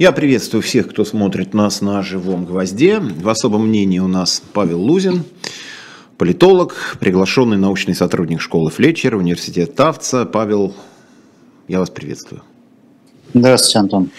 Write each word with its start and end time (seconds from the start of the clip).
Я 0.00 0.12
приветствую 0.12 0.62
всех, 0.62 0.88
кто 0.88 1.04
смотрит 1.04 1.52
нас 1.52 1.82
на 1.82 2.02
живом 2.02 2.46
гвозде. 2.46 3.00
В 3.00 3.28
особом 3.28 3.66
мнении 3.66 3.98
у 3.98 4.08
нас 4.08 4.42
Павел 4.54 4.80
Лузин, 4.80 5.24
политолог, 6.16 6.96
приглашенный 6.98 7.58
научный 7.58 7.94
сотрудник 7.94 8.40
школы 8.40 8.70
Флетчер, 8.70 9.14
университет 9.16 9.74
Тавца. 9.74 10.24
Павел, 10.24 10.74
я 11.68 11.80
вас 11.80 11.90
приветствую. 11.90 12.40
Здравствуйте, 13.34 13.78
Антон. 13.78 14.10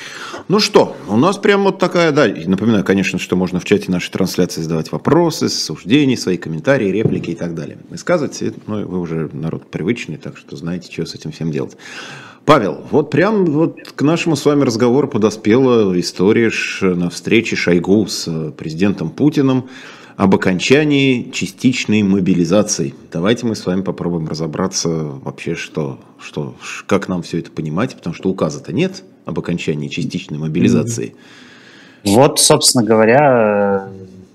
Ну 0.49 0.59
что, 0.59 0.95
у 1.07 1.17
нас 1.17 1.39
прям 1.39 1.63
вот 1.63 1.79
такая, 1.79 2.11
да, 2.11 2.27
напоминаю, 2.27 2.83
конечно, 2.83 3.17
что 3.17 3.35
можно 3.35 3.59
в 3.59 3.65
чате 3.65 3.89
нашей 3.89 4.11
трансляции 4.11 4.61
задавать 4.61 4.91
вопросы, 4.91 5.49
суждения, 5.49 6.15
свои 6.15 6.37
комментарии, 6.37 6.91
реплики 6.91 7.31
и 7.31 7.35
так 7.35 7.55
далее. 7.55 7.79
Высказывать, 7.89 8.39
ну, 8.67 8.85
вы 8.85 8.99
уже 8.99 9.31
народ 9.33 9.71
привычный, 9.71 10.17
так 10.17 10.37
что 10.37 10.55
знаете, 10.55 10.91
что 10.91 11.07
с 11.07 11.15
этим 11.15 11.31
всем 11.31 11.49
делать. 11.49 11.75
Павел, 12.45 12.81
вот 12.89 13.09
прям 13.11 13.45
вот 13.45 13.77
к 13.95 14.01
нашему 14.01 14.35
с 14.35 14.45
вами 14.45 14.63
разговору 14.63 15.07
подоспела 15.07 15.97
история 15.99 16.51
на 16.81 17.09
встрече 17.09 17.55
Шойгу 17.55 18.07
с 18.07 18.27
э, 18.27 18.51
президентом 18.51 19.11
Путиным 19.11 19.69
об 20.17 20.35
окончании 20.35 21.29
частичной 21.31 22.03
мобилизации. 22.03 22.93
Давайте 23.11 23.45
мы 23.45 23.55
с 23.55 23.65
вами 23.65 23.81
попробуем 23.81 24.27
разобраться 24.27 24.89
вообще, 24.89 25.55
что, 25.55 25.99
что, 26.19 26.55
как 26.87 27.07
нам 27.07 27.21
все 27.21 27.39
это 27.39 27.51
понимать, 27.51 27.95
потому 27.95 28.15
что 28.15 28.29
указа-то 28.29 28.73
нет 28.73 29.03
об 29.25 29.39
окончании 29.39 29.87
частичной 29.87 30.37
мобилизации. 30.37 31.15
Вот, 32.03 32.39
собственно 32.39 32.83
говоря, 32.83 33.87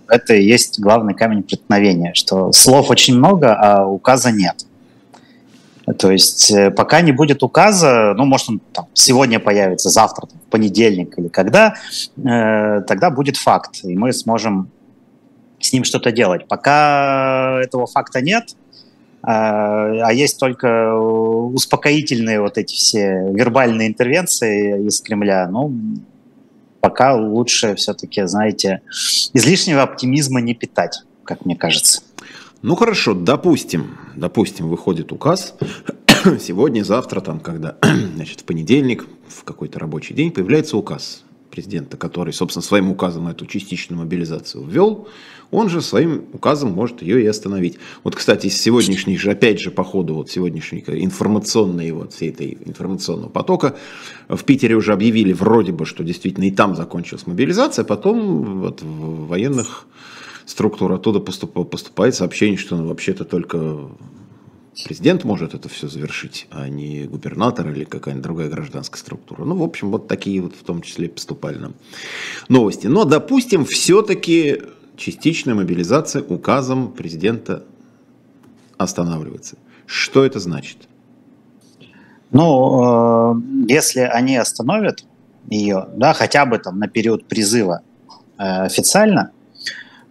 это 0.08 0.34
и 0.34 0.44
есть 0.44 0.78
главный 0.80 1.14
камень 1.14 1.42
преткновения, 1.42 2.14
что 2.14 2.52
слов 2.52 2.90
очень 2.90 3.16
много, 3.16 3.54
а 3.54 3.84
указа 3.84 4.30
нет. 4.30 4.64
То 5.98 6.10
есть 6.10 6.50
э, 6.50 6.70
пока 6.70 7.00
не 7.00 7.12
будет 7.12 7.42
указа, 7.42 8.12
ну, 8.16 8.24
может, 8.24 8.48
он 8.48 8.60
там, 8.72 8.88
сегодня 8.92 9.38
появится, 9.38 9.88
завтра, 9.88 10.26
там, 10.26 10.40
в 10.40 10.50
понедельник 10.50 11.16
или 11.16 11.28
когда, 11.28 11.74
э, 12.16 12.82
тогда 12.82 13.10
будет 13.10 13.36
факт, 13.36 13.84
и 13.84 13.96
мы 13.96 14.12
сможем 14.12 14.70
с 15.60 15.72
ним 15.72 15.84
что-то 15.84 16.10
делать. 16.10 16.48
Пока 16.48 17.60
этого 17.62 17.86
факта 17.86 18.20
нет, 18.20 18.50
э, 18.50 19.26
а 19.28 20.10
есть 20.12 20.40
только 20.40 20.96
успокоительные 20.96 22.40
вот 22.40 22.58
эти 22.58 22.74
все 22.74 23.30
вербальные 23.30 23.86
интервенции 23.86 24.88
из 24.88 25.00
Кремля, 25.00 25.46
ну, 25.48 25.72
пока 26.80 27.14
лучше 27.14 27.76
все-таки, 27.76 28.26
знаете, 28.26 28.80
излишнего 29.34 29.82
оптимизма 29.82 30.40
не 30.40 30.54
питать, 30.54 31.02
как 31.22 31.44
мне 31.44 31.54
кажется. 31.54 32.02
Ну 32.62 32.74
хорошо, 32.74 33.14
допустим, 33.14 33.98
допустим, 34.16 34.68
выходит 34.68 35.12
указ 35.12 35.54
сегодня, 36.40 36.84
завтра, 36.84 37.20
там, 37.20 37.40
когда, 37.40 37.76
значит, 38.14 38.40
в 38.40 38.44
понедельник, 38.44 39.06
в 39.28 39.44
какой-то 39.44 39.78
рабочий 39.78 40.14
день 40.14 40.30
появляется 40.30 40.76
указ 40.76 41.22
президента, 41.50 41.96
который, 41.96 42.32
собственно, 42.32 42.62
своим 42.62 42.90
указом 42.90 43.28
эту 43.28 43.46
частичную 43.46 44.00
мобилизацию 44.00 44.64
ввел, 44.64 45.08
он 45.50 45.68
же 45.68 45.80
своим 45.80 46.24
указом 46.32 46.72
может 46.72 47.02
ее 47.02 47.22
и 47.22 47.26
остановить. 47.26 47.78
Вот, 48.04 48.16
кстати, 48.16 48.48
из 48.48 48.60
сегодняшних 48.60 49.20
же, 49.20 49.30
опять 49.30 49.60
же, 49.60 49.70
по 49.70 49.84
ходу 49.84 50.14
вот 50.14 50.30
сегодняшней 50.30 50.84
информационной, 50.86 51.92
вот 51.92 52.14
всей 52.14 52.30
этой 52.30 52.58
информационного 52.64 53.28
потока, 53.28 53.76
в 54.28 54.42
Питере 54.44 54.74
уже 54.74 54.92
объявили 54.92 55.32
вроде 55.32 55.72
бы, 55.72 55.86
что 55.86 56.04
действительно 56.04 56.44
и 56.44 56.50
там 56.50 56.74
закончилась 56.74 57.26
мобилизация, 57.26 57.84
потом 57.84 58.60
вот 58.60 58.82
в 58.82 59.26
военных 59.28 59.86
структур 60.46 60.92
оттуда 60.92 61.20
поступ, 61.20 61.68
поступает 61.68 62.14
сообщение, 62.14 62.56
что 62.56 62.76
ну, 62.76 62.86
вообще-то 62.86 63.24
только 63.24 63.90
президент 64.84 65.24
может 65.24 65.54
это 65.54 65.68
все 65.68 65.88
завершить, 65.88 66.46
а 66.50 66.68
не 66.68 67.04
губернатор 67.04 67.68
или 67.68 67.84
какая-нибудь 67.84 68.22
другая 68.22 68.48
гражданская 68.48 68.98
структура. 68.98 69.44
Ну, 69.44 69.56
в 69.56 69.62
общем, 69.62 69.90
вот 69.90 70.06
такие 70.08 70.40
вот 70.40 70.54
в 70.54 70.62
том 70.62 70.82
числе 70.82 71.08
поступали 71.08 71.58
нам 71.58 71.74
новости. 72.48 72.86
Но, 72.86 73.04
допустим, 73.04 73.64
все-таки 73.64 74.62
частичная 74.96 75.54
мобилизация 75.54 76.22
указом 76.22 76.92
президента 76.92 77.64
останавливается. 78.78 79.56
Что 79.86 80.24
это 80.24 80.40
значит? 80.40 80.88
Ну, 82.30 83.34
э, 83.34 83.40
если 83.68 84.00
они 84.00 84.36
остановят 84.36 85.04
ее, 85.48 85.88
да, 85.96 86.12
хотя 86.12 86.44
бы 86.44 86.58
там 86.58 86.78
на 86.78 86.88
период 86.88 87.24
призыва 87.26 87.82
э, 88.36 88.42
официально, 88.42 89.30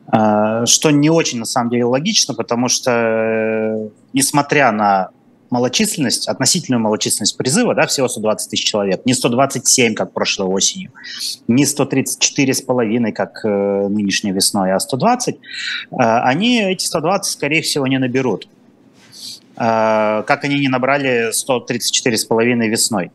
что 0.08 0.92
не 0.92 1.10
очень 1.10 1.40
на 1.40 1.46
самом 1.46 1.70
деле 1.70 1.86
логично, 1.86 2.34
потому 2.34 2.68
что, 2.68 2.92
э, 2.92 3.90
несмотря 4.14 4.72
на 4.72 5.10
малочисленность, 5.50 6.28
относительную 6.28 6.82
малочисленность 6.82 7.38
призыва, 7.38 7.76
да, 7.76 7.88
всего 7.88 8.08
120 8.08 8.50
тысяч 8.50 8.66
человек, 8.66 9.06
не 9.06 9.14
127, 9.14 9.94
как 9.94 10.12
прошлой 10.12 10.48
осенью, 10.48 10.92
не 11.48 11.66
134 11.66 12.54
с 12.54 12.62
половиной, 12.62 13.12
как 13.12 13.42
э, 13.46 13.88
нынешней 13.88 14.32
весной, 14.32 14.74
а 14.74 14.80
120, 14.80 15.36
э, 15.36 15.38
они 15.98 16.62
эти 16.62 16.86
120, 16.86 17.32
скорее 17.32 17.62
всего, 17.62 17.88
не 17.88 18.00
наберут. 18.00 18.48
Э, 19.56 20.24
как 20.26 20.44
они 20.44 20.60
не 20.60 20.68
набрали 20.68 21.32
134 21.32 22.18
с 22.18 22.26
половиной 22.26 22.70
весной, 22.70 23.12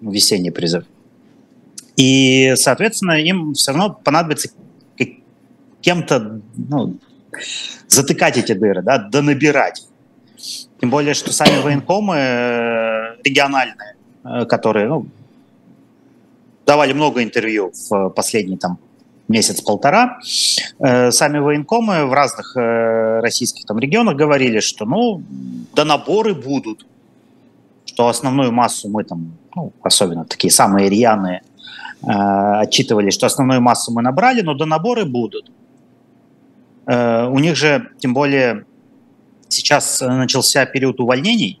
весенний 0.00 0.50
призыв. 0.50 0.84
И, 1.96 2.54
соответственно, 2.56 3.20
им 3.20 3.54
все 3.54 3.72
равно 3.72 3.98
понадобится 4.04 4.48
кем-то 5.80 6.40
ну, 6.56 6.96
затыкать 7.88 8.36
эти 8.36 8.52
дыры, 8.52 8.82
да, 8.82 8.98
донабирать. 8.98 9.86
Тем 10.80 10.90
более, 10.90 11.14
что 11.14 11.32
сами 11.32 11.60
военкомы 11.60 12.14
э, 12.16 13.16
региональные, 13.24 13.96
э, 14.24 14.44
которые 14.44 14.88
ну, 14.88 15.06
давали 16.64 16.92
много 16.92 17.22
интервью 17.22 17.72
в 17.90 18.10
последний 18.10 18.56
там 18.56 18.78
месяц-полтора, 19.26 20.20
э, 20.78 21.10
сами 21.10 21.38
военкомы 21.38 22.06
в 22.06 22.12
разных 22.12 22.54
российских 23.22 23.66
там 23.66 23.78
регионах 23.78 24.16
говорили, 24.16 24.60
что 24.60 24.84
ну, 24.84 25.22
до 25.74 25.84
наборы 25.84 26.34
будут, 26.34 26.86
что 27.84 28.08
основную 28.08 28.52
массу 28.52 28.88
мы 28.88 29.02
там, 29.02 29.32
ну, 29.56 29.72
особенно 29.82 30.24
такие 30.24 30.52
самые 30.52 30.88
рьяные, 30.88 31.42
отчитывали, 32.00 33.10
что 33.10 33.26
основную 33.26 33.60
массу 33.60 33.92
мы 33.92 34.02
набрали, 34.02 34.42
но 34.42 34.54
до 34.54 34.66
наборы 34.66 35.04
будут. 35.04 35.50
У 36.88 37.38
них 37.38 37.54
же, 37.54 37.90
тем 37.98 38.14
более, 38.14 38.64
сейчас 39.48 40.00
э, 40.02 40.08
начался 40.08 40.64
период 40.66 41.00
увольнений 41.00 41.60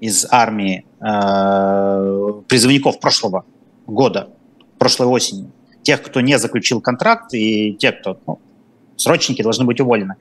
из 0.00 0.26
армии 0.30 0.84
э, 1.00 2.42
призывников 2.48 3.00
прошлого 3.00 3.44
года, 3.86 4.30
прошлой 4.78 5.08
осени. 5.08 5.50
Тех, 5.82 6.02
кто 6.02 6.20
не 6.20 6.38
заключил 6.38 6.80
контракт, 6.80 7.34
и 7.34 7.74
тех, 7.74 8.00
кто 8.00 8.18
ну, 8.26 8.38
срочники 8.96 9.42
должны 9.42 9.64
быть 9.64 9.80
уволены. 9.80 10.16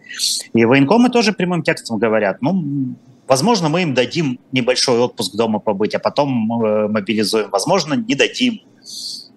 И 0.53 0.65
военкомы 0.65 1.09
тоже 1.09 1.31
прямым 1.33 1.63
текстом 1.63 1.97
говорят, 1.97 2.41
ну, 2.41 2.95
возможно, 3.27 3.69
мы 3.69 3.83
им 3.83 3.93
дадим 3.93 4.39
небольшой 4.51 4.99
отпуск 4.99 5.35
дома 5.35 5.59
побыть, 5.59 5.95
а 5.95 5.99
потом 5.99 6.63
э, 6.63 6.87
мобилизуем. 6.87 7.49
Возможно, 7.49 7.93
не 7.93 8.15
дадим. 8.15 8.61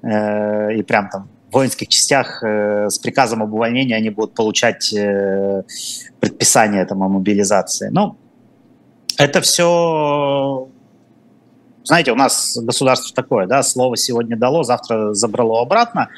Э, 0.03 0.75
и 0.77 0.83
прям 0.83 1.09
там 1.11 1.29
воинских 1.57 1.89
частях 1.89 2.43
э, 2.43 2.91
с 2.91 2.99
приказом 2.99 3.43
об 3.43 3.55
увольнении 3.55 3.95
они 3.95 4.11
будут 4.11 4.35
получать 4.35 4.93
э, 4.93 5.63
предписание 6.21 6.85
там, 6.85 7.03
о 7.03 7.09
мобилизации. 7.09 7.89
Ну, 7.91 8.17
это 9.17 9.41
все, 9.41 10.69
знаете, 11.83 12.13
у 12.13 12.15
нас 12.15 12.59
государство 12.61 13.15
такое, 13.15 13.47
да, 13.47 13.63
слово 13.63 13.97
сегодня 13.97 14.37
дало, 14.37 14.65
завтра 14.65 15.15
забрало 15.15 15.63
обратно. 15.63 16.11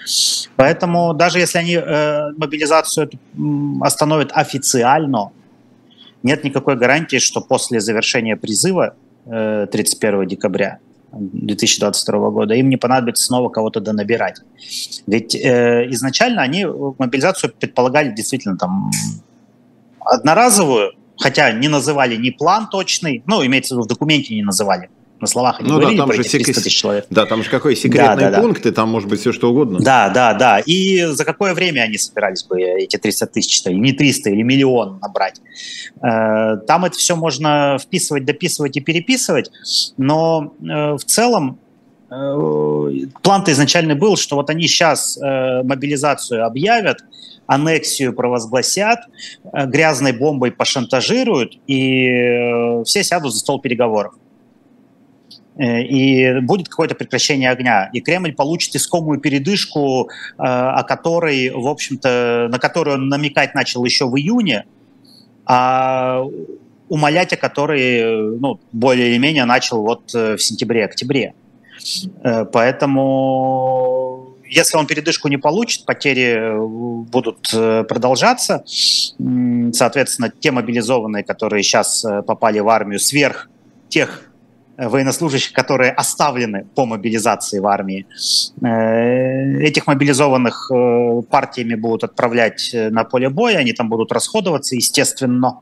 Поэтому 0.57 1.15
даже 1.15 1.39
если 1.39 1.59
они 1.59 1.75
э, 1.75 2.33
мобилизацию 2.37 3.09
остановят 3.81 4.33
официально, 4.33 5.31
нет 6.25 6.43
никакой 6.43 6.75
гарантии, 6.75 7.19
что 7.19 7.41
после 7.41 7.79
завершения 7.79 8.37
призыва 8.37 8.97
э, 9.27 9.69
31 9.71 10.27
декабря 10.27 10.81
2022 11.13 12.31
года, 12.31 12.55
им 12.55 12.69
не 12.69 12.77
понадобится 12.77 13.25
снова 13.25 13.49
кого-то 13.49 13.81
донабирать. 13.81 14.41
Ведь 15.07 15.35
э, 15.35 15.87
изначально 15.91 16.43
они 16.43 16.67
мобилизацию 16.67 17.53
предполагали 17.53 18.15
действительно 18.15 18.57
там 18.57 18.91
одноразовую, 20.01 20.93
хотя 21.19 21.53
не 21.53 21.69
называли 21.69 22.17
ни 22.17 22.31
план 22.31 22.69
точный, 22.69 23.23
ну, 23.27 23.45
имеется 23.45 23.75
в 23.75 23.79
виду, 23.79 23.85
в 23.85 23.89
документе 23.89 24.35
не 24.35 24.43
называли, 24.43 24.91
на 25.21 25.27
словах 25.27 25.61
они 25.61 25.69
ну, 25.69 25.77
говорили 25.77 25.97
да, 25.97 26.03
там 26.03 26.09
про 26.09 26.23
же 26.23 26.29
300 26.29 26.53
тысяч 26.55 26.77
человек. 26.77 27.07
Да, 27.11 27.27
там 27.27 27.43
же 27.43 27.51
какой 27.51 27.75
секретный 27.75 28.31
да, 28.31 28.41
пункт, 28.41 28.63
да. 28.63 28.69
и 28.69 28.73
там 28.73 28.89
может 28.89 29.09
быть 29.09 29.21
все 29.21 29.33
что 29.33 29.51
угодно. 29.51 29.81
Да, 29.81 30.09
да, 30.11 30.35
да. 30.35 30.61
И 30.61 31.05
за 31.05 31.25
какое 31.25 31.55
время 31.55 31.81
они 31.81 31.99
собирались 31.99 32.45
бы 32.45 32.61
эти 32.61 32.97
300 32.97 33.27
тысяч, 33.27 33.63
или 33.67 33.75
не 33.75 33.93
300, 33.93 34.31
или 34.31 34.43
миллион 34.43 34.99
набрать. 35.01 35.41
Э, 36.03 36.59
там 36.67 36.85
это 36.85 36.97
все 36.97 37.17
можно 37.17 37.79
вписывать, 37.81 38.25
дописывать 38.25 38.77
и 38.77 38.81
переписывать, 38.81 39.51
но 39.97 40.55
э, 40.61 40.93
в 40.95 41.05
целом 41.05 41.59
э, 42.11 42.15
план-то 43.23 43.51
изначально 43.53 43.97
был, 43.97 44.17
что 44.17 44.37
вот 44.37 44.51
они 44.51 44.69
сейчас 44.69 45.19
мобилизацию 45.19 46.47
объявят, 46.47 46.99
аннексию 47.47 48.13
провозгласят, 48.13 49.01
грязной 49.53 50.13
бомбой 50.13 50.53
пошантажируют, 50.53 51.59
и 51.67 52.83
все 52.85 53.03
сядут 53.03 53.33
за 53.33 53.41
стол 53.41 53.61
переговоров. 53.61 54.15
Э, 55.59 55.83
и 55.83 56.41
будет 56.41 56.69
какое-то 56.69 56.95
прекращение 56.95 57.51
огня, 57.51 57.91
и 57.93 58.01
Кремль 58.01 58.33
получит 58.33 58.77
искомую 58.77 59.21
передышку, 59.21 60.09
о 60.39 60.83
которой, 60.85 61.51
в 61.51 61.67
общем-то, 61.67 62.49
на 62.51 62.59
которую 62.59 62.97
он 62.97 63.09
намекать 63.09 63.55
начал 63.55 63.85
еще 63.85 64.07
в 64.07 64.17
июне, 64.17 64.65
а 65.45 66.25
умолять 66.89 67.33
о 67.35 67.37
которой, 67.37 68.39
ну, 68.39 68.59
более 68.73 69.11
или 69.11 69.19
менее 69.19 69.45
начал 69.45 69.83
вот 69.83 70.13
в 70.13 70.39
сентябре-октябре. 70.39 71.35
Поэтому 72.23 74.29
если 74.49 74.77
он 74.77 74.87
передышку 74.87 75.29
не 75.29 75.37
получит, 75.37 75.85
потери 75.85 76.37
э, 76.37 76.59
будут 76.59 77.51
э, 77.53 77.85
продолжаться. 77.85 78.65
Соответственно, 78.67 80.31
те 80.31 80.51
мобилизованные, 80.51 81.23
которые 81.23 81.63
сейчас 81.63 82.05
э, 82.05 82.23
попали 82.23 82.59
в 82.59 82.69
армию 82.69 82.99
сверх 82.99 83.49
тех 83.89 84.28
военнослужащих, 84.79 85.53
которые 85.53 85.91
оставлены 85.91 86.65
по 86.75 86.87
мобилизации 86.87 87.59
в 87.59 87.67
армии. 87.67 88.07
Этих 88.63 89.87
мобилизованных 89.89 90.71
партиями 91.29 91.75
будут 91.75 92.05
отправлять 92.05 92.71
на 92.73 93.05
поле 93.05 93.29
боя, 93.29 93.59
они 93.59 93.73
там 93.73 93.89
будут 93.89 94.13
расходоваться, 94.13 94.77
естественно. 94.77 95.61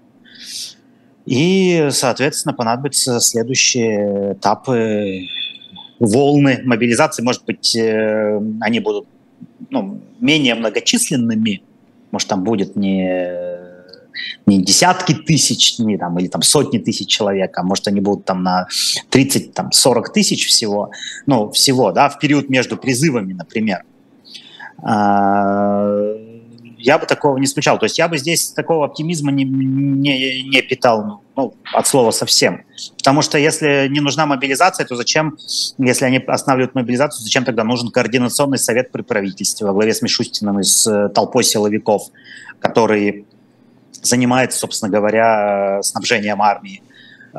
И, 1.25 1.89
соответственно, 1.91 2.55
понадобятся 2.55 3.19
следующие 3.21 4.35
этапы 4.35 5.27
волны 5.99 6.61
мобилизации, 6.65 7.23
может 7.23 7.45
быть, 7.45 7.75
э, 7.75 8.41
они 8.61 8.81
будут 8.81 9.09
ну, 9.71 10.01
менее 10.21 10.55
многочисленными, 10.55 11.63
может, 12.11 12.29
там 12.29 12.45
будет 12.45 12.77
не, 12.77 13.66
не 14.47 14.63
десятки 14.63 15.15
тысяч, 15.15 15.79
не, 15.79 15.99
там, 15.99 16.19
или 16.19 16.29
там 16.29 16.43
сотни 16.43 16.79
тысяч 16.79 17.09
человек, 17.09 17.57
а 17.59 17.63
может, 17.63 17.89
они 17.89 18.01
будут 18.01 18.25
там 18.25 18.43
на 18.43 18.67
30-40 19.11 19.53
там, 19.53 19.71
тысяч 20.13 20.47
всего, 20.47 20.91
ну, 21.27 21.51
всего, 21.51 21.93
да, 21.93 22.09
в 22.09 22.19
период 22.19 22.49
между 22.49 22.77
призывами, 22.77 23.33
например. 23.33 23.85
А, 24.83 25.87
я 26.79 26.99
бы 26.99 27.07
такого 27.07 27.37
не 27.39 27.47
исключал. 27.47 27.79
То 27.79 27.85
есть 27.87 27.99
я 27.99 28.07
бы 28.07 28.19
здесь 28.19 28.51
такого 28.51 28.85
оптимизма 28.85 29.33
не, 29.33 29.45
не, 29.45 30.43
не 30.45 30.63
питал 30.63 31.23
ну, 31.35 31.55
от 31.73 31.87
слова 31.87 32.11
совсем. 32.11 32.65
Потому 32.99 33.23
что 33.23 33.39
если 33.39 33.89
не 33.89 34.01
нужна 34.01 34.27
мобилизация, 34.27 34.87
то 34.87 34.95
зачем, 34.95 35.37
если 35.79 36.05
они 36.05 36.19
останавливают 36.19 36.75
мобилизацию, 36.75 37.25
зачем 37.25 37.45
тогда 37.45 37.65
нужен 37.65 37.91
координационный 37.91 38.59
совет 38.59 38.93
при 38.93 39.03
правительстве 39.03 39.67
во 39.67 39.73
главе 39.73 39.95
с 39.95 40.03
Мишустиным 40.03 40.61
и 40.61 40.63
с 40.63 40.87
э, 40.87 41.09
толпой 41.09 41.45
силовиков, 41.45 42.03
который 42.61 43.27
занимается, 44.07 44.59
собственно 44.59 44.91
говоря, 44.91 45.81
снабжением 45.83 46.43
армии 46.43 46.83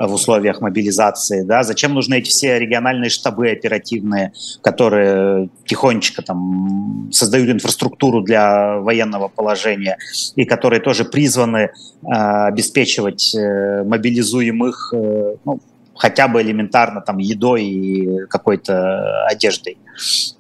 в 0.05 0.13
условиях 0.13 0.61
мобилизации, 0.61 1.41
да, 1.41 1.63
зачем 1.63 1.93
нужны 1.93 2.15
эти 2.19 2.29
все 2.29 2.59
региональные 2.59 3.09
штабы 3.09 3.49
оперативные, 3.49 4.31
которые 4.61 5.49
тихонечко 5.65 6.21
там 6.21 7.09
создают 7.11 7.49
инфраструктуру 7.49 8.21
для 8.21 8.77
военного 8.77 9.27
положения 9.27 9.97
и 10.35 10.45
которые 10.45 10.81
тоже 10.81 11.03
призваны 11.03 11.57
э, 11.57 11.69
обеспечивать 12.05 13.33
э, 13.33 13.83
мобилизуемых 13.83 14.93
э, 14.95 15.35
ну, 15.43 15.59
хотя 15.95 16.27
бы 16.27 16.41
элементарно 16.41 17.01
там 17.01 17.17
едой 17.17 17.63
и 17.63 18.25
какой-то 18.27 19.25
одеждой. 19.25 19.77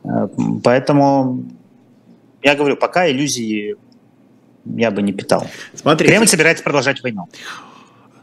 Э, 0.03 0.27
поэтому 0.63 1.43
я 2.43 2.55
говорю, 2.55 2.77
пока 2.77 3.09
иллюзии 3.09 3.75
я 4.75 4.91
бы 4.91 5.01
не 5.01 5.13
питал. 5.13 5.47
Смотрите. 5.73 6.11
Кремль 6.11 6.27
собирается 6.27 6.63
продолжать 6.63 7.01
войну. 7.01 7.27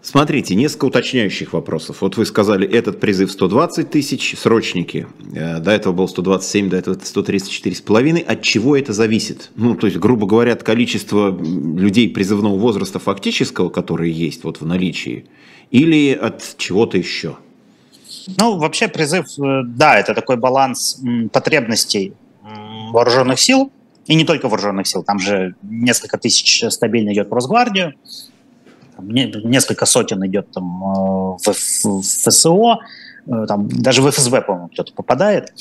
Смотрите, 0.04 0.54
несколько 0.54 0.84
уточняющих 0.84 1.54
вопросов. 1.54 2.02
Вот 2.02 2.18
вы 2.18 2.26
сказали, 2.26 2.68
этот 2.68 3.00
призыв 3.00 3.32
120 3.32 3.90
тысяч, 3.90 4.38
срочники. 4.38 5.06
Э, 5.34 5.60
до 5.60 5.70
этого 5.70 5.94
был 5.94 6.08
127, 6.08 6.68
до 6.68 6.76
этого 6.76 6.94
134,5. 6.94 8.20
От 8.20 8.42
чего 8.42 8.76
это 8.76 8.92
зависит? 8.92 9.50
Ну, 9.56 9.74
то 9.74 9.86
есть, 9.86 9.98
грубо 9.98 10.26
говоря, 10.26 10.52
от 10.52 10.62
количества 10.62 11.30
людей 11.30 12.10
призывного 12.10 12.58
возраста 12.58 12.98
фактического, 12.98 13.70
которые 13.70 14.12
есть 14.12 14.44
вот 14.44 14.60
в 14.60 14.66
наличии, 14.66 15.24
или 15.70 16.12
от 16.12 16.56
чего-то 16.58 16.98
еще? 16.98 17.38
Ну, 18.38 18.58
вообще 18.58 18.88
призыв, 18.88 19.26
э, 19.38 19.62
да, 19.64 19.98
это 19.98 20.12
такой 20.12 20.36
баланс 20.36 21.00
потребностей 21.32 22.12
вооруженных 22.92 23.40
сил, 23.40 23.72
и 24.06 24.14
не 24.14 24.24
только 24.24 24.48
вооруженных 24.48 24.86
сил, 24.86 25.02
там 25.02 25.18
же 25.18 25.54
несколько 25.62 26.18
тысяч 26.18 26.64
стабильно 26.70 27.12
идет 27.12 27.30
в 27.30 27.32
Росгвардию, 27.32 27.94
несколько 28.98 29.86
сотен 29.86 30.24
идет 30.26 30.50
там 30.52 30.82
э, 30.82 31.36
в, 31.42 31.46
в 31.46 32.02
ФСО, 32.02 32.80
э, 33.26 33.46
там, 33.46 33.68
даже 33.68 34.02
в 34.02 34.10
ФСБ, 34.10 34.42
по-моему, 34.42 34.68
кто-то 34.68 34.92
попадает. 34.92 35.52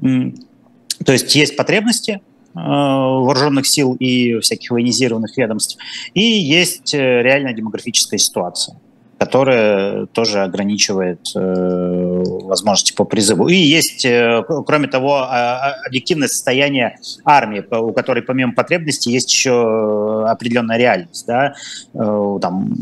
То 0.00 1.12
есть 1.12 1.34
есть 1.34 1.56
потребности 1.56 2.20
э, 2.54 2.58
вооруженных 2.58 3.66
сил 3.66 3.94
и 3.94 4.38
всяких 4.40 4.70
военизированных 4.70 5.36
ведомств, 5.36 5.78
и 6.14 6.22
есть 6.22 6.92
реальная 6.94 7.54
демографическая 7.54 8.18
ситуация 8.18 8.78
которая 9.18 10.06
тоже 10.06 10.42
ограничивает 10.42 11.20
э, 11.34 12.22
возможности 12.24 12.94
по 12.94 13.04
призыву. 13.04 13.48
И 13.48 13.54
есть, 13.54 14.04
э, 14.04 14.42
кроме 14.66 14.88
того, 14.88 15.20
э, 15.20 15.86
объективное 15.86 16.28
состояние 16.28 16.98
армии, 17.24 17.64
у 17.74 17.92
которой 17.92 18.22
помимо 18.22 18.52
потребностей 18.52 19.12
есть 19.12 19.32
еще 19.32 20.26
определенная 20.26 20.76
реальность. 20.76 21.24
Да? 21.26 21.54
Э, 21.94 22.38
там, 22.42 22.74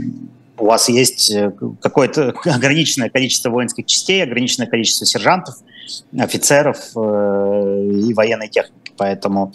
у 0.59 0.67
вас 0.67 0.89
есть 0.89 1.31
э, 1.31 1.53
какое-то 1.81 2.35
ограниченное 2.45 3.11
количество 3.11 3.51
воинских 3.51 3.87
частей, 3.87 4.23
ограниченное 4.23 4.67
количество 4.67 5.07
сержантов, 5.07 5.55
офицеров 6.19 6.79
э, 6.97 7.91
и 8.09 8.13
военной 8.13 8.49
техники. 8.49 8.93
Поэтому, 8.97 9.53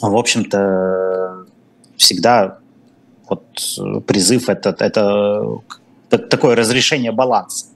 в 0.00 0.16
общем-то, 0.16 1.46
всегда 1.96 2.58
вот 3.28 3.44
э, 3.78 4.00
призыв 4.00 4.48
это, 4.48 4.70
это, 4.78 5.60
это 6.10 6.18
такое 6.28 6.56
разрешение 6.56 7.12
баланса. 7.12 7.66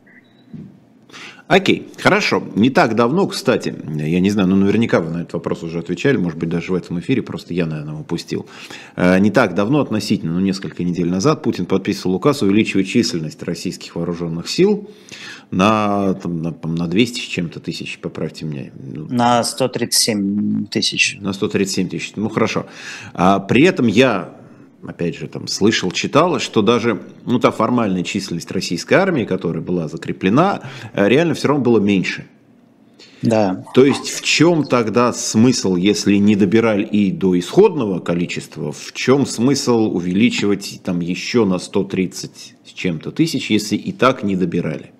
Окей, 1.50 1.88
хорошо. 1.98 2.40
Не 2.54 2.70
так 2.70 2.94
давно, 2.94 3.26
кстати, 3.26 3.74
я 3.96 4.20
не 4.20 4.30
знаю, 4.30 4.48
ну 4.48 4.54
наверняка 4.54 5.00
вы 5.00 5.10
на 5.10 5.22
этот 5.22 5.32
вопрос 5.32 5.64
уже 5.64 5.80
отвечали, 5.80 6.16
может 6.16 6.38
быть 6.38 6.48
даже 6.48 6.70
в 6.70 6.76
этом 6.76 7.00
эфире, 7.00 7.22
просто 7.22 7.54
я, 7.54 7.66
наверное, 7.66 7.96
упустил. 7.96 8.46
Э, 8.94 9.18
не 9.18 9.32
так 9.32 9.56
давно, 9.56 9.80
относительно, 9.80 10.34
ну 10.34 10.38
несколько 10.38 10.84
недель 10.84 11.08
назад, 11.08 11.42
Путин 11.42 11.66
подписывал 11.66 12.14
указ 12.14 12.42
увеличивать 12.42 12.86
численность 12.86 13.42
российских 13.42 13.96
вооруженных 13.96 14.48
сил 14.48 14.88
на, 15.50 16.14
там, 16.14 16.40
на, 16.40 16.54
на 16.62 16.86
200 16.86 17.18
с 17.18 17.24
чем-то 17.24 17.58
тысяч, 17.58 17.98
поправьте 17.98 18.44
меня. 18.44 18.70
На 19.10 19.42
137 19.42 20.66
тысяч. 20.66 21.18
На 21.20 21.32
137 21.32 21.88
тысяч, 21.88 22.12
ну 22.14 22.28
хорошо. 22.28 22.66
А 23.12 23.40
при 23.40 23.64
этом 23.64 23.88
я 23.88 24.39
опять 24.86 25.16
же, 25.16 25.26
там 25.26 25.46
слышал, 25.46 25.90
читал, 25.90 26.38
что 26.38 26.62
даже 26.62 27.02
ну, 27.26 27.38
та 27.38 27.50
формальная 27.50 28.02
численность 28.02 28.50
российской 28.50 28.94
армии, 28.94 29.24
которая 29.24 29.62
была 29.62 29.88
закреплена, 29.88 30.62
э, 30.94 31.08
реально 31.08 31.34
все 31.34 31.48
равно 31.48 31.62
было 31.62 31.78
меньше. 31.78 32.26
Да. 33.22 33.64
То 33.74 33.84
есть 33.84 34.08
в 34.08 34.22
чем 34.22 34.64
тогда 34.64 35.12
смысл, 35.12 35.76
если 35.76 36.16
не 36.16 36.36
добирали 36.36 36.84
и 36.84 37.10
до 37.10 37.38
исходного 37.38 37.98
количества, 38.00 38.72
в 38.72 38.92
чем 38.94 39.26
смысл 39.26 39.90
увеличивать 39.94 40.80
там 40.82 41.00
еще 41.00 41.44
на 41.44 41.58
130 41.58 42.54
с 42.64 42.72
чем-то 42.72 43.10
тысяч, 43.10 43.50
если 43.50 43.76
и 43.76 43.92
так 43.92 44.22
не 44.22 44.36
добирали? 44.36 44.92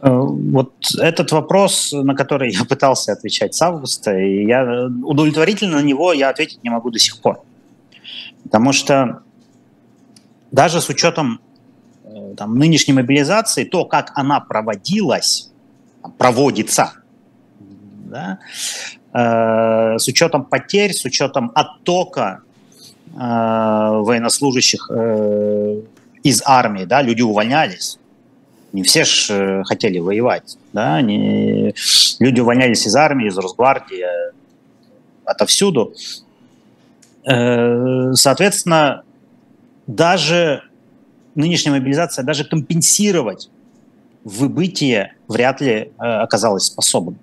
Э, 0.00 0.10
вот 0.10 0.72
этот 0.98 1.32
вопрос, 1.32 1.92
на 1.92 2.14
который 2.14 2.52
я 2.52 2.64
пытался 2.64 3.12
отвечать 3.12 3.54
с 3.54 3.60
августа, 3.60 4.16
и 4.18 4.46
я 4.46 4.88
удовлетворительно 5.04 5.78
на 5.78 5.82
него 5.82 6.12
я 6.14 6.30
ответить 6.30 6.62
не 6.64 6.70
могу 6.70 6.90
до 6.90 6.98
сих 6.98 7.20
пор. 7.20 7.42
Потому 8.48 8.72
что 8.72 9.20
даже 10.50 10.80
с 10.80 10.88
учетом 10.88 11.38
э, 12.04 12.34
там, 12.34 12.56
нынешней 12.58 12.94
мобилизации, 12.94 13.64
то, 13.64 13.84
как 13.84 14.12
она 14.14 14.40
проводилась, 14.40 15.50
проводится, 16.16 16.94
да, 17.60 18.38
э, 19.12 19.98
с 19.98 20.08
учетом 20.08 20.46
потерь, 20.46 20.94
с 20.94 21.04
учетом 21.04 21.52
оттока 21.54 22.40
э, 23.06 23.18
военнослужащих 23.18 24.90
э, 24.94 25.82
из 26.22 26.42
армии, 26.46 26.86
да, 26.86 27.02
люди 27.02 27.20
увольнялись. 27.20 27.98
Не 28.72 28.82
все 28.82 29.04
же 29.04 29.34
э, 29.34 29.64
хотели 29.64 29.98
воевать, 29.98 30.56
да, 30.72 31.02
не, 31.02 31.74
люди 32.18 32.40
увольнялись 32.40 32.86
из 32.86 32.96
армии, 32.96 33.28
из 33.28 33.36
Росгвардии, 33.36 34.06
отовсюду. 35.26 35.92
Э, 37.24 38.12
соответственно, 38.14 39.02
даже 39.86 40.62
нынешняя 41.34 41.78
мобилизация, 41.78 42.24
даже 42.24 42.44
компенсировать 42.44 43.50
выбытие 44.24 45.14
вряд 45.26 45.60
ли 45.60 45.72
э, 45.72 45.90
оказалась 45.98 46.64
способна. 46.64 47.16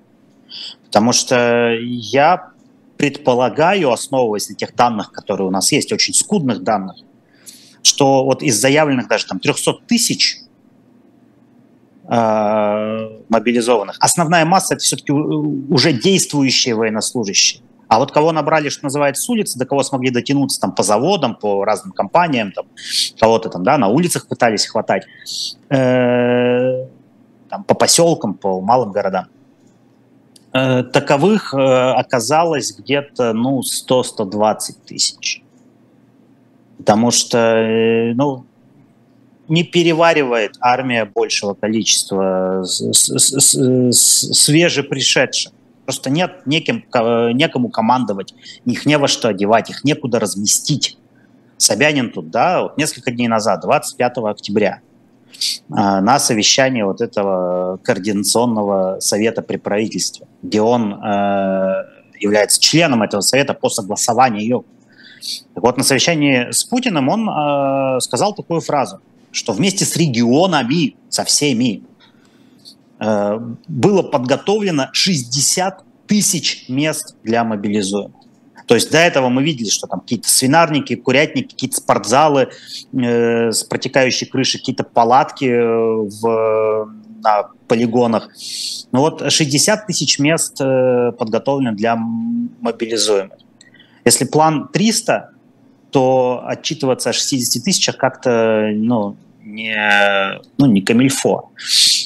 Потому 0.85 1.11
что 1.11 1.75
я 1.81 2.51
предполагаю, 2.97 3.91
основываясь 3.91 4.49
на 4.49 4.55
тех 4.55 4.75
данных, 4.75 5.11
которые 5.11 5.47
у 5.47 5.51
нас 5.51 5.71
есть, 5.71 5.91
очень 5.91 6.13
скудных 6.13 6.63
данных, 6.63 6.97
что 7.83 8.23
вот 8.23 8.41
из 8.41 8.59
заявленных 8.59 9.07
даже 9.07 9.25
там 9.27 9.39
300 9.39 9.73
тысяч 9.85 10.37
э, 12.07 13.19
мобилизованных. 13.29 13.97
Основная 13.99 14.45
масса 14.45 14.75
это 14.75 14.83
все-таки 14.83 15.11
уже 15.11 15.93
действующие 15.93 16.75
военнослужащие. 16.75 17.61
А 17.95 17.99
вот 17.99 18.11
кого 18.11 18.33
набрали, 18.33 18.67
что 18.67 18.83
называется, 18.83 19.23
с 19.23 19.29
улицы, 19.29 19.57
до 19.57 19.65
кого 19.65 19.81
смогли 19.81 20.09
дотянуться 20.09 20.59
там 20.59 20.73
по 20.73 20.83
заводам, 20.83 21.33
по 21.33 21.63
разным 21.63 21.93
компаниям, 21.93 22.51
там, 22.51 22.65
кого-то 23.17 23.47
там, 23.47 23.63
да, 23.63 23.77
на 23.77 23.87
улицах 23.87 24.27
пытались 24.27 24.65
хватать, 24.65 25.05
э, 25.69 26.87
там, 27.47 27.63
по 27.63 27.73
поселкам, 27.73 28.33
по 28.33 28.59
малым 28.59 28.91
городам. 28.91 29.27
Э, 30.51 30.83
таковых 30.83 31.53
э, 31.53 31.57
оказалось 31.57 32.75
где-то, 32.77 33.31
ну, 33.31 33.61
100-120 33.61 34.57
тысяч. 34.85 35.41
Потому 36.77 37.11
что, 37.11 37.37
э, 37.37 38.13
ну, 38.13 38.43
не 39.47 39.63
переваривает 39.63 40.57
армия 40.59 41.05
большего 41.05 41.53
количества 41.53 42.61
свежепришедших. 42.65 45.53
Просто 45.85 46.09
нет 46.09 46.45
неким, 46.45 46.83
некому 47.37 47.69
командовать, 47.69 48.33
их 48.65 48.85
не 48.85 48.97
во 48.97 49.07
что 49.07 49.29
одевать, 49.29 49.69
их 49.69 49.83
некуда 49.83 50.19
разместить. 50.19 50.97
Собянин 51.57 52.11
тут, 52.11 52.31
да, 52.31 52.63
вот 52.63 52.77
несколько 52.77 53.11
дней 53.11 53.27
назад, 53.27 53.61
25 53.61 54.17
октября, 54.17 54.81
а, 55.71 56.01
на 56.01 56.19
совещании 56.19 56.81
вот 56.81 57.01
этого 57.01 57.77
координационного 57.83 58.99
совета 58.99 59.41
при 59.41 59.57
правительстве, 59.57 60.27
где 60.41 60.61
он 60.61 60.93
э, 60.93 61.85
является 62.19 62.59
членом 62.59 63.03
этого 63.03 63.21
совета 63.21 63.53
по 63.53 63.69
согласованию. 63.69 64.65
Так 65.53 65.63
вот, 65.63 65.77
на 65.77 65.83
совещании 65.83 66.51
с 66.51 66.63
Путиным 66.63 67.09
он 67.09 67.29
э, 67.29 67.99
сказал 68.01 68.33
такую 68.33 68.61
фразу, 68.61 68.99
что 69.31 69.53
вместе 69.53 69.85
с 69.85 69.95
регионами, 69.95 70.95
со 71.09 71.23
всеми, 71.23 71.83
было 72.99 74.01
подготовлено 74.03 74.89
60 74.93 75.83
тысяч 76.07 76.69
мест 76.69 77.15
для 77.23 77.43
мобилизуемых. 77.43 78.25
То 78.67 78.75
есть 78.75 78.91
до 78.91 78.97
этого 78.97 79.29
мы 79.29 79.43
видели, 79.43 79.69
что 79.69 79.87
там 79.87 79.99
какие-то 79.99 80.27
свинарники, 80.27 80.95
курятники, 80.95 81.49
какие-то 81.49 81.77
спортзалы 81.77 82.49
э, 82.93 83.51
с 83.51 83.63
протекающей 83.63 84.25
крышей, 84.25 84.59
какие-то 84.59 84.83
палатки 84.83 85.45
э, 85.45 85.63
в, 85.63 86.89
на 87.23 87.49
полигонах. 87.67 88.29
Ну 88.91 89.01
вот 89.01 89.31
60 89.31 89.85
тысяч 89.85 90.17
мест 90.17 90.59
э, 90.59 91.11
подготовлено 91.17 91.73
для 91.73 91.95
мобилизуемых. 91.95 93.37
Если 94.03 94.25
план 94.25 94.67
300, 94.71 95.31
то 95.91 96.43
отчитываться 96.45 97.11
о 97.11 97.13
60 97.13 97.63
тысячах 97.63 97.97
как-то 97.97 98.71
ну, 98.73 99.15
не, 99.45 100.41
ну, 100.57 100.65
не 100.65 100.81
камильфо. 100.81 101.51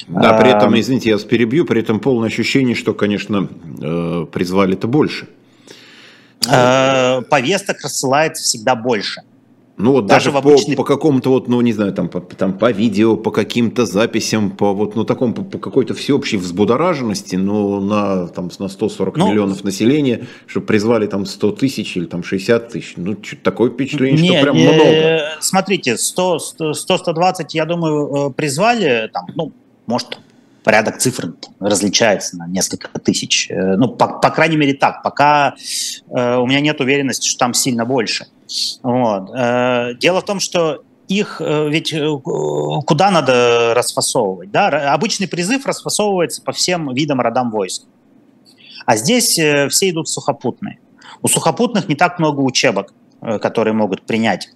Да, 0.08 0.34
при 0.34 0.50
этом, 0.50 0.78
извините, 0.80 1.10
я 1.10 1.16
вас 1.16 1.24
перебью, 1.24 1.66
при 1.66 1.82
этом 1.82 2.00
полное 2.00 2.28
ощущение, 2.28 2.76
что, 2.76 2.94
конечно, 2.94 3.48
э, 3.82 4.26
призвали-то 4.32 4.88
больше. 4.88 5.28
Э, 6.52 7.22
повесток 7.22 7.82
рассылается 7.82 8.44
всегда 8.44 8.76
больше. 8.76 9.22
Ну 9.80 9.94
вот 9.94 10.08
даже, 10.08 10.26
даже 10.26 10.32
в 10.32 10.38
обычный... 10.38 10.76
по, 10.76 10.84
по 10.84 10.88
какому-то 10.88 11.30
вот, 11.30 11.48
ну 11.48 11.62
не 11.62 11.72
знаю, 11.72 11.94
там 11.94 12.10
по, 12.10 12.20
там 12.20 12.58
по 12.58 12.70
видео, 12.70 13.16
по 13.16 13.32
каким-то 13.32 13.86
записям, 13.86 14.52
по 14.52 14.74
вот, 14.74 14.96
ну 14.98 15.06
такому, 15.06 15.34
по, 15.34 15.42
по 15.42 15.58
какой-то 15.58 15.94
всеобщей 15.94 16.36
взбудораженности, 16.36 17.38
но 17.38 17.80
на, 17.80 18.28
там, 18.28 18.52
на 18.60 18.68
140 18.68 19.16
ну, 19.16 19.30
миллионов 19.30 19.64
населения, 19.64 20.28
чтобы 20.48 20.66
призвали 20.66 21.08
там 21.08 21.26
100 21.26 21.52
тысяч 21.54 21.96
или 21.96 22.08
там 22.08 22.24
60 22.24 22.68
тысяч, 22.68 22.94
ну 22.98 23.16
такое 23.42 23.72
впечатление, 23.72 24.22
не, 24.22 24.28
что 24.32 24.42
прям 24.42 24.56
не, 24.58 24.68
много. 24.68 25.22
Смотрите, 25.40 25.94
100-120, 25.94 27.46
я 27.52 27.66
думаю, 27.66 28.32
э, 28.32 28.34
призвали, 28.34 29.10
там, 29.14 29.28
ну, 29.36 29.54
может, 29.86 30.20
порядок 30.70 31.00
цифр 31.00 31.34
различается 31.60 32.38
на 32.38 32.46
несколько 32.46 33.00
тысяч. 33.00 33.50
Э, 33.50 33.76
ну, 33.76 33.88
по, 33.88 34.20
по 34.20 34.30
крайней 34.30 34.56
мере 34.56 34.76
так, 34.76 35.02
пока 35.02 35.56
э, 35.56 36.36
у 36.36 36.46
меня 36.46 36.60
нет 36.62 36.80
уверенности, 36.80 37.28
что 37.28 37.40
там 37.40 37.56
сильно 37.56 37.86
больше. 37.86 38.28
Вот. 38.84 39.32
Э, 39.36 39.96
дело 40.00 40.22
в 40.22 40.26
том, 40.26 40.40
что 40.40 40.84
их 41.08 41.42
ведь 41.42 41.92
куда 42.86 43.10
надо 43.10 43.74
расфасовывать? 43.76 44.52
Да? 44.52 44.94
Обычный 44.94 45.28
призыв 45.28 45.66
расфасовывается 45.66 46.44
по 46.44 46.52
всем 46.52 46.94
видам 46.94 47.20
родам 47.20 47.50
войск. 47.50 47.86
А 48.86 48.96
здесь 48.96 49.32
все 49.32 49.90
идут 49.90 50.08
сухопутные. 50.08 50.78
У 51.24 51.28
сухопутных 51.28 51.90
не 51.90 51.96
так 51.96 52.20
много 52.20 52.42
учебок, 52.42 52.94
которые 53.42 53.74
могут 53.74 54.06
принять 54.06 54.50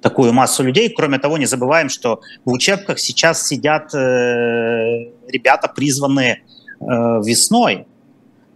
такую 0.00 0.32
массу 0.32 0.62
людей. 0.62 0.88
Кроме 0.90 1.18
того, 1.18 1.38
не 1.38 1.46
забываем, 1.46 1.88
что 1.88 2.20
в 2.44 2.52
учебках 2.52 2.98
сейчас 2.98 3.46
сидят 3.46 3.92
ребята, 3.94 5.68
призванные 5.68 6.42
весной, 6.80 7.86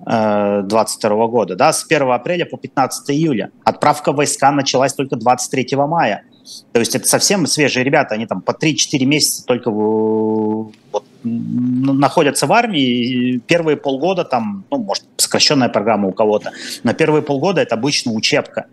2022 0.07 1.27
года, 1.29 1.57
да, 1.57 1.73
с 1.73 1.85
1 1.87 2.11
апреля 2.11 2.45
по 2.45 2.59
15 2.59 3.11
июля. 3.11 3.51
Отправка 3.65 4.13
войска 4.13 4.51
началась 4.53 4.93
только 4.93 5.17
23 5.17 5.77
мая. 5.77 6.25
То 6.73 6.81
есть 6.81 6.95
это 6.95 7.09
совсем 7.09 7.47
свежие 7.47 7.85
ребята, 7.85 8.15
они 8.15 8.27
там 8.27 8.43
по 8.43 8.51
3-4 8.51 9.07
месяца 9.07 9.47
только 9.47 9.71
вот, 9.71 10.75
находятся 11.23 12.47
в 12.47 12.53
армии. 12.53 13.41
Первые 13.47 13.79
полгода 13.79 14.25
там, 14.25 14.67
ну, 14.71 14.77
может, 14.77 15.05
сокращенная 15.17 15.71
программа 15.71 16.09
у 16.09 16.13
кого-то, 16.13 16.53
но 16.83 16.93
первые 16.93 17.23
полгода 17.23 17.63
это 17.63 17.75
обычно 17.75 18.13
учебка. 18.13 18.67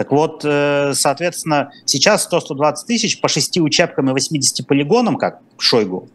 Так 0.00 0.12
вот, 0.12 0.46
э, 0.46 0.94
соответственно, 0.94 1.72
сейчас 1.84 2.26
100-120 2.32 2.86
тысяч 2.86 3.20
по 3.20 3.28
6 3.28 3.60
учебкам 3.60 4.08
и 4.08 4.12
80 4.14 4.66
полигонам, 4.66 5.18
как 5.18 5.40
Шойгу 5.58 6.08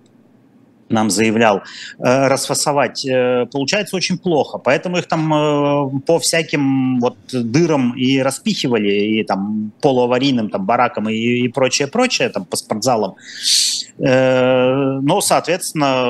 нам 0.90 1.12
заявлял, 1.12 1.58
э, 2.00 2.28
расфасовать, 2.28 3.06
э, 3.06 3.46
получается 3.52 3.96
очень 3.96 4.18
плохо. 4.18 4.58
Поэтому 4.58 4.98
их 4.98 5.08
там 5.08 6.02
по 6.02 6.18
всяким 6.18 7.00
вот 7.00 7.16
дырам 7.32 7.96
и 7.96 8.24
распихивали, 8.24 8.90
и 9.20 9.24
там 9.24 9.72
полуаварийным 9.82 10.50
там 10.50 10.66
баракам 10.66 11.08
и, 11.08 11.46
и 11.46 11.48
прочее, 11.48 11.88
прочее, 11.88 12.30
там 12.30 12.46
по 12.46 12.58
спортзалам. 12.58 13.14
Но, 14.00 15.22
соответственно, 15.22 16.08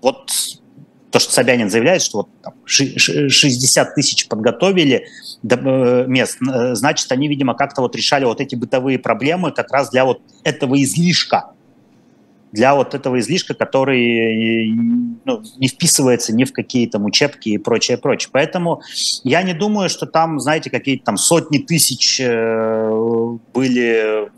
вот 0.00 0.32
то, 1.12 1.18
что 1.18 1.32
Собянин 1.32 1.70
заявляет, 1.70 2.02
что 2.02 2.18
вот 2.18 2.28
там 2.42 2.54
60 2.64 3.94
тысяч 3.94 4.26
подготовили 4.28 5.06
мест, 5.42 6.38
значит, 6.40 7.12
они, 7.12 7.28
видимо, 7.28 7.54
как-то 7.54 7.82
вот 7.82 7.94
решали 7.94 8.24
вот 8.24 8.40
эти 8.40 8.54
бытовые 8.54 8.98
проблемы 8.98 9.52
как 9.52 9.70
раз 9.70 9.90
для 9.90 10.04
вот 10.04 10.20
этого 10.42 10.82
излишка 10.82 11.52
для 12.52 12.74
вот 12.74 12.94
этого 12.94 13.18
излишка, 13.18 13.54
который 13.54 14.74
ну, 15.24 15.42
не 15.56 15.68
вписывается 15.68 16.34
ни 16.34 16.44
в 16.44 16.52
какие 16.52 16.86
там 16.86 17.06
учебки 17.06 17.48
и 17.48 17.58
прочее, 17.58 17.96
прочее. 17.96 18.28
Поэтому 18.30 18.82
я 19.24 19.42
не 19.42 19.54
думаю, 19.54 19.88
что 19.88 20.04
там, 20.04 20.38
знаете, 20.38 20.68
какие-то 20.68 21.04
там 21.04 21.16
сотни 21.16 21.58
тысяч 21.58 22.20
э, 22.20 23.38
были 23.54 24.30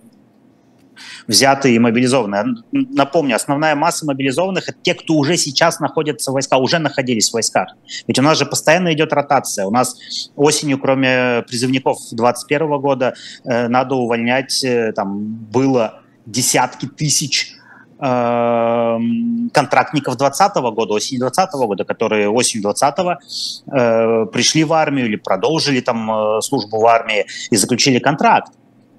взяты 1.27 1.75
и 1.75 1.79
мобилизованы. 1.79 2.63
Напомню, 2.73 3.37
основная 3.37 3.75
масса 3.75 4.07
мобилизованных– 4.07 4.69
это 4.69 4.79
те, 4.83 4.95
кто 4.95 5.15
уже 5.15 5.37
сейчас 5.37 5.81
находится 5.81 6.31
в 6.31 6.35
войсках, 6.35 6.61
уже 6.61 6.79
находились 6.79 7.31
в 7.31 7.35
войсках. 7.35 7.69
Ведь 8.07 8.19
у 8.19 8.23
нас 8.23 8.39
же 8.39 8.47
постоянно 8.47 8.93
идет 8.93 9.13
ротация. 9.13 9.67
У 9.67 9.71
нас 9.71 9.97
осенью, 10.37 10.79
кроме 10.79 11.43
призывников 11.49 11.99
2021 12.11 12.79
года, 12.79 13.15
э, 13.45 13.69
надо 13.69 13.95
увольнять, 13.95 14.63
э, 14.65 14.93
там 14.93 15.25
было 15.25 16.01
десятки 16.27 16.87
тысяч 16.87 17.55
Эм, 18.01 19.51
контрактников 19.55 20.17
2020 20.17 20.57
года, 20.73 20.95
осени 20.95 21.19
2020 21.19 21.67
года, 21.67 21.85
которые 21.85 22.29
осенью 22.29 22.63
2020 22.65 23.19
э, 23.73 24.27
пришли 24.27 24.65
в 24.65 24.73
армию 24.73 25.07
или 25.07 25.17
продолжили 25.17 25.81
там 25.81 26.11
э, 26.11 26.41
службу 26.43 26.81
в 26.81 26.87
армии 26.87 27.25
и 27.51 27.57
заключили 27.57 28.01
контракт. 28.01 28.53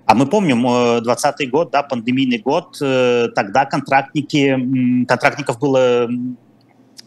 А 0.06 0.14
мы 0.14 0.28
помним, 0.28 0.62
2020 0.62 1.42
э, 1.42 1.46
год, 1.48 1.72
да, 1.72 1.82
пандемийный 1.84 2.38
год, 2.38 2.78
э, 2.82 3.30
тогда 3.36 3.66
контрактники, 3.66 5.06
контрактников 5.08 5.60
было 5.60 6.08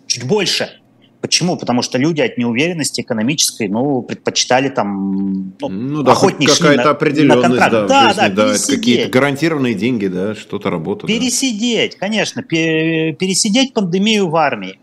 чуть 0.07 0.27
больше. 0.27 0.81
Почему? 1.21 1.57
Потому 1.57 1.83
что 1.83 1.99
люди 1.99 2.21
от 2.21 2.39
неуверенности 2.39 3.01
экономической, 3.01 3.69
ну, 3.69 4.03
предпочитали 4.03 4.69
там, 4.69 5.55
ну, 5.61 5.69
ну 5.69 6.03
да, 6.03 6.13
охотнее 6.13 6.49
какая-то 6.49 6.85
на, 6.85 6.91
определенность, 6.91 7.61
на 7.61 7.71
да, 7.71 7.87
да, 7.87 8.09
жизни, 8.09 8.35
да, 8.35 8.53
да 8.53 8.55
какие-то 8.77 9.11
гарантированные 9.11 9.75
деньги, 9.75 10.07
да, 10.07 10.35
что-то 10.37 10.71
работает. 10.71 11.09
Пересидеть, 11.09 11.93
да. 11.93 11.99
конечно, 11.99 12.43
пересидеть 12.43 13.75
пандемию 13.75 14.29
в 14.29 14.37
армии. 14.37 14.79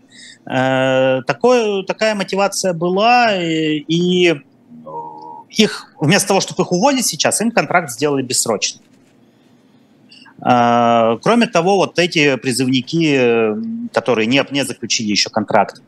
Э, 0.46 1.22
такое, 1.26 1.82
такая 1.84 2.14
мотивация 2.14 2.74
была, 2.74 3.34
и, 3.34 3.78
и 3.88 4.34
их, 5.50 5.92
вместо 6.00 6.28
того, 6.28 6.40
чтобы 6.40 6.62
их 6.62 6.72
уволить 6.72 7.06
сейчас, 7.06 7.40
им 7.40 7.50
контракт 7.50 7.90
сделали 7.90 8.22
бессрочный. 8.22 8.82
Э, 10.44 11.18
кроме 11.22 11.46
того, 11.46 11.76
вот 11.76 11.98
эти 11.98 12.36
призывники, 12.36 13.88
которые 13.92 14.26
не, 14.26 14.44
не 14.50 14.64
заключили 14.64 15.10
еще 15.10 15.30
контракт, 15.30 15.80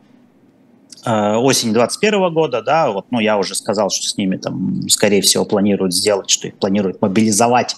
Э, 1.05 1.35
осень 1.35 1.71
2021 1.73 2.33
года, 2.33 2.61
да, 2.61 2.91
вот, 2.91 3.05
ну, 3.09 3.19
я 3.19 3.37
уже 3.37 3.55
сказал, 3.55 3.89
что 3.89 4.07
с 4.07 4.17
ними 4.17 4.35
там, 4.37 4.87
скорее 4.89 5.21
всего, 5.21 5.45
планируют 5.45 5.93
сделать, 5.93 6.29
что 6.29 6.47
их 6.47 6.55
планируют 6.55 7.01
мобилизовать 7.01 7.77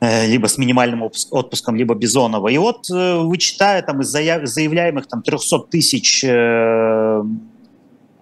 э, 0.00 0.26
либо 0.26 0.46
с 0.46 0.56
минимальным 0.56 1.02
отпуском, 1.02 1.76
либо 1.76 1.94
Бизонова. 1.94 2.48
И 2.48 2.56
вот 2.56 2.88
вычитая 2.88 3.82
там 3.82 4.00
из 4.00 4.08
заявляемых 4.08 5.06
там 5.08 5.22
300 5.22 5.58
тысяч 5.70 6.24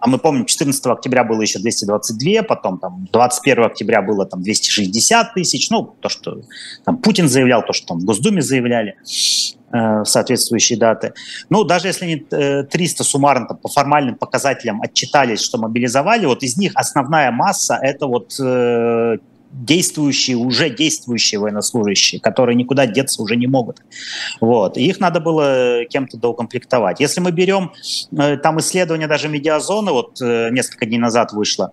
а 0.01 0.09
мы 0.09 0.19
помним, 0.19 0.45
14 0.45 0.87
октября 0.87 1.25
было 1.25 1.43
еще 1.43 1.59
222, 1.59 2.43
потом 2.43 2.79
там 2.79 3.07
21 3.13 3.65
октября 3.65 4.03
было 4.03 4.27
там 4.27 4.43
260 4.43 5.35
тысяч, 5.35 5.71
ну, 5.71 5.95
то, 6.01 6.09
что 6.09 6.43
там 6.85 6.99
Путин 6.99 7.29
заявлял, 7.29 7.65
то, 7.65 7.73
что 7.73 7.89
там 7.89 7.99
в 7.99 8.05
Госдуме 8.05 8.43
заявляли 8.43 8.97
э, 9.73 10.05
соответствующие 10.05 10.79
даты. 10.79 11.15
Ну, 11.51 11.65
даже 11.65 11.89
если 11.89 12.05
они 12.05 12.27
э, 12.31 12.65
300 12.65 13.05
суммарно 13.05 13.47
там, 13.49 13.57
по 13.57 13.69
формальным 13.69 14.15
показателям 14.15 14.81
отчитались, 14.83 15.41
что 15.41 15.59
мобилизовали, 15.59 16.27
вот 16.27 16.43
из 16.43 16.57
них 16.57 16.73
основная 16.75 17.31
масса– 17.31 17.79
это 17.83 18.07
вот 18.07 18.35
э, 18.41 19.19
действующие, 19.51 20.37
уже 20.37 20.71
действующие 20.71 21.41
военнослужащие, 21.41 22.21
которые 22.21 22.55
никуда 22.57 22.87
деться 22.87 23.23
уже 23.23 23.37
не 23.37 23.47
могут. 23.47 23.83
Вот. 24.41 24.77
И 24.77 24.87
их 24.87 25.01
надо 25.01 25.21
было 25.21 25.85
кем-то 25.89 26.17
доукомплектовать. 26.19 27.01
Если 27.01 27.21
мы 27.21 27.33
берем 27.33 27.73
э, 28.17 28.37
там 28.37 28.61
исследование 28.61 29.09
даже 29.09 29.29
медиазоны, 29.29 29.93
вот 29.93 30.21
э, 30.21 30.51
несколько 30.51 30.87
дней 30.87 30.99
назад 30.99 31.33
вышло, 31.33 31.73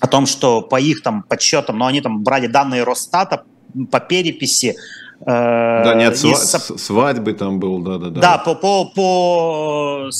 о 0.00 0.06
том, 0.06 0.26
что 0.26 0.62
по 0.62 0.80
их 0.80 1.02
там 1.02 1.24
подсчетам, 1.24 1.78
но 1.78 1.86
они 1.86 2.00
там 2.00 2.22
брали 2.22 2.46
данные 2.46 2.84
Росстата 2.84 3.42
по 3.90 4.00
переписи, 4.00 4.76
Э, 4.76 5.07
да, 5.26 5.94
нет, 5.94 6.14
сва- 6.14 6.32
из... 6.32 6.82
свадьбы 6.82 7.32
там 7.32 7.58
был, 7.58 7.80
да-да-да. 7.80 8.20
Да, 8.20 8.38
по, 8.38 8.54
по, 8.54 8.84
по 8.94 10.10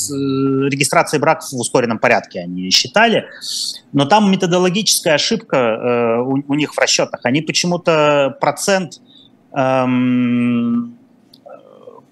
регистрации 0.69 1.19
брака 1.19 1.45
в 1.51 1.55
ускоренном 1.55 1.99
порядке 1.99 2.41
они 2.41 2.71
считали, 2.71 3.27
но 3.93 4.07
там 4.07 4.31
методологическая 4.31 5.15
ошибка 5.15 5.57
э, 5.57 6.21
у, 6.21 6.43
у 6.49 6.55
них 6.55 6.75
в 6.75 6.79
расчетах. 6.79 7.21
Они 7.25 7.43
почему-то 7.43 8.37
процент 8.41 9.01
эм, 9.53 10.99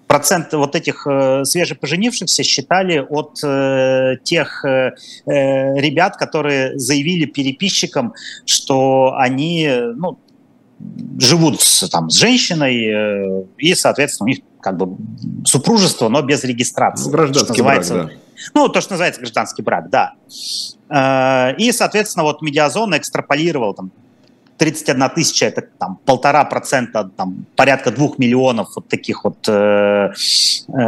процент 0.07 0.53
вот 0.53 0.75
этих 0.75 1.05
э, 1.05 1.43
свежепоженившихся 1.43 2.43
считали 2.43 2.99
от 2.99 3.39
э, 3.43 4.15
тех 4.23 4.65
э, 4.65 4.93
э 5.25 5.79
ребят, 5.79 6.17
которые 6.17 6.79
заявили 6.79 7.25
переписчикам, 7.25 8.13
что 8.45 9.13
они, 9.17 9.69
ну, 9.95 10.17
живут 11.19 11.61
с, 11.61 11.87
там, 11.89 12.09
с 12.09 12.15
женщиной, 12.15 12.85
э, 12.85 13.43
и, 13.57 13.73
соответственно, 13.75 14.25
у 14.25 14.29
них 14.29 14.39
как 14.61 14.77
бы 14.77 14.97
супружество, 15.45 16.09
но 16.09 16.21
без 16.21 16.43
регистрации. 16.43 17.09
Гражданский 17.09 17.61
брак, 17.61 17.87
да. 17.87 18.09
Ну, 18.53 18.69
то, 18.69 18.81
что 18.81 18.93
называется 18.93 19.21
гражданский 19.21 19.61
брак, 19.61 19.89
да. 19.89 20.13
Э, 20.89 21.55
и, 21.57 21.71
соответственно, 21.71 22.23
вот 22.23 22.41
медиазона 22.41 22.97
экстраполировал 22.97 23.73
там 23.73 23.91
31 24.57 25.09
тысяча, 25.11 25.45
это 25.45 25.61
там 25.61 25.99
полтора 26.05 26.43
процента, 26.45 27.09
там 27.15 27.45
порядка 27.55 27.91
двух 27.91 28.17
миллионов 28.17 28.69
вот 28.75 28.87
таких 28.87 29.23
вот 29.23 29.47
э, 29.47 29.51
э, 29.51 30.11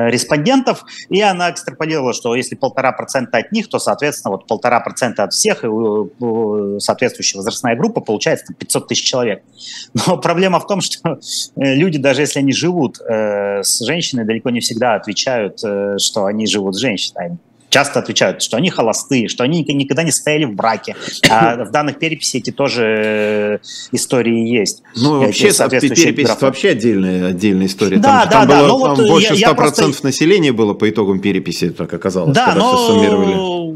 респондентов, 0.09 0.83
и 1.09 1.21
она 1.21 1.51
экстраполировала, 1.51 2.13
что 2.13 2.35
если 2.35 2.55
полтора 2.55 2.91
процента 2.91 3.38
от 3.38 3.51
них, 3.51 3.69
то, 3.69 3.79
соответственно, 3.79 4.31
вот 4.31 4.47
полтора 4.47 4.79
процента 4.79 5.23
от 5.23 5.33
всех, 5.33 5.63
и 5.63 5.67
э, 5.67 6.79
соответствующая 6.79 7.38
возрастная 7.38 7.75
группа 7.75 8.01
получается 8.01 8.47
там, 8.47 8.55
500 8.55 8.88
тысяч 8.88 9.03
человек. 9.03 9.43
Но 10.07 10.17
проблема 10.17 10.59
в 10.59 10.67
том, 10.67 10.81
что 10.81 11.19
э, 11.55 11.75
люди, 11.75 11.99
даже 11.99 12.21
если 12.21 12.39
они 12.39 12.53
живут 12.53 12.99
э, 12.99 13.61
с 13.63 13.85
женщиной, 13.85 14.25
далеко 14.25 14.49
не 14.49 14.61
всегда 14.61 14.95
отвечают, 14.95 15.63
э, 15.63 15.97
что 15.99 16.25
они 16.25 16.47
живут 16.47 16.75
с 16.75 16.79
женщиной 16.79 17.38
часто 17.69 17.99
отвечают, 17.99 18.41
что 18.41 18.57
они 18.57 18.69
холостые, 18.69 19.27
что 19.27 19.43
они 19.43 19.63
никогда 19.63 20.03
не 20.03 20.11
стояли 20.11 20.45
в 20.45 20.53
браке. 20.53 20.95
А 21.29 21.63
в 21.65 21.71
данных 21.71 21.99
переписи 21.99 22.38
эти 22.38 22.51
тоже 22.51 22.83
э, 22.83 23.57
истории 23.91 24.47
есть. 24.47 24.83
Ну, 24.95 25.19
вообще, 25.19 25.51
перепись 25.51 26.29
это 26.29 26.45
вообще 26.45 26.69
отдельная, 26.69 27.27
отдельная 27.27 27.67
история. 27.67 27.97
Да, 27.97 28.25
там, 28.25 28.29
да, 28.29 28.31
там 28.31 28.47
да. 28.47 28.61
Было, 28.61 28.95
там 28.95 28.95
вот 28.95 29.07
больше 29.07 29.33
100% 29.33 29.55
просто... 29.55 29.89
населения 30.03 30.51
было 30.51 30.73
по 30.73 30.89
итогам 30.89 31.19
переписи, 31.19 31.69
так 31.69 31.93
оказалось, 31.93 32.35
да, 32.35 32.47
когда 32.47 32.59
но... 32.59 32.75
все 32.75 32.88
суммировали 32.88 33.68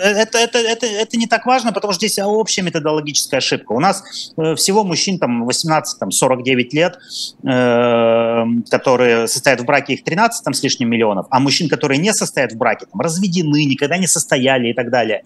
это, 0.00 0.38
это, 0.38 0.58
это, 0.58 0.86
это 0.86 1.16
не 1.16 1.26
так 1.26 1.46
важно, 1.46 1.72
потому 1.72 1.92
что 1.92 2.06
здесь 2.06 2.18
общая 2.18 2.62
методологическая 2.62 3.38
ошибка. 3.38 3.72
У 3.72 3.80
нас 3.80 4.32
э, 4.36 4.54
всего 4.54 4.84
мужчин 4.84 5.18
там 5.18 5.48
18-49 5.48 6.68
лет, 6.72 6.98
э, 7.44 8.44
которые 8.70 9.28
состоят 9.28 9.60
в 9.60 9.64
браке, 9.64 9.94
их 9.94 10.04
13 10.04 10.44
там, 10.44 10.54
с 10.54 10.62
лишним 10.62 10.90
миллионов, 10.90 11.26
а 11.30 11.40
мужчин, 11.40 11.68
которые 11.68 11.98
не 11.98 12.12
состоят 12.12 12.52
в 12.52 12.56
браке, 12.56 12.86
там, 12.90 13.00
разведены, 13.00 13.64
никогда 13.64 13.98
не 13.98 14.06
состояли 14.06 14.68
и 14.68 14.74
так 14.74 14.90
далее, 14.90 15.22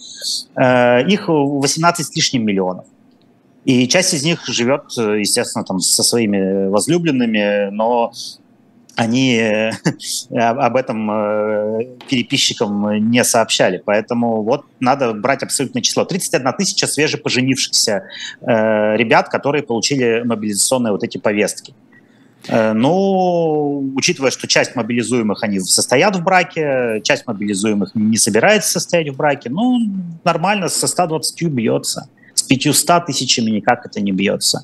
э, 0.57 1.07
их 1.07 1.29
18 1.29 2.07
с 2.07 2.15
лишним 2.15 2.45
миллионов. 2.45 2.87
И 3.65 3.89
часть 3.89 4.13
из 4.13 4.23
них 4.25 4.47
живет, 4.47 4.83
э, 4.99 5.21
естественно, 5.21 5.65
там 5.65 5.81
со 5.81 6.03
своими 6.03 6.69
возлюбленными, 6.69 7.71
но 7.71 8.13
они 8.97 9.37
э, 9.37 9.71
об 10.37 10.77
этом 10.77 11.11
э, 11.11 11.87
переписчикам 12.09 13.11
не 13.11 13.25
сообщали. 13.25 13.83
Поэтому 13.85 14.43
вот 14.43 14.65
надо 14.81 15.13
брать 15.13 15.43
абсолютное 15.43 15.83
число. 15.83 16.05
31 16.05 16.53
тысяча 16.55 16.87
свежепоженившихся 16.87 18.05
э, 18.41 18.97
ребят, 18.97 19.29
которые 19.29 19.63
получили 19.63 20.23
мобилизационные 20.25 20.93
вот 20.93 21.03
эти 21.03 21.19
повестки. 21.19 21.75
Ну, 22.47 23.95
учитывая, 23.97 24.31
что 24.31 24.47
часть 24.47 24.77
мобилизуемых, 24.77 25.43
они 25.43 25.61
состоят 25.61 26.15
в 26.15 26.23
браке, 26.23 27.01
часть 27.03 27.27
мобилизуемых 27.27 27.95
не 27.95 28.19
собирается 28.19 28.73
состоять 28.73 29.09
в 29.09 29.17
браке, 29.17 29.49
ну, 29.49 29.81
нормально, 30.25 30.69
со 30.69 30.87
120 30.87 31.43
бьется. 31.45 32.11
С 32.35 32.43
500 32.43 33.07
тысячами 33.07 33.51
никак 33.51 33.87
это 33.87 34.03
не 34.03 34.13
бьется. 34.13 34.63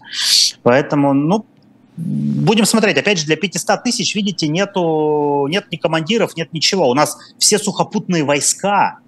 Поэтому, 0.63 1.15
ну, 1.15 1.47
Будем 1.97 2.65
смотреть. 2.65 2.97
Опять 2.97 3.19
же, 3.19 3.27
для 3.27 3.37
500 3.37 3.83
тысяч, 3.83 4.15
видите, 4.15 4.49
нету, 4.49 5.47
нет 5.49 5.67
ни 5.71 5.77
командиров, 5.77 6.37
нет 6.37 6.53
ничего. 6.53 6.89
У 6.89 6.95
нас 6.95 7.19
все 7.39 7.59
сухопутные 7.59 8.25
войска 8.25 8.99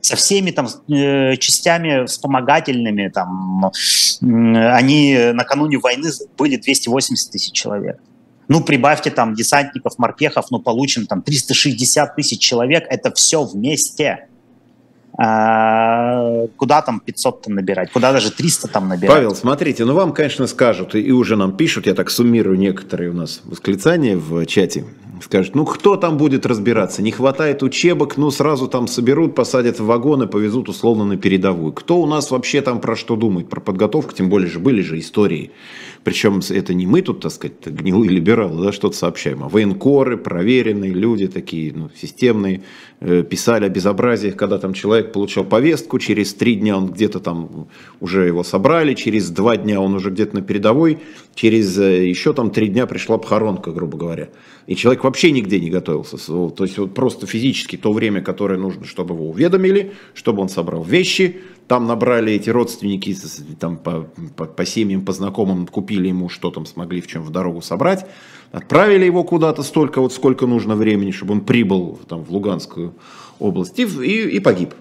со 0.00 0.16
всеми 0.16 0.50
там 0.50 0.66
э, 0.88 1.36
частями 1.36 2.06
вспомогательными, 2.06 3.08
там, 3.08 3.70
они 4.22 5.32
накануне 5.34 5.78
войны 5.78 6.10
были 6.36 6.56
280 6.56 7.30
тысяч 7.30 7.52
человек. 7.52 8.00
Ну, 8.48 8.62
прибавьте 8.62 9.10
там 9.10 9.34
десантников, 9.34 9.96
морпехов, 9.98 10.50
ну, 10.50 10.58
получим 10.58 11.06
там 11.06 11.22
360 11.22 12.16
тысяч 12.16 12.40
человек. 12.40 12.84
Это 12.88 13.12
все 13.12 13.44
вместе. 13.44 14.26
А, 15.22 16.46
куда 16.56 16.80
там 16.80 16.98
500 16.98 17.42
там 17.42 17.54
набирать, 17.54 17.92
куда 17.92 18.10
даже 18.10 18.30
300 18.30 18.68
там 18.68 18.88
набирать. 18.88 19.14
Павел, 19.14 19.34
смотрите, 19.34 19.84
ну 19.84 19.92
вам, 19.92 20.14
конечно, 20.14 20.46
скажут, 20.46 20.94
и 20.94 21.12
уже 21.12 21.36
нам 21.36 21.58
пишут, 21.58 21.86
я 21.86 21.94
так 21.94 22.08
суммирую 22.08 22.56
некоторые 22.56 23.10
у 23.10 23.12
нас 23.12 23.42
восклицания 23.44 24.16
в 24.16 24.46
чате, 24.46 24.86
скажут, 25.22 25.54
ну 25.54 25.66
кто 25.66 25.96
там 25.96 26.16
будет 26.16 26.46
разбираться, 26.46 27.02
не 27.02 27.10
хватает 27.10 27.62
учебок, 27.62 28.16
ну 28.16 28.30
сразу 28.30 28.66
там 28.66 28.88
соберут, 28.88 29.34
посадят 29.34 29.78
в 29.78 29.84
вагоны, 29.84 30.26
повезут 30.26 30.70
условно 30.70 31.04
на 31.04 31.18
передовую. 31.18 31.74
Кто 31.74 32.00
у 32.00 32.06
нас 32.06 32.30
вообще 32.30 32.62
там 32.62 32.80
про 32.80 32.96
что 32.96 33.14
думает, 33.14 33.50
про 33.50 33.60
подготовку, 33.60 34.14
тем 34.14 34.30
более 34.30 34.48
же 34.48 34.58
были 34.58 34.80
же 34.80 34.98
истории 34.98 35.50
причем 36.02 36.40
это 36.48 36.72
не 36.72 36.86
мы 36.86 37.02
тут, 37.02 37.20
так 37.20 37.32
сказать, 37.32 37.66
гнилые 37.66 38.10
либералы, 38.10 38.64
да, 38.64 38.72
что-то 38.72 38.96
сообщаем, 38.96 39.44
а 39.44 39.48
военкоры, 39.48 40.16
проверенные 40.16 40.92
люди 40.92 41.28
такие, 41.28 41.72
ну, 41.74 41.90
системные, 41.94 42.62
э, 43.00 43.22
писали 43.22 43.66
о 43.66 43.68
безобразиях, 43.68 44.36
когда 44.36 44.58
там 44.58 44.72
человек 44.72 45.12
получал 45.12 45.44
повестку, 45.44 45.98
через 45.98 46.32
три 46.32 46.54
дня 46.54 46.78
он 46.78 46.92
где-то 46.92 47.20
там 47.20 47.68
уже 48.00 48.26
его 48.26 48.42
собрали, 48.42 48.94
через 48.94 49.28
два 49.30 49.56
дня 49.56 49.80
он 49.80 49.94
уже 49.94 50.10
где-то 50.10 50.36
на 50.36 50.42
передовой, 50.42 50.98
через 51.34 51.76
э, 51.78 52.06
еще 52.06 52.32
там 52.32 52.50
три 52.50 52.68
дня 52.68 52.86
пришла 52.86 53.18
похоронка, 53.18 53.70
грубо 53.70 53.98
говоря. 53.98 54.28
И 54.66 54.76
человек 54.76 55.04
вообще 55.04 55.32
нигде 55.32 55.58
не 55.60 55.68
готовился. 55.68 56.16
То 56.16 56.64
есть 56.64 56.78
вот 56.78 56.94
просто 56.94 57.26
физически 57.26 57.76
то 57.76 57.92
время, 57.92 58.22
которое 58.22 58.58
нужно, 58.58 58.84
чтобы 58.84 59.14
его 59.14 59.28
уведомили, 59.28 59.92
чтобы 60.14 60.42
он 60.42 60.48
собрал 60.48 60.84
вещи, 60.84 61.40
там 61.70 61.86
набрали 61.86 62.32
эти 62.32 62.50
родственники, 62.50 63.16
там 63.60 63.76
по, 63.76 64.08
по, 64.36 64.44
по 64.44 64.64
семьям, 64.66 65.04
по 65.04 65.12
знакомым, 65.12 65.68
купили 65.68 65.89
ему, 65.98 66.28
что 66.28 66.50
там 66.50 66.66
смогли 66.66 67.00
в 67.00 67.06
чем 67.06 67.22
в 67.22 67.30
дорогу 67.30 67.62
собрать. 67.62 68.06
Отправили 68.52 69.04
его 69.04 69.22
куда-то 69.24 69.62
столько, 69.62 70.00
вот 70.00 70.12
сколько 70.12 70.46
нужно 70.46 70.74
времени, 70.74 71.10
чтобы 71.10 71.34
он 71.34 71.40
прибыл 71.42 71.98
там, 72.08 72.24
в 72.24 72.30
Луганскую 72.30 72.94
область 73.38 73.78
и, 73.78 73.84
и, 73.84 74.36
и 74.36 74.40
погиб. 74.40 74.74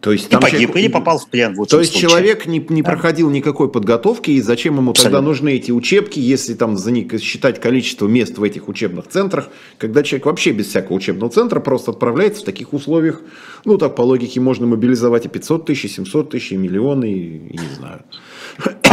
То 0.00 0.12
есть, 0.12 0.30
там 0.30 0.40
и 0.40 0.42
погиб, 0.44 0.60
человек, 0.60 0.76
или 0.76 0.88
попал 0.88 1.18
в 1.18 1.28
плен. 1.28 1.54
В 1.54 1.66
то 1.66 1.78
есть 1.78 1.92
случае. 1.92 2.08
человек 2.08 2.46
не, 2.46 2.64
не 2.70 2.80
да. 2.80 2.92
проходил 2.92 3.28
никакой 3.28 3.70
подготовки, 3.70 4.30
и 4.30 4.40
зачем 4.40 4.76
ему 4.76 4.92
Абсолютно. 4.92 5.18
тогда 5.18 5.28
нужны 5.28 5.56
эти 5.56 5.72
учебки, 5.72 6.18
если 6.18 6.54
там 6.54 6.78
за 6.78 6.90
них 6.90 7.12
считать 7.20 7.60
количество 7.60 8.06
мест 8.06 8.38
в 8.38 8.42
этих 8.42 8.68
учебных 8.68 9.08
центрах, 9.08 9.48
когда 9.76 10.02
человек 10.02 10.24
вообще 10.24 10.52
без 10.52 10.68
всякого 10.68 10.96
учебного 10.96 11.30
центра 11.30 11.60
просто 11.60 11.90
отправляется 11.90 12.40
в 12.40 12.44
таких 12.44 12.72
условиях, 12.72 13.20
ну 13.66 13.76
так 13.76 13.94
по 13.94 14.02
логике 14.02 14.40
можно 14.40 14.66
мобилизовать 14.66 15.26
и 15.26 15.28
500 15.28 15.66
тысяч, 15.66 15.84
и 15.84 15.88
700 15.88 16.30
тысяч, 16.30 16.52
и 16.52 16.56
миллионы, 16.56 17.12
и, 17.12 17.48
и 17.48 17.58
не 17.58 17.74
знаю. 17.76 18.02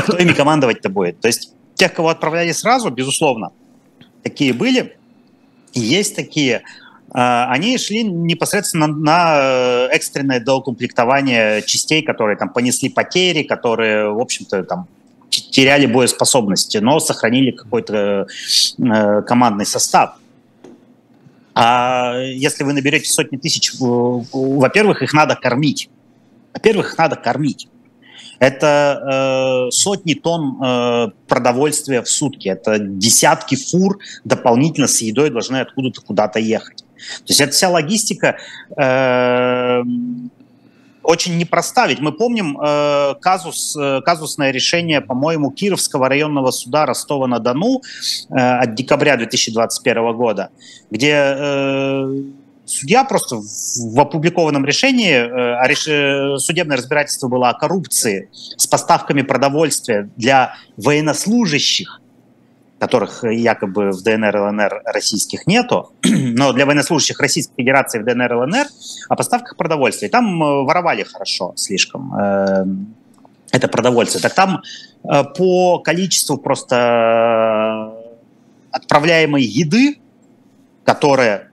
Кто 0.08 0.18
ими 0.18 0.32
командовать-то 0.32 0.88
будет? 0.88 1.20
То 1.20 1.28
есть 1.28 1.52
тех, 1.76 1.94
кого 1.94 2.08
отправляли 2.08 2.54
сразу, 2.54 2.90
безусловно, 2.90 3.52
такие 4.24 4.54
были, 4.54 4.98
есть 5.74 6.16
такие, 6.16 6.64
а, 7.12 7.52
они 7.52 7.78
шли 7.78 8.04
непосредственно 8.04 8.88
на 8.88 9.40
э, 9.42 9.88
экстренное 9.92 10.40
доукомплектование 10.40 11.62
частей, 11.62 12.04
которые 12.04 12.38
там 12.38 12.50
понесли 12.50 12.88
потери, 12.88 13.44
которые, 13.44 14.10
в 14.14 14.20
общем-то, 14.22 14.64
там 14.64 14.88
теряли 15.30 15.88
боеспособности, 15.88 16.78
но 16.78 17.02
сохранили 17.02 17.52
какой-то 17.52 18.28
э, 18.78 19.22
командный 19.24 19.66
состав. 19.66 20.16
А 21.54 22.18
если 22.18 22.64
вы 22.64 22.72
наберете 22.72 23.12
сотни 23.12 23.36
тысяч, 23.36 23.74
во-первых, 23.78 25.02
их 25.02 25.12
надо 25.12 25.36
кормить. 25.36 25.90
Во-первых, 26.54 26.94
их 26.94 26.98
надо 26.98 27.18
кормить. 27.18 27.68
Это 28.40 29.68
э, 29.68 29.72
сотни 29.72 30.14
тонн 30.14 30.62
э, 30.62 31.08
продовольствия 31.28 32.02
в 32.02 32.10
сутки, 32.10 32.50
это 32.50 32.78
десятки 32.80 33.56
фур 33.56 34.00
дополнительно 34.24 34.88
с 34.88 35.02
едой 35.02 35.30
должны 35.30 35.58
откуда-то 35.58 36.02
куда-то 36.02 36.40
ехать. 36.40 36.84
То 36.98 37.30
есть 37.30 37.42
это 37.42 37.52
вся 37.52 37.70
логистика 37.70 38.38
э, 38.76 39.84
очень 41.08 41.38
непроста. 41.38 41.88
Ведь 41.88 42.00
мы 42.00 42.12
помним 42.12 42.60
э, 42.60 43.16
казус, 43.22 43.78
э, 43.80 44.02
казусное 44.02 44.52
решение, 44.52 45.00
по-моему, 45.00 45.52
Кировского 45.52 46.10
районного 46.10 46.52
суда 46.52 46.86
Ростова-на-Дону 46.86 47.82
э, 48.30 48.34
от 48.36 48.76
декабря 48.76 49.16
2021 49.16 50.14
года, 50.14 50.50
где 50.92 51.14
э, 51.14 52.24
судья 52.68 53.04
просто 53.04 53.38
в 53.38 54.00
опубликованном 54.00 54.66
решении, 54.66 55.14
э, 55.14 56.36
э, 56.36 56.38
судебное 56.38 56.78
разбирательство 56.78 57.28
было 57.28 57.50
о 57.50 57.54
коррупции 57.54 58.30
с 58.58 58.68
поставками 58.68 59.22
продовольствия 59.22 60.10
для 60.16 60.56
военнослужащих 60.78 62.02
которых 62.80 63.24
якобы 63.24 63.90
в 63.90 64.04
ДНР 64.04 64.38
и 64.38 64.40
ЛНР 64.40 64.82
российских 64.86 65.48
нету, 65.48 65.94
но 66.04 66.54
для 66.54 66.68
военнослужащих 66.68 67.20
Российской 67.20 67.56
Федерации 67.56 67.98
в 67.98 68.06
ДНР 68.06 68.32
и 68.32 68.36
ЛНР 68.36 68.68
о 69.10 69.16
поставках 69.16 69.58
продовольствия. 69.58 70.10
Там 70.10 70.44
э, 70.44 70.46
воровали 70.64 71.02
хорошо 71.02 71.54
слишком 71.56 72.14
это 73.52 73.68
продовольствие. 73.70 74.22
Так 74.22 74.36
там 74.36 74.62
по 75.02 75.80
количеству 75.80 76.38
просто 76.38 77.94
отправляемой 78.72 79.42
еды, 79.42 80.00
которая 80.84 81.47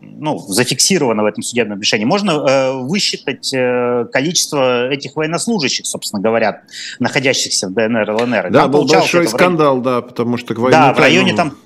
ну, 0.00 0.38
зафиксировано 0.38 1.22
в 1.22 1.26
этом 1.26 1.42
судебном 1.42 1.80
решении, 1.80 2.04
можно 2.04 2.30
э, 2.30 2.72
высчитать 2.82 3.52
э, 3.52 4.06
количество 4.12 4.88
этих 4.88 5.16
военнослужащих, 5.16 5.86
собственно 5.86 6.22
говоря, 6.22 6.62
находящихся 6.98 7.68
в 7.68 7.74
ДНР, 7.74 8.10
ЛНР. 8.10 8.50
Да, 8.50 8.62
там 8.62 8.70
был 8.70 8.84
большой 8.84 9.28
скандал, 9.28 9.80
да, 9.80 10.02
потому 10.02 10.36
что... 10.36 10.54
Да, 10.70 10.92
в 10.92 10.98
районе 10.98 11.34
там 11.34 11.56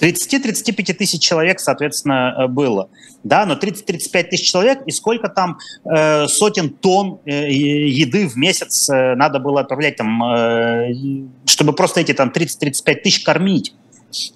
30-35 0.00 0.94
тысяч 0.94 1.20
человек, 1.20 1.60
соответственно, 1.60 2.34
э, 2.36 2.46
было. 2.48 2.88
Да, 3.22 3.44
но 3.46 3.54
30-35 3.54 4.22
тысяч 4.24 4.50
человек, 4.50 4.80
и 4.86 4.90
сколько 4.90 5.28
там 5.28 5.58
э, 5.84 6.26
сотен 6.26 6.70
тонн 6.70 7.20
э, 7.26 7.50
еды 7.50 8.26
в 8.26 8.36
месяц 8.36 8.88
э, 8.88 9.14
надо 9.14 9.38
было 9.38 9.60
отправлять, 9.60 9.96
там, 9.96 10.22
э, 10.24 10.94
чтобы 11.44 11.74
просто 11.74 12.00
эти 12.00 12.12
там 12.12 12.32
30-35 12.34 12.94
тысяч 13.02 13.22
кормить. 13.22 13.74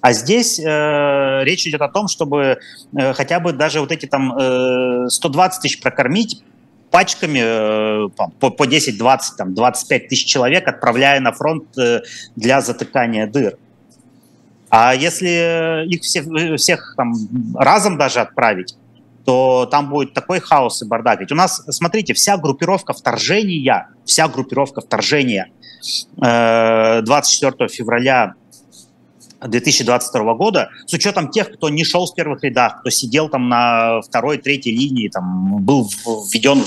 А 0.01 0.13
здесь 0.13 0.59
э, 0.59 1.43
речь 1.43 1.67
идет 1.67 1.81
о 1.81 1.89
том, 1.89 2.07
чтобы 2.07 2.59
э, 2.97 3.13
хотя 3.13 3.39
бы 3.39 3.51
даже 3.53 3.79
вот 3.81 3.91
эти 3.91 4.05
там 4.05 4.33
э, 4.37 5.09
120 5.09 5.61
тысяч 5.61 5.81
прокормить 5.81 6.41
пачками 6.91 7.41
э, 7.43 8.09
по, 8.39 8.49
по 8.51 8.63
10-20, 8.63 9.19
там, 9.37 9.53
25 9.53 10.07
тысяч 10.07 10.25
человек, 10.25 10.67
отправляя 10.67 11.19
на 11.19 11.33
фронт 11.33 11.77
э, 11.77 12.01
для 12.35 12.61
затыкания 12.61 13.27
дыр. 13.27 13.57
А 14.69 14.95
если 14.95 15.85
их 15.87 16.01
всех, 16.01 16.25
всех 16.57 16.93
там 16.95 17.13
разом 17.55 17.97
даже 17.97 18.21
отправить, 18.21 18.75
то 19.25 19.65
там 19.65 19.89
будет 19.89 20.13
такой 20.13 20.39
хаос 20.39 20.81
и 20.83 20.85
бардак. 20.85 21.19
Ведь 21.19 21.31
у 21.31 21.35
нас, 21.35 21.63
смотрите, 21.69 22.13
вся 22.13 22.37
группировка 22.37 22.93
вторжения, 22.93 23.89
вся 24.05 24.27
группировка 24.27 24.81
вторжения 24.81 25.49
э, 26.21 27.01
24 27.01 27.67
февраля 27.69 28.35
2022 29.41 30.33
года, 30.35 30.69
с 30.85 30.93
учетом 30.93 31.29
тех, 31.29 31.51
кто 31.51 31.69
не 31.69 31.83
шел 31.83 32.07
с 32.07 32.11
первых 32.11 32.43
рядах, 32.43 32.79
кто 32.79 32.89
сидел 32.89 33.29
там 33.29 33.49
на 33.49 34.01
второй, 34.01 34.37
третьей 34.37 34.75
линии, 34.75 35.09
там, 35.09 35.63
был 35.63 35.89
введен 36.31 36.63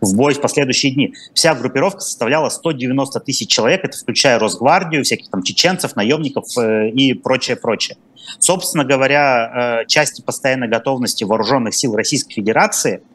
в 0.00 0.16
бой 0.16 0.34
в 0.34 0.40
последующие 0.40 0.92
дни. 0.92 1.14
Вся 1.34 1.54
группировка 1.54 2.00
составляла 2.00 2.48
190 2.48 3.20
тысяч 3.20 3.48
человек, 3.48 3.84
это 3.84 3.96
включая 3.96 4.38
Росгвардию, 4.38 5.04
всяких 5.04 5.30
там 5.30 5.42
чеченцев, 5.42 5.96
наемников 5.96 6.46
э, 6.58 6.90
и 6.90 7.14
прочее, 7.14 7.56
прочее. 7.56 7.96
Собственно 8.38 8.84
говоря, 8.84 9.82
э, 9.82 9.86
части 9.86 10.22
постоянной 10.22 10.68
готовности 10.68 11.24
вооруженных 11.24 11.74
сил 11.74 11.94
Российской 11.94 12.34
Федерации– 12.34 13.02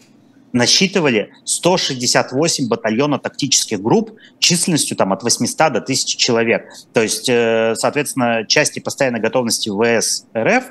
насчитывали 0.58 1.32
168 1.46 2.68
батальона 2.68 3.20
тактических 3.20 3.82
групп 3.82 4.12
численностью 4.40 4.98
там, 4.98 5.14
от 5.14 5.24
800 5.24 5.58
до 5.74 5.80
1000 5.80 6.18
человек. 6.18 6.68
То 6.94 7.02
есть, 7.02 7.30
э, 7.30 7.76
соответственно, 7.76 8.46
части 8.46 8.80
постоянной 8.80 9.20
готовности 9.20 9.70
ВС 9.70 10.26
РФ 10.36 10.66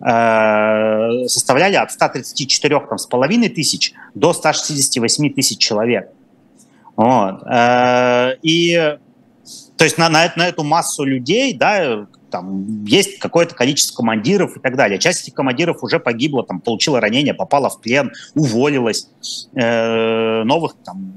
э, 0.00 1.26
составляли 1.28 1.76
от 1.76 1.92
134 1.92 2.80
там, 2.88 2.98
с 2.98 3.06
половиной 3.06 3.48
тысяч 3.48 3.94
до 4.14 4.32
168 4.32 5.32
тысяч 5.32 5.58
человек. 5.58 6.10
Вот. 6.96 7.42
Э, 7.46 8.36
и 8.42 8.98
то 9.80 9.84
есть 9.84 9.96
на, 9.96 10.10
на, 10.10 10.30
на 10.36 10.46
эту 10.46 10.62
массу 10.62 11.04
людей, 11.04 11.54
да, 11.54 12.06
там 12.30 12.84
есть 12.84 13.18
какое-то 13.18 13.54
количество 13.54 13.96
командиров 13.96 14.54
и 14.58 14.60
так 14.60 14.76
далее. 14.76 14.98
Часть 14.98 15.22
этих 15.22 15.32
командиров 15.32 15.82
уже 15.82 15.98
погибла, 15.98 16.44
там, 16.44 16.60
получила 16.60 17.00
ранение, 17.00 17.32
попала 17.32 17.70
в 17.70 17.80
плен, 17.80 18.12
уволилась. 18.34 19.08
Э, 19.54 20.42
новых 20.44 20.74
там 20.84 21.14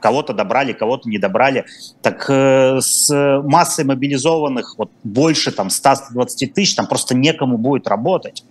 кого-то 0.00 0.32
добрали, 0.32 0.72
кого-то 0.72 1.08
не 1.08 1.18
добрали. 1.18 1.66
Так 2.02 2.28
э, 2.28 2.80
с 2.80 3.14
массой 3.44 3.84
мобилизованных 3.84 4.74
вот 4.76 4.90
больше 5.04 5.52
там 5.52 5.68
100-120 5.68 6.48
тысяч 6.52 6.74
там 6.74 6.88
просто 6.88 7.14
некому 7.14 7.58
будет 7.58 7.86
работать. 7.86 8.42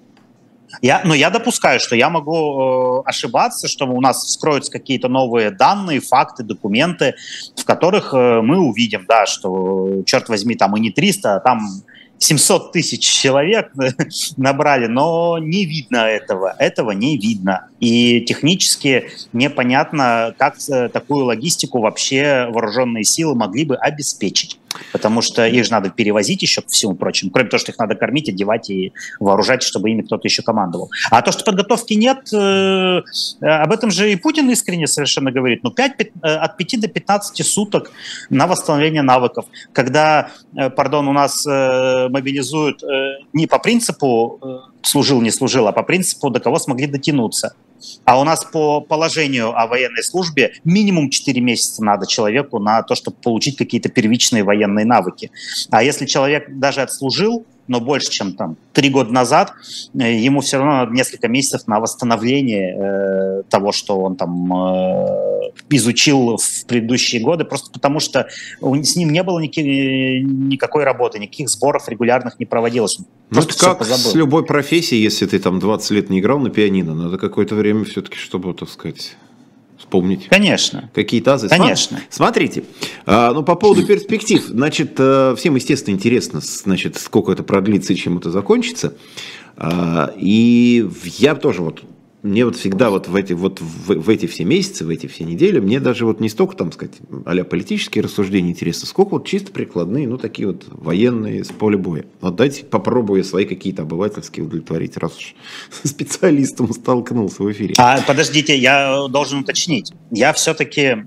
Я, 0.81 1.01
но 1.03 1.13
я 1.13 1.29
допускаю, 1.29 1.79
что 1.79 1.95
я 1.95 2.09
могу 2.09 3.01
э, 3.01 3.09
ошибаться, 3.09 3.67
что 3.67 3.85
у 3.85 4.01
нас 4.01 4.23
вскроются 4.23 4.71
какие-то 4.71 5.07
новые 5.07 5.51
данные, 5.51 5.99
факты, 5.99 6.43
документы, 6.43 7.15
в 7.55 7.65
которых 7.65 8.13
э, 8.13 8.41
мы 8.41 8.59
увидим, 8.59 9.05
да, 9.07 9.25
что, 9.25 10.03
черт 10.05 10.29
возьми, 10.29 10.55
там 10.55 10.75
и 10.77 10.79
не 10.79 10.91
300, 10.91 11.35
а 11.35 11.39
там 11.39 11.59
700 12.19 12.71
тысяч 12.71 13.01
человек 13.01 13.71
набрали, 14.37 14.87
но 14.87 15.37
не 15.39 15.65
видно 15.65 15.97
этого. 15.97 16.53
Этого 16.59 16.91
не 16.91 17.17
видно. 17.17 17.67
И 17.79 18.21
технически 18.21 19.09
непонятно, 19.33 20.35
как 20.37 20.57
э, 20.69 20.89
такую 20.89 21.25
логистику 21.25 21.79
вообще 21.79 22.47
вооруженные 22.49 23.03
силы 23.03 23.35
могли 23.35 23.65
бы 23.65 23.75
обеспечить. 23.75 24.59
Потому 24.91 25.21
что 25.21 25.47
их 25.47 25.65
же 25.65 25.71
надо 25.71 25.89
перевозить 25.89 26.41
еще, 26.41 26.61
ко 26.61 26.69
всему 26.69 26.95
прочему. 26.95 27.31
Кроме 27.31 27.49
того, 27.49 27.59
что 27.59 27.71
их 27.71 27.77
надо 27.77 27.95
кормить, 27.95 28.29
одевать 28.29 28.69
и 28.69 28.93
вооружать, 29.19 29.63
чтобы 29.63 29.89
ими 29.89 30.01
кто-то 30.01 30.27
еще 30.27 30.41
командовал. 30.41 30.89
А 31.11 31.21
то, 31.21 31.31
что 31.31 31.43
подготовки 31.43 31.93
нет, 31.93 32.31
э, 32.33 33.01
об 33.41 33.71
этом 33.71 33.91
же 33.91 34.11
и 34.11 34.15
Путин 34.15 34.49
искренне 34.49 34.87
совершенно 34.87 35.31
говорит. 35.31 35.63
Ну, 35.63 35.71
5, 35.71 35.97
5, 35.97 36.07
э, 36.23 36.27
от 36.35 36.57
5 36.57 36.81
до 36.81 36.87
15 36.87 37.43
суток 37.43 37.91
на 38.29 38.47
восстановление 38.47 39.01
навыков. 39.01 39.45
Когда, 39.73 40.31
э, 40.55 40.69
пардон, 40.69 41.07
у 41.07 41.13
нас 41.13 41.45
э, 41.47 42.09
мобилизуют 42.09 42.83
э, 42.83 43.19
не 43.33 43.47
по 43.47 43.59
принципу 43.59 44.39
э, 44.41 44.59
служил, 44.81 45.21
не 45.21 45.31
служил, 45.31 45.67
а 45.67 45.71
по 45.71 45.83
принципу, 45.83 46.29
до 46.29 46.39
кого 46.39 46.59
смогли 46.59 46.87
дотянуться. 46.87 47.53
А 48.05 48.19
у 48.19 48.23
нас 48.23 48.43
по 48.45 48.81
положению 48.81 49.57
о 49.57 49.67
военной 49.67 50.03
службе 50.03 50.53
минимум 50.63 51.09
4 51.09 51.39
месяца 51.41 51.83
надо 51.83 52.07
человеку 52.07 52.59
на 52.59 52.83
то, 52.83 52.95
чтобы 52.95 53.17
получить 53.21 53.57
какие-то 53.57 53.89
первичные 53.89 54.43
военные 54.43 54.85
навыки. 54.85 55.31
А 55.71 55.83
если 55.83 56.05
человек 56.05 56.57
даже 56.57 56.81
отслужил, 56.81 57.45
но 57.69 57.79
больше, 57.79 58.09
чем 58.09 58.33
там 58.33 58.57
три 58.73 58.89
года 58.89 59.13
назад, 59.13 59.53
э, 59.93 60.15
ему 60.15 60.41
все 60.41 60.57
равно 60.57 60.73
надо 60.73 60.91
несколько 60.91 61.27
месяцев 61.27 61.67
на 61.67 61.79
восстановление 61.79 62.75
э, 62.75 63.43
того, 63.49 63.71
что 63.71 63.99
он 63.99 64.15
там 64.15 64.51
э, 64.51 65.51
изучил 65.69 66.37
в 66.37 66.65
предыдущие 66.65 67.21
годы, 67.21 67.45
просто 67.45 67.71
потому 67.71 67.99
что 67.99 68.27
с 68.59 68.95
ним 68.95 69.11
не 69.11 69.23
было 69.23 69.39
никакой, 69.39 70.23
никакой 70.23 70.83
работы, 70.83 71.19
никаких 71.19 71.49
сборов 71.49 71.87
регулярных 71.87 72.39
не 72.39 72.45
проводилось. 72.45 72.97
Ну, 73.29 73.41
это 73.41 73.57
как 73.57 73.85
с 73.85 74.15
любой 74.15 74.43
профессией, 74.45 75.03
если 75.03 75.27
ты 75.27 75.37
там 75.39 75.59
20 75.59 75.91
лет 75.91 76.09
не 76.09 76.19
играл 76.19 76.39
на 76.39 76.49
пианино, 76.49 76.95
надо 76.95 77.19
какое-то 77.19 77.53
время 77.53 77.85
все-таки, 77.85 78.17
чтобы, 78.17 78.53
так 78.55 78.69
сказать 78.69 79.15
вспомнить. 79.89 80.27
Конечно. 80.29 80.91
Какие 80.93 81.19
тазы. 81.19 81.49
Конечно. 81.49 81.99
Смотрите, 82.09 82.63
а, 83.07 83.33
ну 83.33 83.41
по 83.43 83.55
поводу 83.55 83.85
перспектив, 83.85 84.43
значит, 84.45 84.93
э, 84.99 85.33
всем, 85.35 85.55
естественно, 85.55 85.95
интересно, 85.95 86.41
значит, 86.43 86.97
сколько 86.97 87.31
это 87.31 87.41
продлится 87.41 87.93
и 87.93 87.95
чем 87.95 88.19
это 88.19 88.29
закончится. 88.29 88.93
А, 89.57 90.13
и 90.15 90.87
я 91.17 91.33
тоже 91.33 91.63
вот 91.63 91.81
мне 92.21 92.45
вот 92.45 92.55
всегда 92.57 92.89
вот 92.89 93.07
в 93.07 93.15
эти, 93.15 93.33
вот 93.33 93.61
в, 93.61 93.93
в 93.93 94.09
эти 94.09 94.25
все 94.25 94.43
месяцы, 94.43 94.85
в 94.85 94.89
эти 94.89 95.07
все 95.07 95.23
недели, 95.23 95.59
мне 95.59 95.79
даже 95.79 96.05
вот 96.05 96.19
не 96.19 96.29
столько, 96.29 96.55
там 96.55 96.71
сказать, 96.71 96.95
а 97.25 97.43
политические 97.43 98.03
рассуждения 98.03 98.49
интересны, 98.49 98.87
сколько 98.87 99.11
вот 99.11 99.25
чисто 99.25 99.51
прикладные, 99.51 100.07
ну, 100.07 100.17
такие 100.17 100.47
вот 100.47 100.65
военные 100.69 101.43
с 101.43 101.47
поля 101.49 101.77
боя. 101.77 102.05
Вот 102.21 102.35
дайте 102.35 102.65
попробую 102.65 103.23
свои 103.23 103.45
какие-то 103.45 103.83
обывательские 103.83 104.45
удовлетворить, 104.45 104.97
раз 104.97 105.17
уж 105.17 105.35
специалистом 105.83 106.73
столкнулся 106.73 107.43
в 107.43 107.51
эфире. 107.51 107.75
А, 107.77 108.01
подождите, 108.01 108.57
я 108.57 109.07
должен 109.07 109.39
уточнить. 109.39 109.93
Я 110.11 110.33
все-таки 110.33 111.05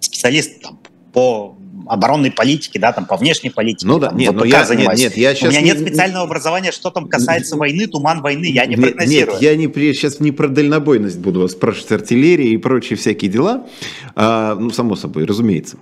специалист 0.00 0.62
там, 0.62 0.78
по 1.12 1.56
оборонной 1.86 2.30
политики, 2.30 2.78
да, 2.78 2.92
там 2.92 3.06
по 3.06 3.16
внешней 3.16 3.50
политике. 3.50 3.86
Ну 3.86 3.98
да, 3.98 4.08
там, 4.08 4.18
нет, 4.18 4.34
но 4.34 4.44
я, 4.44 4.66
нет, 4.74 4.96
нет, 4.96 5.16
я 5.16 5.34
сейчас 5.34 5.48
У 5.48 5.50
меня 5.50 5.60
не, 5.60 5.70
нет 5.70 5.80
специального 5.80 6.24
не, 6.24 6.26
образования, 6.26 6.72
что 6.72 6.90
там 6.90 7.08
касается 7.08 7.56
войны, 7.56 7.86
туман 7.86 8.22
войны, 8.22 8.46
я 8.46 8.66
не 8.66 8.76
нет, 8.76 8.80
прогнозирую. 8.80 9.34
Нет, 9.34 9.42
я 9.42 9.56
не, 9.56 9.66
сейчас 9.94 10.20
не 10.20 10.32
про 10.32 10.48
дальнобойность 10.48 11.18
буду 11.18 11.40
вас 11.40 11.52
спрашивать, 11.52 11.92
артиллерии 11.92 12.50
и 12.50 12.56
прочие 12.56 12.96
всякие 12.96 13.30
дела. 13.30 13.66
А, 14.14 14.54
ну, 14.54 14.70
само 14.70 14.96
собой, 14.96 15.24
разумеется. 15.24 15.76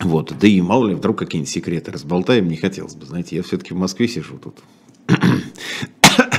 Вот, 0.00 0.32
да 0.38 0.46
и 0.46 0.60
мало 0.60 0.88
ли, 0.88 0.94
вдруг 0.94 1.18
какие-нибудь 1.18 1.52
секреты 1.52 1.92
разболтаем, 1.92 2.48
не 2.48 2.56
хотелось 2.56 2.94
бы, 2.94 3.06
знаете, 3.06 3.36
я 3.36 3.42
все-таки 3.42 3.74
в 3.74 3.76
Москве 3.76 4.08
сижу 4.08 4.38
тут. 4.38 4.58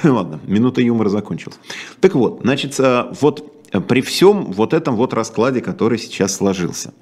Ладно, 0.03 0.39
минута 0.45 0.81
юмора 0.81 1.09
закончилась. 1.09 1.57
Так 2.01 2.15
вот, 2.15 2.41
значит, 2.43 2.75
а, 2.79 3.13
вот 3.21 3.49
при 3.87 4.01
всем 4.01 4.51
вот 4.51 4.73
этом 4.73 4.95
вот 4.95 5.13
раскладе, 5.13 5.61
который 5.61 5.97
сейчас 5.97 6.35
сложился, 6.35 6.93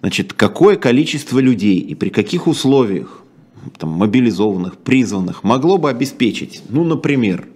значит, 0.00 0.32
какое 0.32 0.76
количество 0.76 1.38
людей 1.38 1.78
и 1.78 1.94
при 1.94 2.10
каких 2.10 2.46
условиях 2.46 3.22
там, 3.78 3.90
мобилизованных, 3.90 4.78
призванных 4.78 5.44
могло 5.44 5.78
бы 5.78 5.90
обеспечить, 5.90 6.62
ну, 6.68 6.84
например, 6.84 7.46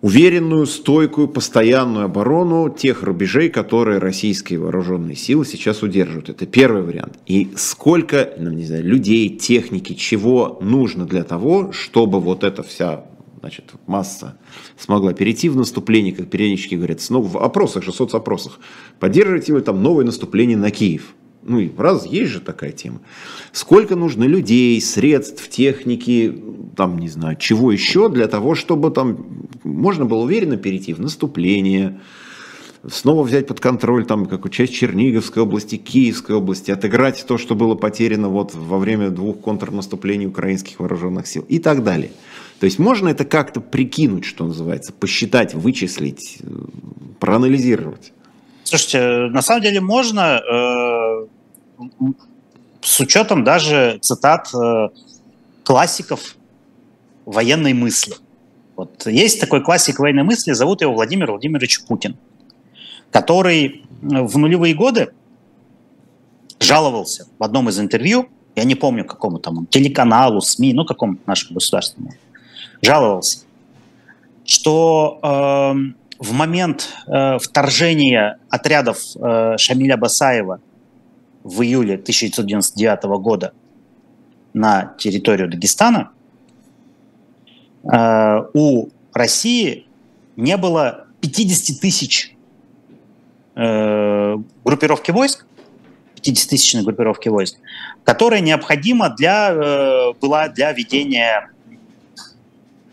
уверенную, 0.00 0.66
стойкую, 0.66 1.28
постоянную 1.28 2.06
оборону 2.06 2.70
тех 2.70 3.02
рубежей, 3.02 3.50
которые 3.50 3.98
российские 3.98 4.58
вооруженные 4.58 5.14
силы 5.14 5.44
сейчас 5.44 5.82
удерживают. 5.82 6.30
Это 6.30 6.46
первый 6.46 6.82
вариант. 6.82 7.18
И 7.26 7.50
сколько, 7.56 8.32
ну, 8.38 8.50
не 8.50 8.64
знаю, 8.64 8.84
людей, 8.84 9.28
техники, 9.36 9.92
чего 9.92 10.58
нужно 10.62 11.04
для 11.04 11.22
того, 11.22 11.72
чтобы 11.72 12.20
вот 12.20 12.44
эта 12.44 12.62
вся 12.62 13.04
значит, 13.40 13.72
масса 13.86 14.36
смогла 14.78 15.12
перейти 15.12 15.48
в 15.48 15.56
наступление, 15.56 16.14
как 16.14 16.28
периодически 16.28 16.74
говорят, 16.74 17.00
снова 17.00 17.26
в 17.26 17.36
опросах 17.38 17.82
же, 17.82 17.92
соцопросах, 17.92 18.60
поддерживаете 18.98 19.52
вы 19.52 19.62
там 19.62 19.82
новое 19.82 20.04
наступление 20.04 20.56
на 20.56 20.70
Киев. 20.70 21.14
Ну 21.42 21.58
и 21.58 21.70
раз 21.76 22.06
есть 22.06 22.30
же 22.30 22.40
такая 22.40 22.72
тема. 22.72 23.00
Сколько 23.52 23.96
нужно 23.96 24.24
людей, 24.24 24.78
средств, 24.80 25.48
техники, 25.48 26.38
там, 26.76 26.98
не 26.98 27.08
знаю, 27.08 27.36
чего 27.36 27.72
еще 27.72 28.10
для 28.10 28.28
того, 28.28 28.54
чтобы 28.54 28.90
там 28.90 29.48
можно 29.64 30.04
было 30.04 30.22
уверенно 30.24 30.58
перейти 30.58 30.92
в 30.92 31.00
наступление, 31.00 32.00
снова 32.88 33.22
взять 33.22 33.46
под 33.46 33.60
контроль 33.60 34.06
там 34.06 34.26
какую 34.26 34.50
часть 34.50 34.74
Черниговской 34.74 35.42
области, 35.42 35.76
Киевской 35.76 36.36
области, 36.36 36.70
отыграть 36.70 37.24
то, 37.26 37.38
что 37.38 37.54
было 37.54 37.74
потеряно 37.74 38.28
вот 38.28 38.54
во 38.54 38.78
время 38.78 39.10
двух 39.10 39.40
контрнаступлений 39.40 40.26
украинских 40.26 40.80
вооруженных 40.80 41.26
сил 41.26 41.44
и 41.48 41.58
так 41.58 41.84
далее. 41.84 42.10
То 42.58 42.66
есть 42.66 42.78
можно 42.78 43.08
это 43.08 43.24
как-то 43.24 43.60
прикинуть, 43.60 44.24
что 44.24 44.46
называется, 44.46 44.92
посчитать, 44.92 45.54
вычислить, 45.54 46.38
э, 46.42 46.46
проанализировать. 47.18 48.12
Слушайте, 48.64 49.28
на 49.30 49.42
самом 49.42 49.62
деле 49.62 49.80
можно 49.80 50.40
э, 50.40 51.26
с 52.82 53.00
учетом 53.00 53.44
даже 53.44 53.98
цитат 54.02 54.48
э, 54.54 54.88
классиков 55.64 56.36
военной 57.24 57.72
мысли. 57.72 58.14
Вот 58.76 59.06
есть 59.06 59.40
такой 59.40 59.62
классик 59.62 59.98
военной 59.98 60.22
мысли, 60.22 60.52
зовут 60.52 60.82
его 60.82 60.92
Владимир 60.92 61.30
Владимирович 61.30 61.82
Путин, 61.84 62.16
который 63.10 63.84
в 64.00 64.38
нулевые 64.38 64.74
годы 64.74 65.12
жаловался 66.58 67.26
в 67.38 67.44
одном 67.44 67.68
из 67.68 67.78
интервью, 67.78 68.28
я 68.56 68.64
не 68.64 68.74
помню 68.74 69.04
какому 69.04 69.38
там 69.38 69.66
телеканалу, 69.66 70.40
СМИ, 70.40 70.74
ну 70.74 70.84
какому-то 70.84 71.22
нашему 71.26 71.54
государственному, 71.54 72.14
жаловался, 72.82 73.40
что 74.44 75.18
э, 75.22 76.00
в 76.18 76.32
момент 76.32 76.88
э, 77.06 77.38
вторжения 77.38 78.38
отрядов 78.50 78.98
э, 79.16 79.56
Шамиля 79.56 79.96
Басаева 79.96 80.60
в 81.44 81.62
июле 81.62 81.94
1999 81.94 83.04
года 83.20 83.52
на 84.52 84.94
территорию 84.98 85.48
Дагестана 85.48 86.10
э, 87.84 88.44
у 88.52 88.88
России 89.12 89.86
не 90.36 90.56
было 90.56 91.06
50 91.20 91.80
тысяч 91.80 92.34
э, 93.60 94.36
группировки 94.64 95.10
войск, 95.10 95.44
50-тысячной 96.16 96.82
группировки 96.82 97.28
войск, 97.28 97.56
которая 98.04 98.40
необходима 98.40 99.10
для, 99.10 99.52
э, 99.52 100.12
была 100.20 100.48
для 100.48 100.72
ведения 100.72 101.50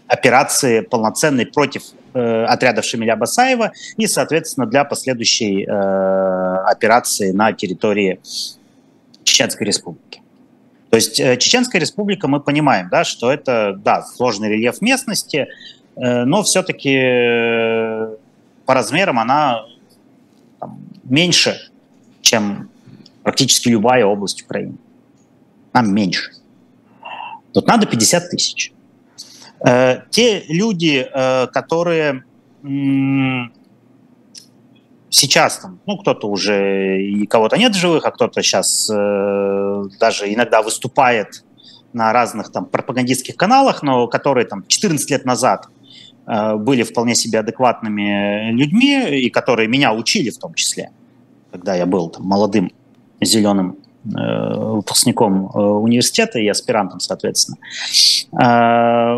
операции 0.07 0.81
полноценной 0.81 1.45
против 1.45 1.83
э, 2.13 2.43
отрядов 2.45 2.85
Шамиля 2.85 3.15
Басаева 3.15 3.71
и, 3.97 4.07
соответственно, 4.07 4.65
для 4.65 4.83
последующей 4.83 5.65
э, 5.65 6.57
операции 6.65 7.31
на 7.31 7.53
территории 7.53 8.19
Чеченской 9.23 9.67
Республики. 9.67 10.21
То 10.89 10.95
есть 10.95 11.19
э, 11.19 11.37
Чеченская 11.37 11.81
Республика, 11.81 12.27
мы 12.27 12.39
понимаем, 12.39 12.87
да, 12.89 13.03
что 13.03 13.31
это, 13.31 13.77
да, 13.77 14.03
сложный 14.03 14.49
рельеф 14.49 14.81
местности, 14.81 15.47
э, 15.95 16.23
но 16.23 16.43
все-таки 16.43 16.95
э, 16.95 18.15
по 18.65 18.73
размерам 18.73 19.19
она 19.19 19.65
меньше, 21.09 21.57
чем 22.21 22.69
практически 23.23 23.69
любая 23.69 24.05
область 24.05 24.43
Украины. 24.43 24.77
Нам 25.73 25.93
меньше. 25.93 26.31
Тут 27.53 27.67
надо 27.67 27.85
50 27.85 28.29
тысяч. 28.29 28.71
Э, 29.65 30.01
те 30.11 30.43
люди, 30.47 31.07
э, 31.11 31.47
которые 31.47 32.23
сейчас 35.09 35.59
там, 35.59 35.79
ну, 35.85 35.97
кто-то 35.97 36.27
уже 36.27 37.01
и 37.01 37.25
кого-то 37.27 37.57
нет 37.57 37.73
в 37.73 37.79
живых, 37.79 38.05
а 38.05 38.11
кто-то 38.11 38.41
сейчас 38.41 38.89
э, 38.89 39.83
даже 39.99 40.33
иногда 40.33 40.61
выступает 40.61 41.43
на 41.93 42.11
разных 42.13 42.51
там 42.51 42.65
пропагандистских 42.65 43.35
каналах, 43.35 43.83
но 43.83 44.07
которые 44.07 44.45
там 44.45 44.65
14 44.67 45.09
лет 45.11 45.25
назад 45.25 45.67
были 46.27 46.83
вполне 46.83 47.15
себе 47.15 47.39
адекватными 47.39 48.51
людьми 48.51 49.21
и 49.21 49.29
которые 49.29 49.69
меня 49.69 49.93
учили 49.93 50.29
в 50.29 50.37
том 50.37 50.53
числе, 50.53 50.91
когда 51.51 51.73
я 51.73 51.85
был 51.85 52.09
там 52.09 52.25
молодым 52.25 52.71
зеленым 53.21 53.77
Э, 54.15 54.55
выпускником 54.55 55.47
э, 55.47 55.59
университета 55.59 56.39
и 56.39 56.47
аспирантом, 56.47 56.99
соответственно. 56.99 57.57
Э, 58.39 59.17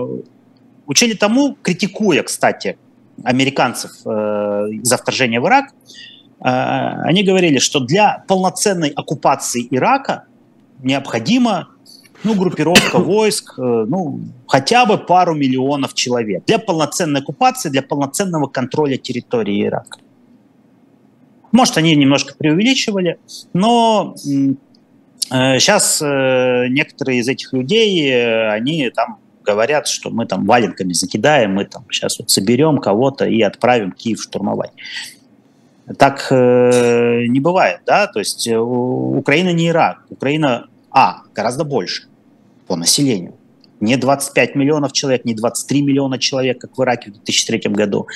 учили 0.88 1.14
тому, 1.14 1.56
критикуя, 1.62 2.24
кстати, 2.24 2.78
американцев 3.24 3.92
за 4.02 4.98
вторжение 4.98 5.42
в 5.42 5.46
Ирак, 5.46 5.74
они 6.40 7.24
говорили, 7.24 7.60
что 7.60 7.82
для 7.82 8.24
полноценной 8.30 8.88
оккупации 8.90 9.68
Ирака 9.72 10.24
необходимо 10.82 11.68
ну, 12.24 12.36
группировка 12.36 12.98
войск, 13.00 13.54
ну, 13.58 14.20
хотя 14.48 14.86
бы 14.86 14.98
пару 14.98 15.36
миллионов 15.36 15.94
человек 15.94 16.44
для 16.46 16.60
полноценной 16.60 17.22
оккупации, 17.22 17.70
для 17.70 17.82
полноценного 17.82 18.48
контроля 18.48 18.98
территории 18.98 19.66
Ирака. 19.66 20.00
Может, 21.52 21.78
они 21.78 21.96
немножко 21.96 22.36
преувеличивали, 22.36 23.18
но 23.54 24.16
Сейчас 25.30 26.02
э, 26.02 26.08
э, 26.08 26.68
некоторые 26.70 27.20
из 27.20 27.28
этих 27.28 27.54
людей, 27.54 28.12
э, 28.12 28.50
они 28.50 28.90
там 28.90 29.20
говорят, 29.46 29.88
что 29.88 30.10
мы 30.10 30.26
там 30.26 30.46
валенками 30.46 30.94
закидаем, 30.94 31.54
мы 31.54 31.66
там 31.66 31.86
сейчас 31.92 32.18
вот 32.18 32.32
соберем 32.32 32.80
кого-то 32.80 33.26
и 33.26 33.40
отправим 33.42 33.92
Киев 33.92 34.24
штурмовать. 34.24 34.72
Так 36.00 36.28
э, 36.32 37.26
не 37.28 37.40
бывает, 37.40 37.82
да, 37.86 38.08
то 38.08 38.18
есть 38.18 38.48
Украина 38.48 39.54
не 39.54 39.68
Ирак, 39.68 40.04
Украина, 40.10 40.66
а, 40.90 41.22
гораздо 41.36 41.64
больше 41.64 42.09
по 42.70 42.76
населению. 42.76 43.34
Не 43.82 43.98
25 43.98 44.56
миллионов 44.56 44.92
человек, 44.92 45.26
не 45.26 45.34
23 45.34 45.82
миллиона 45.82 46.20
человек, 46.20 46.62
как 46.62 46.78
в 46.78 46.82
Ираке 46.82 47.10
в 47.12 47.14
2003 47.14 47.72
году, 47.72 48.08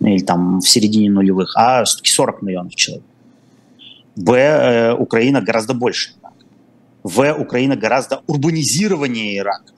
или 0.00 0.18
там 0.18 0.60
в 0.60 0.68
середине 0.68 1.10
нулевых, 1.10 1.56
а 1.56 1.84
40 1.84 2.42
миллионов 2.42 2.74
человек. 2.74 3.04
Б, 4.16 4.32
э, 4.32 4.94
Украина 4.94 5.40
гораздо 5.40 5.74
больше. 5.74 6.12
В 7.02 7.32
Украина 7.32 7.76
гораздо 7.76 8.22
урбанизированнее 8.26 9.38
Ирака. 9.38 9.72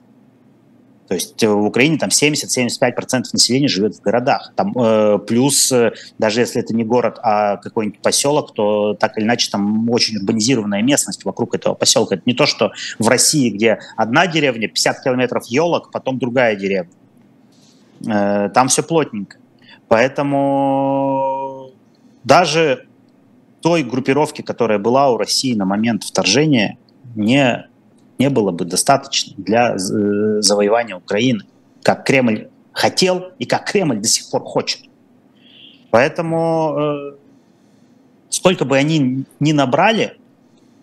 То 1.07 1.13
есть 1.13 1.43
э, 1.43 1.47
в 1.47 1.65
Украине 1.65 1.97
там 1.97 2.09
70-75% 2.09 3.25
населения 3.33 3.67
живет 3.67 3.95
в 3.95 4.01
городах. 4.01 4.53
Там, 4.55 4.73
э, 4.77 5.19
плюс, 5.19 5.71
э, 5.71 5.93
даже 6.17 6.39
если 6.41 6.61
это 6.61 6.75
не 6.75 6.83
город, 6.83 7.19
а 7.21 7.57
какой-нибудь 7.57 7.99
поселок, 7.99 8.53
то 8.53 8.95
так 8.95 9.17
или 9.17 9.25
иначе 9.25 9.51
там 9.51 9.89
очень 9.89 10.17
урбанизированная 10.17 10.81
местность 10.81 11.23
вокруг 11.25 11.55
этого 11.55 11.75
поселка. 11.75 12.15
Это 12.15 12.23
не 12.25 12.33
то, 12.33 12.45
что 12.45 12.71
в 12.97 13.07
России, 13.07 13.49
где 13.49 13.79
одна 13.95 14.27
деревня, 14.27 14.67
50 14.67 15.03
километров 15.03 15.45
елок, 15.45 15.91
потом 15.91 16.17
другая 16.17 16.55
деревня. 16.55 16.91
Э, 18.07 18.49
там 18.49 18.67
все 18.67 18.83
плотненько. 18.83 19.37
Поэтому 19.87 21.71
даже 22.23 22.87
той 23.61 23.83
группировки, 23.83 24.41
которая 24.41 24.79
была 24.79 25.11
у 25.11 25.17
России 25.17 25.53
на 25.53 25.65
момент 25.65 26.03
вторжения, 26.03 26.77
не, 27.15 27.67
не 28.17 28.29
было 28.29 28.51
бы 28.51 28.65
достаточно 28.65 29.33
для 29.37 29.75
э, 29.75 30.41
завоевания 30.41 30.95
Украины, 30.95 31.41
как 31.83 32.05
Кремль 32.05 32.49
хотел 32.71 33.31
и 33.39 33.45
как 33.45 33.65
Кремль 33.69 33.99
до 33.99 34.07
сих 34.07 34.29
пор 34.29 34.43
хочет. 34.43 34.81
Поэтому 35.91 36.75
э, 36.77 37.15
сколько 38.29 38.65
бы 38.65 38.77
они 38.77 39.25
ни 39.39 39.51
набрали, 39.51 40.17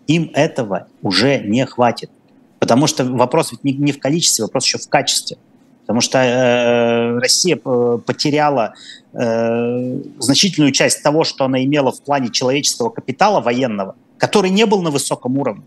им 0.07 0.31
этого 0.35 0.89
уже 1.03 1.39
не 1.39 1.65
хватит. 1.67 2.11
Потому 2.59 2.87
что 2.87 3.05
вопрос 3.05 3.53
ведь 3.53 3.79
не, 3.79 3.93
в 3.93 3.99
количестве, 3.99 4.45
вопрос 4.45 4.65
еще 4.67 4.79
в 4.79 4.89
качестве. 4.89 5.37
Потому 5.83 6.01
что 6.01 6.19
э, 6.19 7.19
Россия 7.19 7.57
потеряла 7.57 8.75
значительную 9.13 10.73
часть 10.73 11.03
того, 11.03 11.23
что 11.23 11.45
она 11.45 11.63
имела 11.63 11.93
в 11.93 12.01
плане 12.01 12.31
человеческого 12.31 12.89
капитала 12.89 13.43
военного, 13.43 13.95
который 14.17 14.49
не 14.49 14.65
был 14.65 14.81
на 14.81 14.91
высоком 14.91 15.37
уровне. 15.37 15.65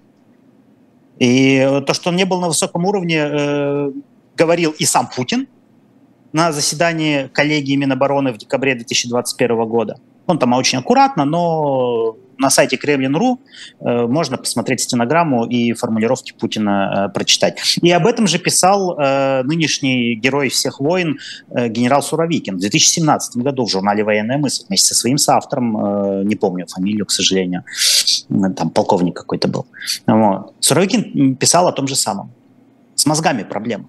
И 1.19 1.81
то, 1.87 1.93
что 1.93 2.09
он 2.09 2.15
не 2.15 2.25
был 2.25 2.41
на 2.41 2.47
высоком 2.47 2.85
уровне, 2.85 3.17
э, 3.17 3.91
говорил 4.35 4.71
и 4.77 4.85
сам 4.85 5.09
Путин 5.15 5.47
на 6.33 6.51
заседании 6.51 7.27
коллегии 7.27 7.75
Минобороны 7.75 8.33
в 8.33 8.37
декабре 8.37 8.75
2021 8.75 9.65
года. 9.65 9.99
Он 10.27 10.37
там 10.37 10.53
очень 10.53 10.79
аккуратно, 10.79 11.23
но 11.23 12.17
на 12.37 12.49
сайте 12.49 12.77
Кремлин.ру 12.77 13.39
э, 13.79 14.07
можно 14.07 14.37
посмотреть 14.37 14.81
стенограмму 14.81 15.45
и 15.45 15.73
формулировки 15.73 16.33
Путина 16.33 17.07
э, 17.09 17.13
прочитать. 17.13 17.59
И 17.81 17.91
об 17.91 18.05
этом 18.05 18.27
же 18.27 18.39
писал 18.39 18.97
э, 18.97 19.43
нынешний 19.43 20.15
герой 20.15 20.49
всех 20.49 20.79
войн 20.79 21.17
генерал 21.49 22.01
Суровикин 22.01 22.57
в 22.57 22.59
2017 22.59 23.37
году 23.37 23.65
в 23.65 23.71
журнале 23.71 24.03
«Военная 24.03 24.37
мысль» 24.37 24.65
вместе 24.67 24.89
со 24.89 24.95
своим 24.95 25.17
соавтором, 25.17 26.25
не 26.27 26.35
помню 26.35 26.65
фамилию, 26.67 27.05
к 27.05 27.11
сожалению, 27.11 27.63
там 28.29 28.69
полковник 28.69 29.15
какой-то 29.15 29.47
был. 29.47 29.65
Вот. 30.07 30.53
Суровикин 30.59 31.35
писал 31.35 31.67
о 31.67 31.71
том 31.71 31.87
же 31.87 31.95
самом. 31.95 32.31
С 32.95 33.05
мозгами 33.05 33.43
проблема, 33.43 33.87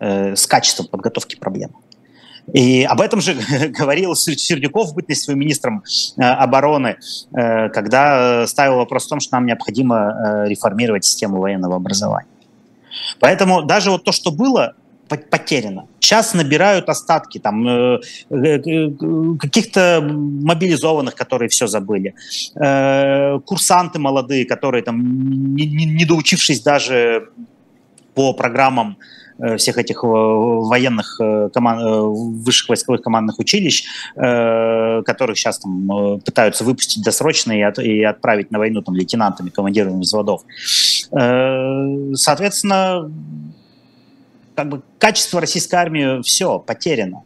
с 0.00 0.46
качеством 0.46 0.86
подготовки 0.86 1.36
проблема. 1.36 1.74
И 2.52 2.82
об 2.84 3.00
этом 3.00 3.20
же 3.20 3.34
говорил 3.78 4.14
Сердюков, 4.14 4.94
быть 4.94 5.16
своим 5.16 5.40
министром 5.40 5.82
э, 6.16 6.22
обороны, 6.22 6.96
э, 7.32 7.68
когда 7.70 8.46
ставил 8.46 8.76
вопрос 8.76 9.06
о 9.06 9.10
том, 9.10 9.20
что 9.20 9.36
нам 9.36 9.46
необходимо 9.46 9.96
э, 10.44 10.48
реформировать 10.48 11.04
систему 11.04 11.40
военного 11.40 11.76
образования. 11.76 12.28
Поэтому 13.20 13.62
даже 13.62 13.90
вот 13.90 14.04
то, 14.04 14.12
что 14.12 14.30
было, 14.30 14.74
потеряно. 15.30 15.86
Сейчас 16.00 16.34
набирают 16.34 16.88
остатки 16.88 17.38
там 17.38 17.68
э, 17.68 18.00
э, 18.30 18.90
каких-то 19.38 20.00
мобилизованных, 20.02 21.14
которые 21.14 21.48
все 21.48 21.66
забыли, 21.66 22.14
э, 22.54 23.38
курсанты 23.44 23.98
молодые, 23.98 24.46
которые 24.46 24.82
там 24.82 25.54
не, 25.54 26.04
доучившись 26.04 26.62
даже 26.62 27.28
по 28.14 28.32
программам 28.32 28.96
Э, 28.96 28.98
всех 29.56 29.78
этих 29.78 30.04
э, 30.04 30.06
военных 30.06 31.16
э, 31.20 31.48
команд, 31.52 31.82
высших 32.44 32.68
войсковых 32.68 33.02
командных 33.02 33.38
училищ, 33.38 33.84
которых 34.14 35.36
сейчас 35.36 35.58
там 35.58 36.20
пытаются 36.20 36.64
выпустить 36.64 37.04
досрочно 37.04 37.52
и 37.52 38.02
отправить 38.02 38.50
на 38.50 38.58
войну 38.58 38.82
там 38.82 38.94
лейтенантами, 38.94 39.50
командирами 39.50 40.00
взводов. 40.00 40.42
Соответственно, 41.10 43.10
как 44.54 44.68
бы 44.68 44.82
качество 44.98 45.40
российской 45.40 45.76
армии 45.76 46.22
все 46.22 46.58
потеряно. 46.58 47.22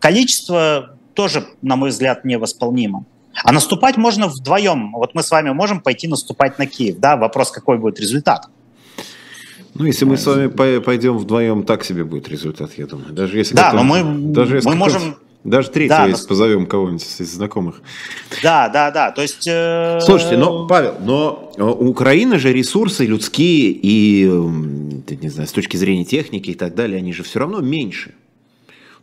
Количество 0.00 0.96
тоже, 1.14 1.46
на 1.62 1.76
мой 1.76 1.90
взгляд, 1.90 2.24
невосполнимо. 2.24 3.04
А 3.42 3.52
наступать 3.52 3.96
можно 3.96 4.28
вдвоем. 4.28 4.92
Вот 4.92 5.14
мы 5.14 5.22
с 5.22 5.30
вами 5.30 5.50
можем 5.50 5.80
пойти 5.80 6.08
наступать 6.08 6.58
на 6.58 6.66
Киев. 6.66 6.98
Да, 6.98 7.16
вопрос, 7.16 7.50
какой 7.50 7.78
будет 7.78 8.00
результат. 8.00 8.48
Ну, 9.74 9.86
если 9.86 10.04
мы 10.04 10.16
с 10.16 10.26
вами 10.26 10.48
пойдем 10.78 11.18
вдвоем, 11.18 11.64
так 11.64 11.84
себе 11.84 12.04
будет 12.04 12.28
результат, 12.28 12.72
я 12.76 12.86
думаю. 12.86 13.12
Даже 13.12 13.38
если 13.38 13.56
да, 13.56 13.72
но 13.72 13.82
мы, 13.82 14.32
даже 14.32 14.56
если 14.56 14.68
мы 14.68 14.76
можем... 14.76 15.16
Даже 15.42 15.68
третьего, 15.68 15.98
да, 15.98 16.06
если 16.06 16.22
но... 16.22 16.28
позовем 16.28 16.66
кого-нибудь 16.66 17.02
из 17.02 17.34
знакомых. 17.34 17.82
Да, 18.42 18.70
да, 18.70 18.90
да. 18.90 19.10
То 19.10 19.20
есть. 19.20 19.46
Э... 19.46 20.00
Слушайте, 20.00 20.38
но 20.38 20.66
Павел, 20.66 20.94
но 21.00 21.52
у 21.58 21.88
Украины 21.90 22.38
же 22.38 22.50
ресурсы 22.50 23.04
людские 23.04 23.78
и, 23.82 24.24
не 24.24 25.28
знаю, 25.28 25.46
с 25.46 25.52
точки 25.52 25.76
зрения 25.76 26.06
техники 26.06 26.50
и 26.50 26.54
так 26.54 26.74
далее, 26.74 26.96
они 26.96 27.12
же 27.12 27.24
все 27.24 27.40
равно 27.40 27.60
меньше. 27.60 28.14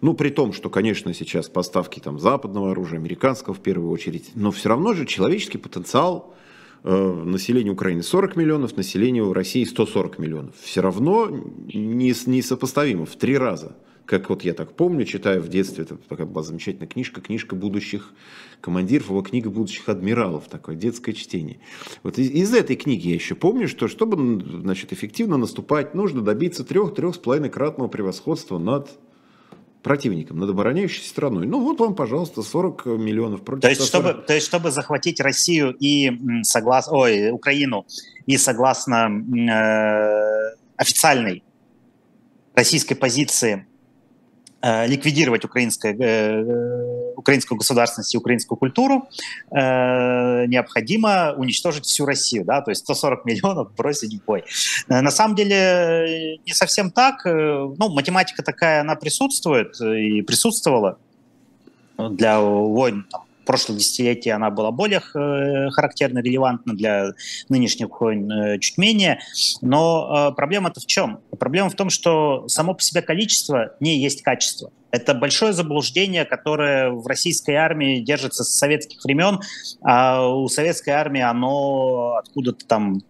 Ну, 0.01 0.15
при 0.15 0.29
том, 0.29 0.51
что, 0.51 0.71
конечно, 0.71 1.13
сейчас 1.13 1.47
поставки 1.47 1.99
там 1.99 2.17
западного 2.17 2.71
оружия, 2.71 2.97
американского 2.97 3.53
в 3.53 3.59
первую 3.59 3.91
очередь, 3.91 4.31
но 4.33 4.49
все 4.49 4.69
равно 4.69 4.93
же 4.93 5.05
человеческий 5.05 5.59
потенциал 5.59 6.33
Э, 6.33 6.40
население 6.83 7.73
Украины 7.73 8.03
40 8.03 8.35
миллионов, 8.35 8.75
население 8.75 9.31
России 9.31 9.63
140 9.63 10.19
миллионов. 10.19 10.55
Все 10.61 10.81
равно 10.81 11.29
не, 11.29 12.13
несопоставимо 12.25 13.05
в 13.05 13.15
три 13.15 13.37
раза. 13.37 13.75
Как 14.05 14.29
вот 14.29 14.43
я 14.43 14.53
так 14.53 14.73
помню, 14.75 15.05
читаю 15.05 15.41
в 15.41 15.47
детстве, 15.47 15.83
это 15.83 15.95
такая 15.95 16.25
была 16.25 16.43
замечательная 16.43 16.87
книжка, 16.87 17.21
книжка 17.21 17.55
будущих 17.55 18.11
командиров, 18.59 19.09
его 19.09 19.21
книга 19.21 19.49
будущих 19.49 19.87
адмиралов, 19.87 20.49
такое 20.49 20.75
детское 20.75 21.13
чтение. 21.13 21.59
Вот 22.03 22.17
из, 22.17 22.29
из 22.29 22.53
этой 22.53 22.75
книги 22.75 23.09
я 23.09 23.15
еще 23.15 23.35
помню, 23.35 23.67
что 23.67 23.87
чтобы 23.87 24.43
значит, 24.61 24.91
эффективно 24.91 25.37
наступать, 25.37 25.93
нужно 25.95 26.21
добиться 26.21 26.63
трех-трех 26.63 27.15
с 27.15 27.17
половиной 27.19 27.49
кратного 27.49 27.87
превосходства 27.87 28.57
над 28.57 28.89
противником, 29.83 30.39
над 30.39 30.49
обороняющей 30.49 31.03
страной. 31.03 31.47
Ну 31.47 31.59
вот 31.59 31.79
вам, 31.79 31.95
пожалуйста, 31.95 32.43
40 32.43 32.85
миллионов 32.85 33.43
против 33.43 33.61
то 33.61 33.69
есть, 33.69 33.85
чтобы, 33.85 34.13
то 34.13 34.33
есть, 34.33 34.45
чтобы 34.45 34.71
захватить 34.71 35.19
Россию 35.19 35.75
и 35.79 36.11
согласно, 36.43 36.93
ой, 36.93 37.31
Украину, 37.31 37.85
и 38.25 38.37
согласно 38.37 39.09
э, 39.09 40.55
официальной 40.77 41.43
российской 42.53 42.95
позиции 42.95 43.65
Э, 44.63 44.85
ликвидировать 44.85 45.43
украинское, 45.43 45.95
э, 45.99 47.00
украинскую 47.21 47.57
государственность 47.57 48.13
и 48.13 48.17
украинскую 48.17 48.57
культуру, 48.57 49.07
э, 49.51 50.45
необходимо 50.47 51.33
уничтожить 51.37 51.85
всю 51.85 52.05
Россию, 52.05 52.45
да, 52.45 52.61
то 52.61 52.71
есть 52.71 52.81
140 52.81 53.25
миллионов 53.25 53.73
бросить 53.75 54.13
в 54.13 54.25
бой. 54.25 54.43
На 54.87 55.11
самом 55.11 55.35
деле 55.35 56.39
не 56.45 56.53
совсем 56.53 56.91
так, 56.91 57.25
ну, 57.25 57.89
математика 57.89 58.43
такая, 58.43 58.81
она 58.81 58.95
присутствует 58.95 59.79
и 59.81 60.21
присутствовала 60.21 60.97
для 61.97 62.39
войн 62.39 63.05
там, 63.09 63.21
прошлых 63.51 63.79
десятилетий 63.79 64.29
она 64.29 64.49
была 64.49 64.71
более 64.71 65.01
э, 65.13 65.69
характерна, 65.71 66.19
релевантна 66.19 66.73
для 66.73 67.11
нынешних 67.49 67.99
войн 67.99 68.31
э, 68.31 68.59
чуть 68.59 68.77
менее. 68.77 69.19
Но 69.59 70.29
э, 70.31 70.35
проблема-то 70.35 70.79
в 70.79 70.85
чем? 70.85 71.19
Проблема 71.37 71.69
в 71.69 71.75
том, 71.75 71.89
что 71.89 72.47
само 72.47 72.73
по 72.73 72.81
себе 72.81 73.01
количество 73.01 73.75
не 73.81 73.97
есть 73.97 74.21
качество. 74.21 74.71
Это 74.91 75.13
большое 75.13 75.51
заблуждение, 75.51 76.23
которое 76.23 76.91
в 76.91 77.05
российской 77.07 77.55
армии 77.55 77.99
держится 77.99 78.45
с 78.45 78.51
советских 78.51 79.03
времен, 79.03 79.41
а 79.81 80.25
у 80.25 80.47
советской 80.47 80.91
армии 80.91 81.21
оно 81.21 82.15
откуда-то 82.19 82.65
там 82.65 83.01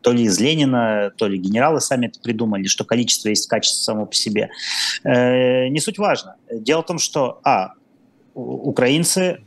то 0.00 0.12
ли 0.12 0.22
из 0.22 0.40
Ленина, 0.40 1.12
то 1.18 1.26
ли 1.26 1.36
генералы 1.36 1.82
сами 1.82 2.06
это 2.06 2.18
придумали, 2.20 2.66
что 2.66 2.86
количество 2.86 3.28
есть 3.28 3.46
качество 3.46 3.82
само 3.82 4.06
по 4.06 4.14
себе. 4.14 4.48
Э, 5.04 5.68
не 5.68 5.80
суть 5.80 5.98
важно. 5.98 6.36
Дело 6.50 6.82
в 6.82 6.86
том, 6.86 6.98
что, 6.98 7.40
а, 7.44 7.72
украинцы 8.38 9.44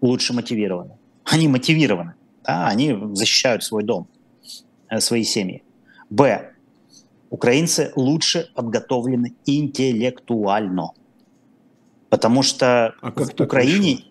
лучше 0.00 0.32
мотивированы. 0.32 0.96
Они 1.24 1.48
мотивированы, 1.48 2.14
да, 2.44 2.68
они 2.68 2.98
защищают 3.12 3.62
свой 3.62 3.84
дом, 3.84 4.08
э, 4.88 5.00
свои 5.00 5.24
семьи. 5.24 5.62
Б. 6.10 6.50
Украинцы 7.30 7.92
лучше 7.96 8.50
подготовлены 8.54 9.34
интеллектуально. 9.46 10.90
Потому 12.10 12.42
что 12.42 12.94
а 13.00 13.10
в 13.10 13.40
Украине, 13.40 14.04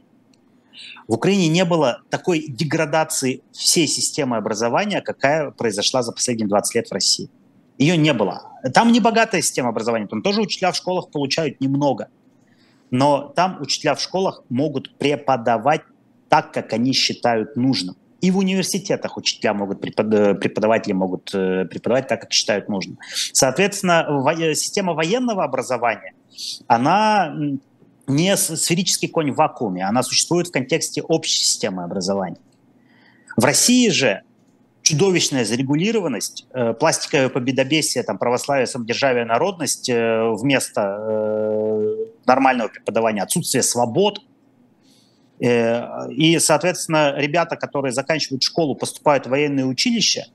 в 1.07 1.13
Украине 1.13 1.47
не 1.49 1.65
было 1.65 2.01
такой 2.09 2.47
деградации 2.47 3.43
всей 3.51 3.87
системы 3.87 4.37
образования, 4.37 5.01
какая 5.01 5.51
произошла 5.51 6.01
за 6.01 6.11
последние 6.11 6.47
20 6.47 6.75
лет 6.75 6.87
в 6.87 6.93
России. 6.93 7.29
Ее 7.77 7.97
не 7.97 8.13
было. 8.13 8.51
Там 8.73 8.91
не 8.91 8.99
богатая 8.99 9.41
система 9.41 9.69
образования, 9.69 10.07
там 10.07 10.21
тоже 10.23 10.41
учителя 10.41 10.71
в 10.71 10.75
школах 10.75 11.09
получают 11.09 11.59
немного– 11.59 12.07
но 12.91 13.31
там 13.35 13.57
учителя 13.61 13.95
в 13.95 14.01
школах 14.01 14.43
могут 14.49 14.97
преподавать 14.97 15.81
так, 16.29 16.53
как 16.53 16.73
они 16.73 16.93
считают 16.93 17.55
нужным. 17.55 17.95
И 18.21 18.29
в 18.29 18.37
университетах 18.37 19.17
учителя 19.17 19.53
могут, 19.53 19.81
преподаватели 19.81 20.93
могут 20.93 21.33
э, 21.33 21.65
преподавать 21.65 22.07
так, 22.07 22.21
как 22.21 22.31
считают 22.31 22.69
нужным. 22.69 22.99
Соответственно, 23.33 24.05
система 24.53 24.93
военного 24.93 25.43
образования, 25.43 26.13
она 26.67 27.35
не 28.07 28.37
сферический 28.37 29.07
конь 29.07 29.31
в 29.31 29.35
вакууме, 29.35 29.83
она 29.85 30.03
существует 30.03 30.49
в 30.49 30.51
контексте 30.51 31.01
общей 31.01 31.39
системы 31.43 31.83
образования. 31.83 32.37
В 33.37 33.43
России 33.43 33.89
же 33.89 34.21
чудовищная 34.81 35.45
зарегулированность, 35.45 36.47
э, 36.53 36.73
пластиковое 36.73 37.29
победобесие, 37.29 38.03
там, 38.03 38.17
православие, 38.17 38.67
самодержавие, 38.67 39.25
народность 39.25 39.89
э, 39.89 40.31
вместо 40.33 40.97
э, 40.99 41.95
нормального 42.25 42.69
преподавания, 42.69 43.21
отсутствие 43.21 43.63
свобод. 43.63 44.21
Э, 45.39 46.09
и, 46.11 46.39
соответственно, 46.39 47.13
ребята, 47.17 47.55
которые 47.55 47.91
заканчивают 47.91 48.43
школу, 48.43 48.75
поступают 48.75 49.27
в 49.27 49.29
военные 49.29 49.65
училища, 49.65 50.25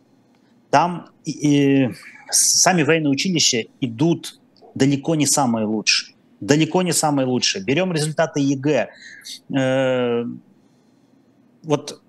там 0.71 1.09
и, 1.25 1.31
и 1.31 1.91
сами 2.31 2.83
военные 2.83 3.11
училища 3.11 3.65
идут 3.81 4.41
далеко 4.75 5.15
не 5.15 5.27
самые 5.27 5.67
лучшие. 5.67 6.15
Далеко 6.41 6.83
не 6.83 6.93
самые 6.93 7.27
лучшие. 7.27 7.65
Берем 7.65 7.93
результаты 7.93 8.41
ЕГЭ. 8.41 8.89
Э, 9.57 10.25
вот 11.63 12.01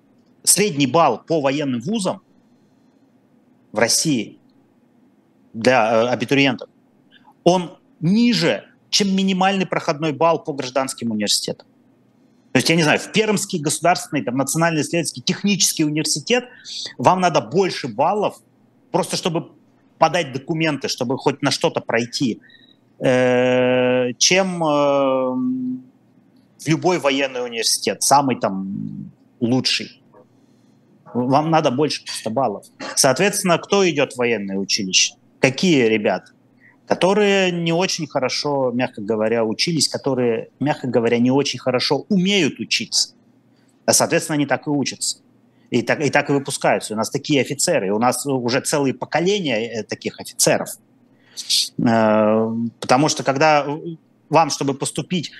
средний 0.44 0.86
балл 0.86 1.18
по 1.26 1.40
военным 1.40 1.80
вузам 1.80 2.22
в 3.72 3.78
России 3.78 4.38
для 5.52 5.92
э, 5.92 6.08
абитуриентов, 6.08 6.68
он 7.44 7.78
ниже, 8.00 8.64
чем 8.90 9.14
минимальный 9.14 9.66
проходной 9.66 10.12
балл 10.12 10.42
по 10.42 10.52
гражданским 10.52 11.10
университетам. 11.10 11.66
То 12.52 12.58
есть, 12.58 12.70
я 12.70 12.76
не 12.76 12.82
знаю, 12.82 12.98
в 12.98 13.12
Пермский 13.12 13.60
государственный, 13.60 14.24
там, 14.24 14.36
национальный 14.36 14.82
исследовательский 14.82 15.22
технический 15.22 15.84
университет 15.84 16.44
вам 16.96 17.20
надо 17.20 17.40
больше 17.40 17.88
баллов, 17.88 18.38
просто 18.90 19.16
чтобы 19.16 19.52
подать 19.98 20.32
документы, 20.32 20.88
чтобы 20.88 21.18
хоть 21.18 21.42
на 21.42 21.50
что-то 21.50 21.80
пройти, 21.80 22.40
э, 22.98 24.12
чем 24.18 24.64
э, 24.64 24.68
в 26.58 26.66
любой 26.66 26.98
военный 26.98 27.44
университет, 27.44 28.02
самый 28.02 28.40
там 28.40 29.12
лучший. 29.40 30.02
Вам 31.14 31.50
надо 31.50 31.70
больше 31.70 32.04
просто 32.04 32.30
баллов. 32.30 32.66
Соответственно, 32.96 33.58
кто 33.58 33.88
идет 33.88 34.12
в 34.12 34.18
военное 34.18 34.56
училище? 34.56 35.14
Какие 35.40 35.84
ребята? 35.84 36.32
которые 36.88 37.52
не 37.52 37.72
очень 37.72 38.06
хорошо, 38.06 38.72
мягко 38.72 39.02
говоря, 39.02 39.44
учились, 39.44 39.88
которые, 39.88 40.48
мягко 40.58 40.88
говоря, 40.88 41.18
не 41.18 41.30
очень 41.30 41.58
хорошо 41.58 42.06
умеют 42.08 42.58
учиться. 42.58 43.10
А, 43.84 43.92
соответственно, 43.92 44.36
они 44.36 44.46
так 44.46 44.66
и 44.66 44.70
учатся. 44.70 45.18
И 45.68 45.82
так, 45.82 46.00
и 46.00 46.08
так 46.08 46.30
и 46.30 46.32
выпускаются. 46.32 46.94
У 46.94 46.96
нас 46.96 47.10
такие 47.10 47.42
офицеры, 47.42 47.92
у 47.92 47.98
нас 47.98 48.24
уже 48.24 48.60
целые 48.62 48.94
поколения 48.94 49.80
э, 49.80 49.82
таких 49.82 50.18
офицеров. 50.18 50.70
Э, 51.78 52.50
потому 52.80 53.10
что 53.10 53.22
когда 53.22 53.66
вам, 54.30 54.48
чтобы 54.48 54.72
поступить 54.72 55.30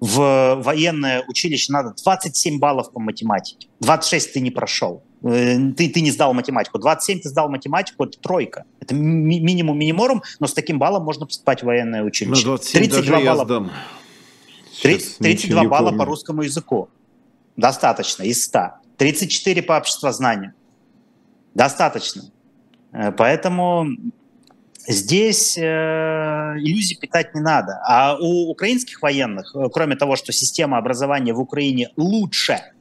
в 0.00 0.56
военное 0.62 1.24
училище, 1.26 1.72
надо 1.72 1.94
27 2.02 2.58
баллов 2.58 2.92
по 2.92 3.00
математике, 3.00 3.68
26 3.80 4.34
ты 4.34 4.40
не 4.40 4.50
прошел. 4.50 5.02
Э, 5.22 5.56
ты, 5.76 5.88
ты 5.88 6.00
не 6.02 6.10
сдал 6.10 6.34
математику. 6.34 6.78
27 6.78 7.20
ты 7.20 7.28
сдал 7.28 7.48
математику, 7.48 8.04
это 8.04 8.18
тройка. 8.20 8.64
Это 8.80 8.94
ми- 8.94 9.40
минимум 9.40 9.78
миниморум, 9.78 10.22
но 10.38 10.46
с 10.46 10.52
таким 10.52 10.78
баллом 10.78 11.04
можно 11.04 11.26
поступать 11.26 11.62
в 11.62 11.66
военное 11.66 12.02
училище. 12.02 12.46
Ну, 12.46 12.58
32 12.58 13.20
балла, 13.20 13.44
сдам. 13.44 13.70
30, 14.82 15.18
32 15.18 15.64
балла 15.64 15.86
помню. 15.86 15.98
по 15.98 16.04
русскому 16.04 16.42
языку. 16.42 16.88
Достаточно, 17.56 18.22
из 18.24 18.44
100. 18.44 18.72
34 18.98 19.62
по 19.62 19.78
обществознанию. 19.78 20.52
Достаточно. 21.54 22.24
Э, 22.92 23.12
поэтому 23.12 23.86
здесь 24.86 25.56
э, 25.58 25.62
иллюзий 25.62 26.96
питать 26.96 27.34
не 27.34 27.40
надо. 27.40 27.80
А 27.86 28.16
у 28.18 28.50
украинских 28.50 29.02
военных, 29.02 29.54
э, 29.54 29.68
кроме 29.72 29.96
того, 29.96 30.16
что 30.16 30.32
система 30.32 30.78
образования 30.78 31.32
в 31.32 31.40
Украине 31.40 31.90
лучше– 31.96 32.60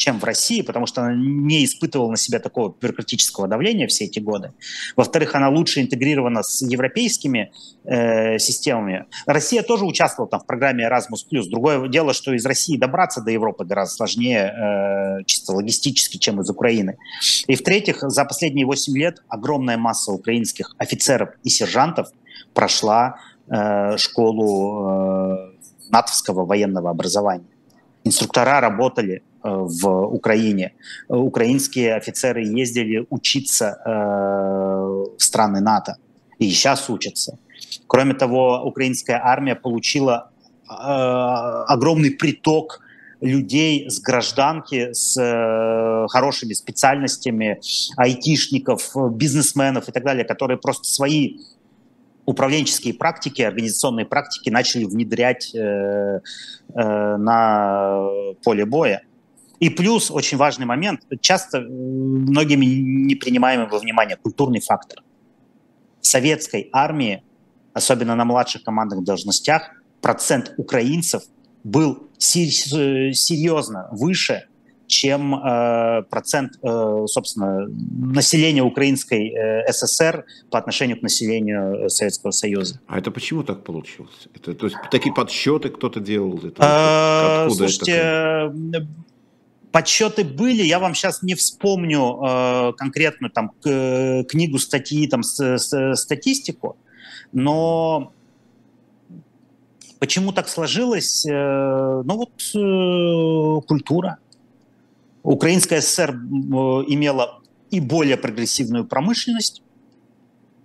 чем 0.00 0.18
в 0.18 0.24
России, 0.24 0.62
потому 0.62 0.86
что 0.86 1.02
она 1.02 1.14
не 1.14 1.62
испытывала 1.62 2.10
на 2.10 2.16
себя 2.16 2.38
такого 2.38 2.74
бюрократического 2.80 3.46
давления 3.46 3.86
все 3.86 4.06
эти 4.06 4.18
годы. 4.18 4.52
Во-вторых, 4.96 5.34
она 5.34 5.50
лучше 5.50 5.82
интегрирована 5.82 6.42
с 6.42 6.62
европейскими 6.62 7.52
э, 7.84 8.38
системами. 8.38 9.04
Россия 9.26 9.62
тоже 9.62 9.84
участвовала 9.84 10.30
там 10.30 10.40
в 10.40 10.46
программе 10.46 10.88
Erasmus+. 10.88 11.50
Другое 11.50 11.86
дело, 11.88 12.14
что 12.14 12.32
из 12.32 12.46
России 12.46 12.78
добраться 12.78 13.20
до 13.20 13.30
Европы 13.30 13.66
гораздо 13.66 13.94
сложнее 13.94 15.20
э, 15.20 15.24
чисто 15.26 15.52
логистически, 15.52 16.16
чем 16.16 16.40
из 16.40 16.48
Украины. 16.48 16.96
И 17.46 17.54
в-третьих, 17.54 18.00
за 18.00 18.24
последние 18.24 18.64
8 18.64 18.96
лет 18.96 19.22
огромная 19.28 19.76
масса 19.76 20.12
украинских 20.12 20.74
офицеров 20.78 21.28
и 21.44 21.50
сержантов 21.50 22.08
прошла 22.54 23.16
э, 23.48 23.98
школу 23.98 24.88
э, 24.88 25.36
натовского 25.90 26.46
военного 26.46 26.88
образования. 26.88 27.44
Инструктора 28.02 28.62
работали 28.62 29.22
в 29.42 30.06
Украине. 30.06 30.72
Украинские 31.08 31.94
офицеры 31.94 32.42
ездили 32.42 33.06
учиться 33.10 33.80
э, 33.84 33.90
в 33.90 35.18
страны 35.18 35.60
НАТО 35.60 35.96
и 36.38 36.50
сейчас 36.50 36.88
учатся. 36.90 37.38
Кроме 37.86 38.14
того, 38.14 38.62
украинская 38.64 39.20
армия 39.22 39.54
получила 39.54 40.30
э, 40.68 40.72
огромный 40.72 42.10
приток 42.10 42.80
людей 43.20 43.90
с 43.90 44.00
гражданки, 44.00 44.94
с 44.94 45.14
хорошими 46.08 46.54
специальностями, 46.54 47.60
айтишников, 47.98 48.92
бизнесменов 49.12 49.90
и 49.90 49.92
так 49.92 50.04
далее, 50.04 50.24
которые 50.24 50.56
просто 50.56 50.88
свои 50.88 51.36
управленческие 52.30 52.94
практики, 52.94 53.42
организационные 53.42 54.06
практики 54.06 54.50
начали 54.50 54.84
внедрять 54.84 55.54
э, 55.54 56.20
э, 56.74 57.16
на 57.16 58.08
поле 58.42 58.64
боя. 58.64 59.02
И 59.60 59.68
плюс, 59.68 60.10
очень 60.10 60.38
важный 60.38 60.64
момент, 60.66 61.02
часто 61.20 61.60
многими 61.60 62.64
не 62.64 63.14
принимаемый 63.14 63.68
во 63.68 63.78
внимание 63.78 64.16
культурный 64.16 64.60
фактор. 64.60 65.02
В 66.00 66.06
советской 66.06 66.70
армии, 66.72 67.22
особенно 67.74 68.16
на 68.16 68.24
младших 68.24 68.62
командных 68.62 69.04
должностях, 69.04 69.70
процент 70.00 70.54
украинцев 70.56 71.22
был 71.62 72.08
серьезно 72.18 73.88
выше, 73.92 74.46
чем 74.86 75.34
э, 75.34 76.02
процент, 76.10 76.58
э, 76.62 77.04
собственно, 77.06 77.68
населения 77.68 78.62
Украинской 78.62 79.28
э, 79.28 79.72
ССР 79.72 80.24
по 80.50 80.58
отношению 80.58 80.98
к 80.98 81.02
населению 81.02 81.88
Советского 81.88 82.32
Союза. 82.32 82.80
А 82.88 82.98
это 82.98 83.10
почему 83.10 83.44
так 83.44 83.62
получилось? 83.62 84.26
Это, 84.34 84.52
то 84.54 84.66
есть 84.66 84.76
такие 84.90 85.14
подсчеты 85.14 85.68
кто-то 85.68 86.00
делал? 86.00 86.38
Это, 86.38 86.54
а, 86.58 87.48
слушайте, 87.50 87.92
это? 87.92 88.88
Подсчеты 89.72 90.24
были, 90.24 90.62
я 90.62 90.80
вам 90.80 90.94
сейчас 90.94 91.22
не 91.22 91.34
вспомню 91.36 92.18
э, 92.20 92.72
конкретную 92.76 93.30
там 93.30 93.50
к, 93.50 94.24
книгу, 94.28 94.58
статьи, 94.58 95.06
там 95.06 95.22
с, 95.22 95.38
с, 95.40 95.94
статистику, 95.94 96.76
но 97.32 98.12
почему 100.00 100.32
так 100.32 100.48
сложилось? 100.48 101.24
Э, 101.24 102.02
ну 102.04 102.16
вот 102.16 102.30
э, 102.54 103.66
культура. 103.68 104.18
Украинская 105.22 105.80
ССР 105.80 106.10
э, 106.10 106.14
имела 106.88 107.40
и 107.70 107.78
более 107.78 108.16
прогрессивную 108.16 108.86
промышленность, 108.86 109.62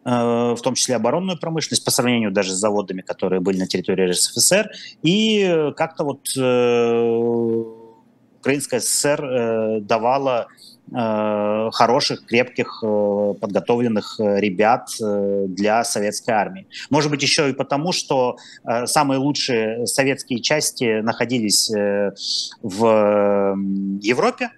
э, 0.04 0.10
в 0.10 0.60
том 0.64 0.74
числе 0.74 0.96
оборонную 0.96 1.38
промышленность, 1.38 1.86
по 1.86 1.92
сравнению 1.92 2.32
даже 2.32 2.54
с 2.54 2.56
заводами, 2.56 3.02
которые 3.02 3.40
были 3.40 3.60
на 3.60 3.68
территории 3.68 4.10
РСФСР, 4.10 4.72
и 5.04 5.72
как-то 5.78 6.06
вот 6.06 6.28
э, 6.36 7.75
Украинская 8.46 8.80
ССР 8.80 9.26
э, 9.26 9.80
давала 9.82 10.46
э, 10.92 11.70
хороших, 11.72 12.28
крепких, 12.28 12.84
э, 12.84 13.34
подготовленных 13.42 14.20
ребят 14.20 14.88
для 15.00 15.84
советской 15.84 16.30
армии. 16.30 16.68
Может 16.92 17.10
быть, 17.10 17.24
еще 17.24 17.50
и 17.50 17.54
потому, 17.54 17.92
что 17.92 18.38
самые 18.86 19.18
лучшие 19.18 19.88
советские 19.88 20.42
части 20.42 21.02
находились 21.02 21.72
в 22.62 22.86
Европе, 24.02 24.52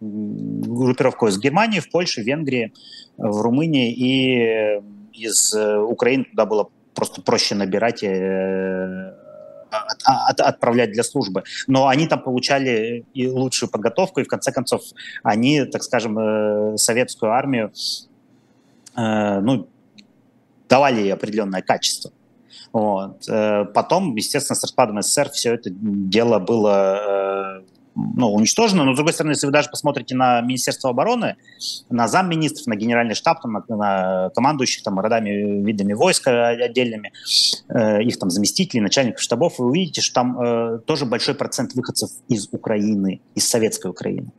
группировка 0.00 1.28
из 1.28 1.38
Германии, 1.38 1.78
в 1.78 1.90
Польше, 1.90 2.22
в 2.22 2.26
Венгрии, 2.26 2.72
в 3.16 3.40
Румынии, 3.42 3.92
и 3.92 4.82
из 5.12 5.54
Украины 5.54 6.24
туда 6.24 6.46
было 6.46 6.68
просто 6.94 7.22
проще 7.22 7.54
набирать 7.54 8.02
от, 9.70 9.98
от, 10.04 10.40
отправлять 10.40 10.92
для 10.92 11.02
службы. 11.02 11.44
Но 11.66 11.88
они 11.88 12.06
там 12.06 12.22
получали 12.22 13.04
и 13.14 13.26
лучшую 13.28 13.70
подготовку, 13.70 14.20
и 14.20 14.24
в 14.24 14.28
конце 14.28 14.52
концов 14.52 14.82
они, 15.22 15.64
так 15.64 15.82
скажем, 15.82 16.18
э, 16.18 16.76
советскую 16.76 17.32
армию, 17.32 17.72
э, 18.96 19.40
ну, 19.40 19.68
давали 20.68 21.00
ей 21.00 21.12
определенное 21.12 21.62
качество. 21.62 22.12
Вот. 22.72 23.28
Э, 23.28 23.64
потом, 23.64 24.14
естественно, 24.16 24.56
с 24.56 24.62
распадом 24.62 25.02
СССР 25.02 25.30
все 25.30 25.54
это 25.54 25.70
дело 25.70 26.38
было 26.38 27.27
ну, 28.16 28.32
уничтожено. 28.32 28.84
Но, 28.84 28.92
с 28.92 28.96
другой 28.96 29.12
стороны, 29.12 29.32
если 29.32 29.46
вы 29.46 29.52
даже 29.52 29.68
посмотрите 29.70 30.14
на 30.14 30.40
Министерство 30.40 30.90
обороны, 30.90 31.36
на 31.90 32.08
замминистров, 32.08 32.66
на 32.66 32.76
генеральный 32.76 33.14
штаб, 33.14 33.42
там, 33.42 33.52
на, 33.52 33.64
на 33.68 34.30
командующих 34.30 34.82
там, 34.82 34.98
родами, 35.00 35.62
видами 35.64 35.92
войска 35.92 36.48
отдельными, 36.48 37.12
э, 37.68 38.02
их 38.02 38.18
там 38.18 38.30
заместителей, 38.30 38.80
начальников 38.80 39.20
штабов, 39.20 39.58
вы 39.58 39.66
увидите, 39.66 40.00
что 40.00 40.14
там 40.14 40.40
э, 40.40 40.78
тоже 40.86 41.06
большой 41.06 41.34
процент 41.34 41.74
выходцев 41.74 42.10
из 42.28 42.48
Украины, 42.52 43.20
из 43.34 43.48
советской 43.48 43.90
Украины. 43.90 44.32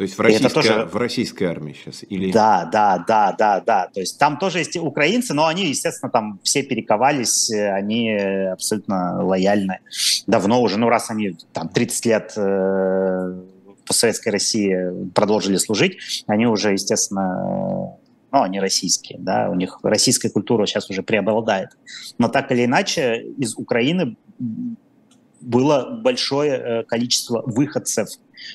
То 0.00 0.04
есть 0.04 0.16
в 0.16 0.20
российской, 0.22 0.54
тоже... 0.54 0.88
в 0.90 0.96
российской 0.96 1.44
армии 1.44 1.74
сейчас? 1.74 2.04
Или... 2.08 2.32
Да, 2.32 2.64
да, 2.72 3.04
да, 3.06 3.34
да, 3.38 3.60
да. 3.60 3.90
То 3.92 4.00
есть 4.00 4.18
там 4.18 4.38
тоже 4.38 4.60
есть 4.60 4.74
украинцы, 4.78 5.34
но 5.34 5.44
они, 5.44 5.66
естественно, 5.66 6.10
там 6.10 6.40
все 6.42 6.62
перековались, 6.62 7.50
э, 7.50 7.70
они 7.70 8.10
абсолютно 8.10 9.22
лояльны. 9.22 9.80
Давно 10.26 10.62
уже, 10.62 10.78
ну 10.78 10.88
раз 10.88 11.10
они 11.10 11.36
там 11.52 11.68
30 11.68 12.06
лет 12.06 12.32
э, 12.34 13.42
постсоветской 13.84 14.32
России 14.32 15.10
продолжили 15.10 15.58
служить, 15.58 16.24
они 16.26 16.46
уже, 16.46 16.72
естественно, 16.72 17.98
ну, 18.32 18.42
они 18.42 18.58
российские, 18.58 19.18
да, 19.18 19.50
у 19.50 19.54
них 19.54 19.80
российская 19.82 20.30
культура 20.30 20.64
сейчас 20.64 20.88
уже 20.88 21.02
преобладает. 21.02 21.76
Но 22.16 22.28
так 22.28 22.50
или 22.52 22.64
иначе, 22.64 23.22
из 23.36 23.54
Украины 23.54 24.16
было 25.42 25.90
большое 26.02 26.52
э, 26.52 26.82
количество 26.84 27.42
выходцев 27.44 28.08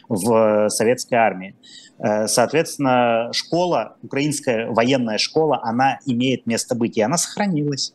в 0.09 0.69
советской 0.69 1.15
армии. 1.15 1.55
Э, 1.99 2.27
соответственно, 2.27 3.29
школа, 3.33 3.97
украинская 4.01 4.69
военная 4.69 5.17
школа, 5.17 5.59
она 5.63 5.99
имеет 6.05 6.45
место 6.45 6.75
быть, 6.75 6.97
и 6.97 7.01
она 7.01 7.17
сохранилась. 7.17 7.93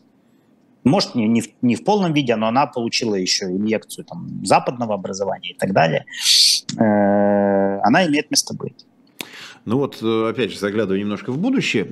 Может, 0.83 1.15
не, 1.15 1.29
не, 1.29 1.43
в, 1.43 1.49
не 1.61 1.77
в 1.77 1.85
полном 1.85 2.15
виде, 2.15 2.35
но 2.37 2.49
она 2.49 2.67
получила 2.67 3.15
еще 3.15 3.47
инъекцию 3.47 4.07
там, 4.07 4.45
западного 4.45 4.95
образования 4.95 5.51
и 5.51 5.55
так 5.55 5.73
далее. 5.73 6.07
Э, 6.79 7.81
она 7.83 8.07
имеет 8.07 8.31
место 8.31 8.55
быть. 8.55 8.87
Ну 9.67 9.79
вот, 9.79 9.99
э, 10.03 10.29
опять 10.31 10.53
же, 10.53 10.59
заглядывая 10.59 11.01
немножко 11.01 11.33
в 11.33 11.39
будущее, 11.39 11.89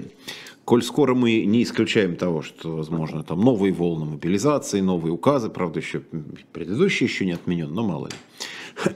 коль 0.65 0.83
скоро 0.83 1.15
мы 1.15 1.45
не 1.45 1.63
исключаем 1.63 2.17
того, 2.17 2.41
что, 2.41 2.77
возможно, 2.77 3.23
там 3.23 3.41
новые 3.41 3.73
волны 3.73 4.07
мобилизации, 4.07 4.81
новые 4.81 5.13
указы, 5.13 5.51
правда, 5.51 5.81
еще 5.81 6.01
предыдущий 6.53 7.07
еще 7.07 7.27
не 7.27 7.33
отменен, 7.33 7.73
но 7.73 7.87
мало 7.87 8.09
ли. 8.09 8.95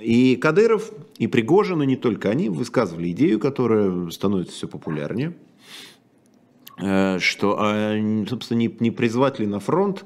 И 0.00 0.36
Кадыров, 0.36 0.90
и 1.18 1.26
Пригожин, 1.26 1.82
и 1.82 1.86
не 1.86 1.96
только 1.96 2.30
они, 2.30 2.48
высказывали 2.48 3.10
идею, 3.10 3.38
которая 3.38 4.10
становится 4.10 4.54
все 4.54 4.68
популярнее, 4.68 5.36
э, 6.78 7.18
что, 7.18 7.56
а, 7.58 7.94
собственно, 8.28 8.58
не, 8.58 8.74
не 8.80 8.90
призвать 8.90 9.38
ли 9.38 9.46
на 9.46 9.60
фронт 9.60 10.04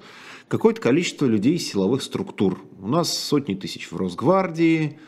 какое-то 0.48 0.80
количество 0.80 1.26
людей 1.26 1.56
из 1.56 1.68
силовых 1.68 2.02
структур. 2.02 2.60
У 2.80 2.88
нас 2.88 3.16
сотни 3.16 3.54
тысяч 3.54 3.90
в 3.90 3.96
Росгвардии, 3.96 4.98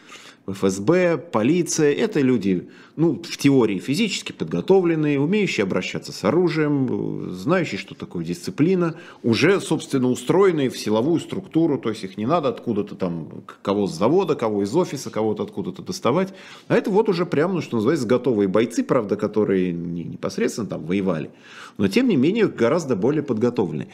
ФСБ, 0.46 1.18
полиция. 1.18 1.92
Это 1.92 2.20
люди, 2.20 2.68
ну, 2.94 3.20
в 3.22 3.36
теории 3.36 3.78
физически 3.78 4.32
подготовленные, 4.32 5.20
умеющие 5.20 5.64
обращаться 5.64 6.12
с 6.12 6.24
оружием, 6.24 7.32
знающие, 7.32 7.78
что 7.78 7.94
такое 7.94 8.24
дисциплина, 8.24 8.94
уже, 9.22 9.60
собственно, 9.60 10.08
устроенные 10.08 10.70
в 10.70 10.78
силовую 10.78 11.20
структуру, 11.20 11.78
то 11.78 11.88
есть 11.88 12.04
их 12.04 12.16
не 12.16 12.26
надо 12.26 12.48
откуда-то 12.48 12.94
там, 12.94 13.28
кого 13.62 13.86
с 13.86 13.94
завода, 13.94 14.36
кого 14.36 14.62
из 14.62 14.74
офиса, 14.74 15.10
кого-то 15.10 15.42
откуда-то 15.42 15.82
доставать. 15.82 16.32
А 16.68 16.76
это 16.76 16.90
вот 16.90 17.08
уже 17.08 17.26
прямо, 17.26 17.54
ну, 17.54 17.60
что 17.60 17.76
называется, 17.76 18.06
готовые 18.06 18.48
бойцы, 18.48 18.84
правда, 18.84 19.16
которые 19.16 19.72
не 19.72 20.04
непосредственно 20.04 20.68
там 20.68 20.84
воевали, 20.84 21.30
но 21.76 21.88
тем 21.88 22.08
не 22.08 22.16
менее 22.16 22.46
гораздо 22.46 22.94
более 22.94 23.22
подготовленные. 23.22 23.88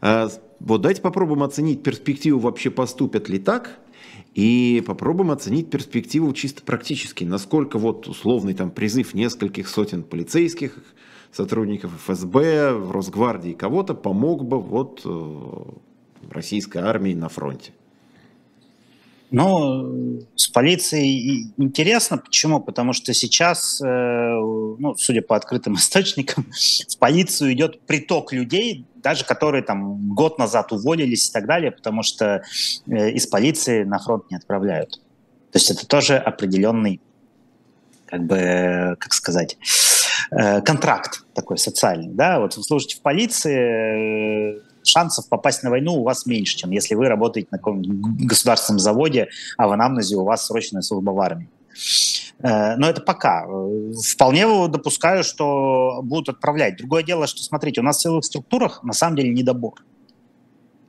А, 0.00 0.28
вот 0.60 0.82
давайте 0.82 1.02
попробуем 1.02 1.42
оценить 1.42 1.82
перспективу, 1.82 2.38
вообще 2.38 2.70
поступят 2.70 3.28
ли 3.28 3.38
так, 3.38 3.78
и 4.36 4.84
попробуем 4.86 5.30
оценить 5.30 5.70
перспективу 5.70 6.30
чисто 6.34 6.62
практически, 6.62 7.24
насколько 7.24 7.78
вот 7.78 8.06
условный 8.06 8.52
там 8.52 8.70
призыв 8.70 9.14
нескольких 9.14 9.66
сотен 9.66 10.02
полицейских, 10.02 10.78
сотрудников 11.32 11.92
ФСБ, 12.04 12.90
Росгвардии 12.92 13.52
кого-то 13.52 13.94
помог 13.94 14.44
бы 14.44 14.60
вот 14.60 15.00
э, 15.06 16.30
российской 16.30 16.78
армии 16.78 17.14
на 17.14 17.30
фронте. 17.30 17.72
Ну, 19.30 20.20
с 20.36 20.48
полицией 20.48 21.52
интересно. 21.56 22.18
Почему? 22.18 22.60
Потому 22.60 22.92
что 22.92 23.12
сейчас, 23.12 23.80
э, 23.80 23.86
ну, 23.86 24.94
судя 24.96 25.22
по 25.22 25.36
открытым 25.36 25.74
источникам, 25.76 26.46
в 26.88 26.98
полицию 26.98 27.52
идет 27.52 27.80
приток 27.82 28.32
людей, 28.32 28.84
даже 28.96 29.24
которые 29.24 29.62
там 29.62 30.14
год 30.14 30.38
назад 30.38 30.72
уволились 30.72 31.28
и 31.28 31.32
так 31.32 31.46
далее, 31.46 31.72
потому 31.72 32.02
что 32.02 32.42
э, 32.86 33.10
из 33.10 33.26
полиции 33.26 33.82
на 33.84 33.98
фронт 33.98 34.30
не 34.30 34.36
отправляют. 34.36 35.00
То 35.52 35.58
есть 35.58 35.70
это 35.70 35.86
тоже 35.86 36.16
определенный, 36.16 37.00
как 38.06 38.24
бы, 38.24 38.96
как 38.98 39.14
сказать, 39.14 39.56
контракт 40.28 41.24
такой 41.34 41.56
социальный. 41.56 42.08
Да? 42.08 42.40
Вот 42.40 42.56
вы 42.56 42.62
служите 42.62 42.96
в 42.96 43.00
полиции, 43.00 44.60
шансов 44.88 45.28
попасть 45.28 45.62
на 45.62 45.70
войну 45.70 45.94
у 45.94 46.02
вас 46.02 46.26
меньше, 46.26 46.56
чем 46.56 46.70
если 46.70 46.94
вы 46.94 47.08
работаете 47.08 47.48
на 47.50 47.58
каком-нибудь 47.58 48.26
государственном 48.26 48.78
заводе, 48.78 49.28
а 49.56 49.68
в 49.68 49.72
анамнезе 49.72 50.16
у 50.16 50.24
вас 50.24 50.46
срочная 50.46 50.82
служба 50.82 51.10
в 51.10 51.20
армии. 51.20 51.48
Э, 52.38 52.76
но 52.76 52.88
это 52.88 53.00
пока. 53.00 53.46
Вполне 54.06 54.46
допускаю, 54.68 55.24
что 55.24 56.00
будут 56.02 56.28
отправлять. 56.28 56.76
Другое 56.76 57.02
дело, 57.02 57.26
что, 57.26 57.42
смотрите, 57.42 57.80
у 57.80 57.84
нас 57.84 57.98
в 57.98 58.02
силовых 58.02 58.24
структурах 58.24 58.82
на 58.82 58.92
самом 58.92 59.16
деле 59.16 59.30
недобор. 59.30 59.74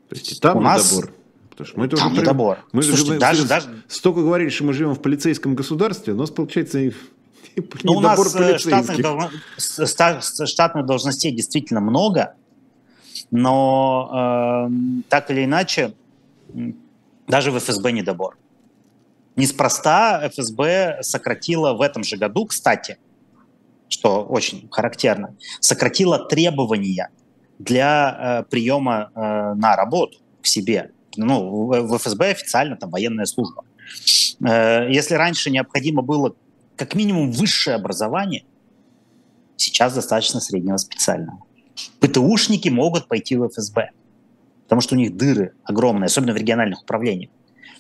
То 0.09 0.15
есть 0.15 0.31
и 0.31 0.39
там 0.39 0.57
у 0.57 0.61
недобор? 0.61 0.73
Нас... 0.73 1.01
Потому 1.49 1.67
что 1.67 1.79
мы 1.79 1.87
там 1.87 1.99
тоже 1.99 2.21
недобор. 2.21 2.59
Мы 2.71 2.83
Слушайте, 2.83 3.13
мы, 3.13 3.19
даже, 3.19 3.47
даже... 3.47 3.83
столько 3.87 4.21
говорили, 4.21 4.49
что 4.49 4.63
мы 4.65 4.73
живем 4.73 4.93
в 4.93 5.01
полицейском 5.01 5.55
государстве, 5.55 6.13
у 6.13 6.17
нас 6.17 6.29
получается 6.29 6.79
и 6.79 6.93
ну, 7.83 7.93
у 7.93 8.01
нас 8.01 8.35
э, 8.35 8.57
штатных, 8.59 10.47
штатных 10.47 10.85
должностей 10.85 11.31
действительно 11.31 11.81
много, 11.81 12.35
но 13.32 14.67
э, 14.69 15.01
так 15.09 15.32
или 15.32 15.45
иначе, 15.45 15.93
даже 17.28 17.51
в 17.51 17.59
ФСБ 17.59 17.91
недобор. 17.91 18.38
Неспроста 19.36 20.28
ФСБ 20.30 20.99
сократила 21.01 21.73
в 21.73 21.82
этом 21.82 22.03
же 22.03 22.17
году, 22.17 22.45
кстати, 22.45 22.97
что 23.89 24.23
очень 24.23 24.67
характерно, 24.71 25.36
сократила 25.59 26.19
требования 26.25 27.09
для 27.59 28.17
э, 28.19 28.49
приема 28.49 29.11
э, 29.13 29.19
на 29.55 29.75
работу 29.75 30.19
к 30.41 30.47
себе. 30.47 30.91
Ну, 31.15 31.67
в 31.67 31.97
ФСБ 31.97 32.32
официально 32.32 32.78
там 32.78 32.89
военная 32.89 33.25
служба. 33.25 33.63
Э, 34.45 34.88
если 34.89 35.15
раньше 35.15 35.49
необходимо 35.49 36.01
было 36.01 36.36
как 36.75 36.95
минимум 36.95 37.32
высшее 37.32 37.75
образование, 37.75 38.43
сейчас 39.55 39.93
достаточно 39.93 40.39
среднего 40.39 40.78
специального. 40.78 41.39
ПТУшники 41.99 42.69
могут 42.69 43.07
пойти 43.07 43.36
в 43.36 43.47
ФСБ, 43.47 43.91
потому 44.63 44.82
что 44.82 44.95
у 44.95 44.97
них 44.97 45.15
дыры 45.15 45.53
огромные, 45.63 46.07
особенно 46.07 46.34
в 46.34 46.38
региональных 46.38 46.82
управлениях. 46.82 47.32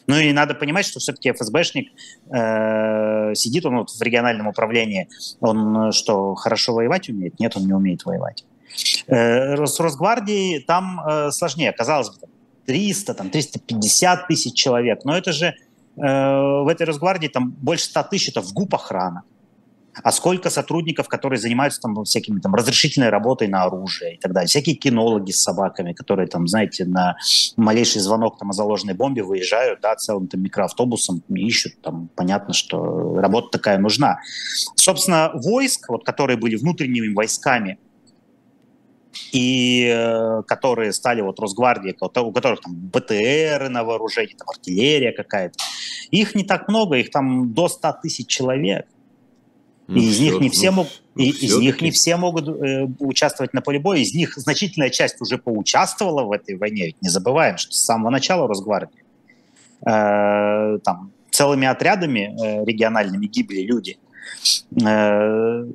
Ну 0.07 0.15
и 0.17 0.31
надо 0.31 0.53
понимать, 0.53 0.85
что 0.85 0.99
все-таки 0.99 1.31
ФСБшник 1.31 1.91
э, 2.33 3.35
сидит 3.35 3.65
он 3.65 3.77
вот 3.79 3.89
в 3.89 4.01
региональном 4.01 4.47
управлении, 4.47 5.09
он 5.41 5.91
что, 5.91 6.33
хорошо 6.35 6.73
воевать 6.73 7.09
умеет? 7.09 7.39
Нет, 7.39 7.57
он 7.57 7.67
не 7.67 7.73
умеет 7.73 8.05
воевать. 8.05 8.45
Э, 9.07 9.65
с 9.65 9.79
Росгвардией 9.79 10.61
там 10.61 11.01
э, 11.05 11.31
сложнее, 11.31 11.73
казалось 11.73 12.09
бы, 12.09 12.27
300, 12.65 13.13
там, 13.13 13.29
350 13.29 14.27
тысяч 14.27 14.53
человек, 14.53 15.03
но 15.03 15.17
это 15.17 15.33
же 15.33 15.47
э, 15.47 15.53
в 15.97 16.67
этой 16.69 16.85
Росгвардии 16.85 17.27
там 17.27 17.51
больше 17.51 17.85
100 17.85 18.03
тысяч, 18.03 18.29
это 18.29 18.41
в 18.41 18.53
ГУП 18.53 18.75
охрана 18.75 19.23
а 20.03 20.11
сколько 20.11 20.49
сотрудников, 20.49 21.07
которые 21.07 21.39
занимаются 21.39 21.81
там 21.81 22.03
всякими 22.03 22.39
там 22.39 22.53
разрешительной 22.55 23.09
работой 23.09 23.47
на 23.47 23.63
оружие 23.63 24.15
и 24.15 24.19
так 24.19 24.33
далее, 24.33 24.47
всякие 24.47 24.75
кинологи 24.75 25.31
с 25.31 25.41
собаками, 25.41 25.93
которые 25.93 26.27
там, 26.27 26.47
знаете, 26.47 26.85
на 26.85 27.15
малейший 27.55 28.01
звонок 28.01 28.37
там 28.37 28.49
о 28.49 28.53
заложенной 28.53 28.93
бомбе 28.93 29.23
выезжают, 29.23 29.81
да, 29.81 29.95
целым 29.95 30.27
там 30.27 30.41
микроавтобусом 30.41 31.23
ищут, 31.29 31.81
там 31.81 32.09
понятно, 32.15 32.53
что 32.53 33.19
работа 33.19 33.57
такая 33.57 33.77
нужна. 33.77 34.19
Собственно, 34.75 35.31
войск, 35.33 35.89
вот, 35.89 36.05
которые 36.05 36.37
были 36.37 36.55
внутренними 36.55 37.13
войсками, 37.13 37.79
и 39.31 39.87
э, 39.91 40.43
которые 40.47 40.93
стали 40.93 41.21
вот 41.21 41.39
Росгвардией, 41.39 41.95
у 41.99 42.31
которых 42.31 42.61
там 42.61 42.73
БТРы 42.75 43.69
на 43.69 43.83
вооружении, 43.83 44.35
там 44.35 44.47
артиллерия 44.49 45.11
какая-то, 45.11 45.57
их 46.11 46.35
не 46.35 46.43
так 46.43 46.67
много, 46.67 46.97
их 46.97 47.11
там 47.11 47.53
до 47.53 47.67
100 47.67 47.95
тысяч 48.03 48.27
человек. 48.27 48.87
Ну, 49.87 49.97
и 49.97 50.01
из 50.01 50.19
них 50.19 50.39
не 50.41 50.49
все 50.49 50.69
ну, 50.69 50.77
могут, 50.77 51.01
ну, 51.15 51.23
из 51.23 51.57
них 51.57 51.81
не 51.81 51.91
все 51.91 52.17
могут 52.17 52.47
э, 52.49 52.87
участвовать 52.99 53.53
на 53.53 53.61
поле 53.61 53.79
боя. 53.79 53.99
Из 53.99 54.13
них 54.13 54.33
значительная 54.35 54.89
часть 54.89 55.21
уже 55.21 55.37
поучаствовала 55.37 56.23
в 56.23 56.31
этой 56.33 56.57
войне. 56.57 56.87
Ведь 56.87 57.01
не 57.01 57.09
забываем, 57.09 57.57
что 57.57 57.71
с 57.71 57.79
самого 57.79 58.09
начала 58.09 58.47
Росгвардии 58.47 59.03
э, 59.85 60.79
там 60.83 61.11
целыми 61.31 61.67
отрядами 61.67 62.35
э, 62.37 62.65
региональными 62.65 63.27
гибли 63.27 63.61
люди. 63.61 63.97
Э, 64.83 65.65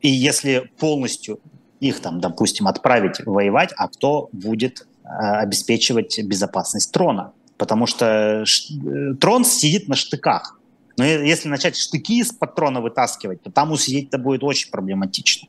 и 0.00 0.08
если 0.08 0.70
полностью 0.78 1.40
их 1.80 2.00
там, 2.00 2.20
допустим, 2.20 2.68
отправить 2.68 3.24
воевать, 3.26 3.72
а 3.76 3.88
кто 3.88 4.28
будет 4.32 4.86
э, 5.02 5.08
обеспечивать 5.08 6.22
безопасность 6.22 6.92
трона? 6.92 7.32
Потому 7.56 7.86
что 7.86 8.44
ш, 8.46 8.72
э, 8.74 9.14
трон 9.14 9.44
сидит 9.44 9.88
на 9.88 9.96
штыках. 9.96 10.59
Но 11.00 11.06
если 11.06 11.48
начать 11.48 11.78
штыки 11.78 12.18
из 12.20 12.30
патрона 12.30 12.82
вытаскивать, 12.82 13.42
то 13.42 13.50
там 13.50 13.72
усидеть-то 13.72 14.18
будет 14.18 14.44
очень 14.44 14.70
проблематично. 14.70 15.48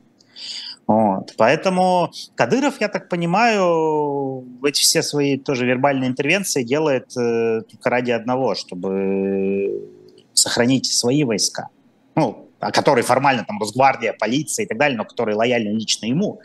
Вот. 0.88 1.34
Поэтому 1.38 2.10
Кадыров, 2.36 2.80
я 2.80 2.88
так 2.88 3.10
понимаю, 3.10 4.45
эти 4.64 4.80
все 4.80 5.04
свои 5.04 5.38
тоже 5.38 5.66
вербальные 5.66 6.10
интервенции 6.10 6.64
делает 6.64 7.12
э, 7.18 7.64
только 7.70 7.89
ради 7.89 8.12
одного, 8.12 8.56
чтобы 8.56 9.89
сохранить 10.34 10.86
свои 10.86 11.26
войска. 11.26 11.68
Ну, 12.16 12.47
которые 12.60 13.04
формально 13.04 13.43
там 13.43 13.60
Росгвардия, 13.60 14.16
полиция 14.18 14.64
и 14.64 14.68
так 14.70 14.78
далее, 14.78 14.97
но 14.97 15.04
которые 15.04 15.36
лояльны 15.36 15.78
лично 15.78 16.06
ему 16.06 16.39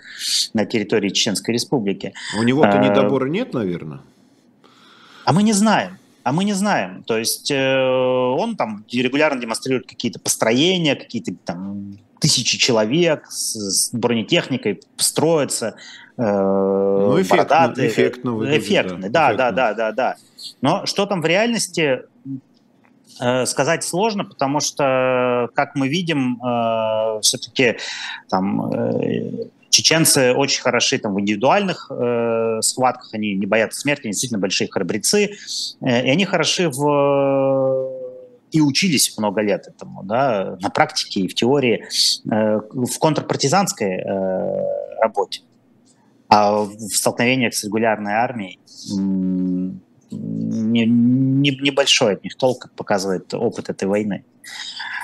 на 0.53 0.67
территории 0.67 1.11
Чеченской 1.11 1.55
Республики. 1.55 2.13
У 2.37 2.43
него-то 2.43 2.81
а, 2.81 2.85
недобора 2.85 3.29
нет, 3.29 3.55
наверное? 3.55 4.01
А 5.25 5.33
мы 5.33 5.45
не 5.45 5.53
знаем 5.53 5.99
а 6.27 6.33
мы 6.33 6.43
не 6.43 6.55
знаем. 6.55 7.05
То 7.05 7.16
есть 7.16 7.53
э, 7.53 7.55
он 7.57 8.57
там 8.57 8.85
регулярно 8.91 9.41
демонстрирует 9.41 9.87
какие-то 9.87 10.18
построения, 10.18 10.97
какие-то 10.97 11.33
там 11.45 11.99
тысячи 12.18 12.59
человек 12.59 13.27
с, 13.31 13.55
с 13.55 13.95
бронетехникой 13.95 14.81
строятся. 14.97 15.77
Э, 16.16 16.22
ну, 16.24 17.22
эффектно, 17.22 17.72
эффектно 17.77 18.33
выглядит, 18.33 18.61
эффектно, 18.64 19.09
да, 19.09 19.35
да, 19.35 19.53
да, 19.53 19.53
да, 19.53 19.74
да, 19.74 19.93
да. 19.93 20.16
Но 20.62 20.85
что 20.85 21.07
там 21.07 21.22
в 21.22 21.27
реальности, 21.27 22.01
Э, 23.18 23.47
сказать 23.47 23.83
сложно, 23.83 24.24
потому 24.24 24.61
что, 24.61 25.49
как 25.55 25.74
мы 25.74 25.89
видим, 25.89 26.39
э, 26.43 27.20
все-таки 27.22 27.79
там 28.29 28.72
э, 28.72 29.47
чеченцы 29.77 30.33
очень 30.33 30.62
хороши 30.62 30.99
там 30.99 31.14
в 31.14 31.20
индивидуальных 31.20 31.91
э, 31.91 32.61
схватках, 32.62 33.12
они 33.12 33.35
не 33.35 33.47
боятся 33.47 33.81
смерти, 33.81 34.05
они 34.05 34.12
действительно 34.12 34.41
большие 34.41 34.68
храбрецы, 34.70 35.33
э, 35.81 36.07
и 36.07 36.11
они 36.11 36.24
хороши 36.24 36.70
в 36.70 37.93
и 38.53 38.61
учились 38.61 39.18
много 39.18 39.43
лет 39.43 39.66
этому, 39.66 40.03
да, 40.03 40.57
на 40.62 40.70
практике 40.70 41.20
и 41.20 41.29
в 41.29 41.35
теории, 41.35 41.85
э, 42.31 42.61
в 42.70 42.99
контрпартизанской 42.99 43.97
э, 43.97 45.01
работе. 45.03 45.43
А 46.29 46.62
в 46.62 46.79
столкновениях 46.79 47.55
с 47.55 47.64
регулярной 47.64 48.12
армией 48.12 48.59
не, 50.11 50.87
не, 50.87 51.51
небольшой 51.51 52.14
от 52.14 52.24
них 52.24 52.37
толк, 52.37 52.62
как 52.62 52.72
показывает 52.72 53.35
опыт 53.35 53.68
этой 53.68 53.87
войны. 53.87 54.24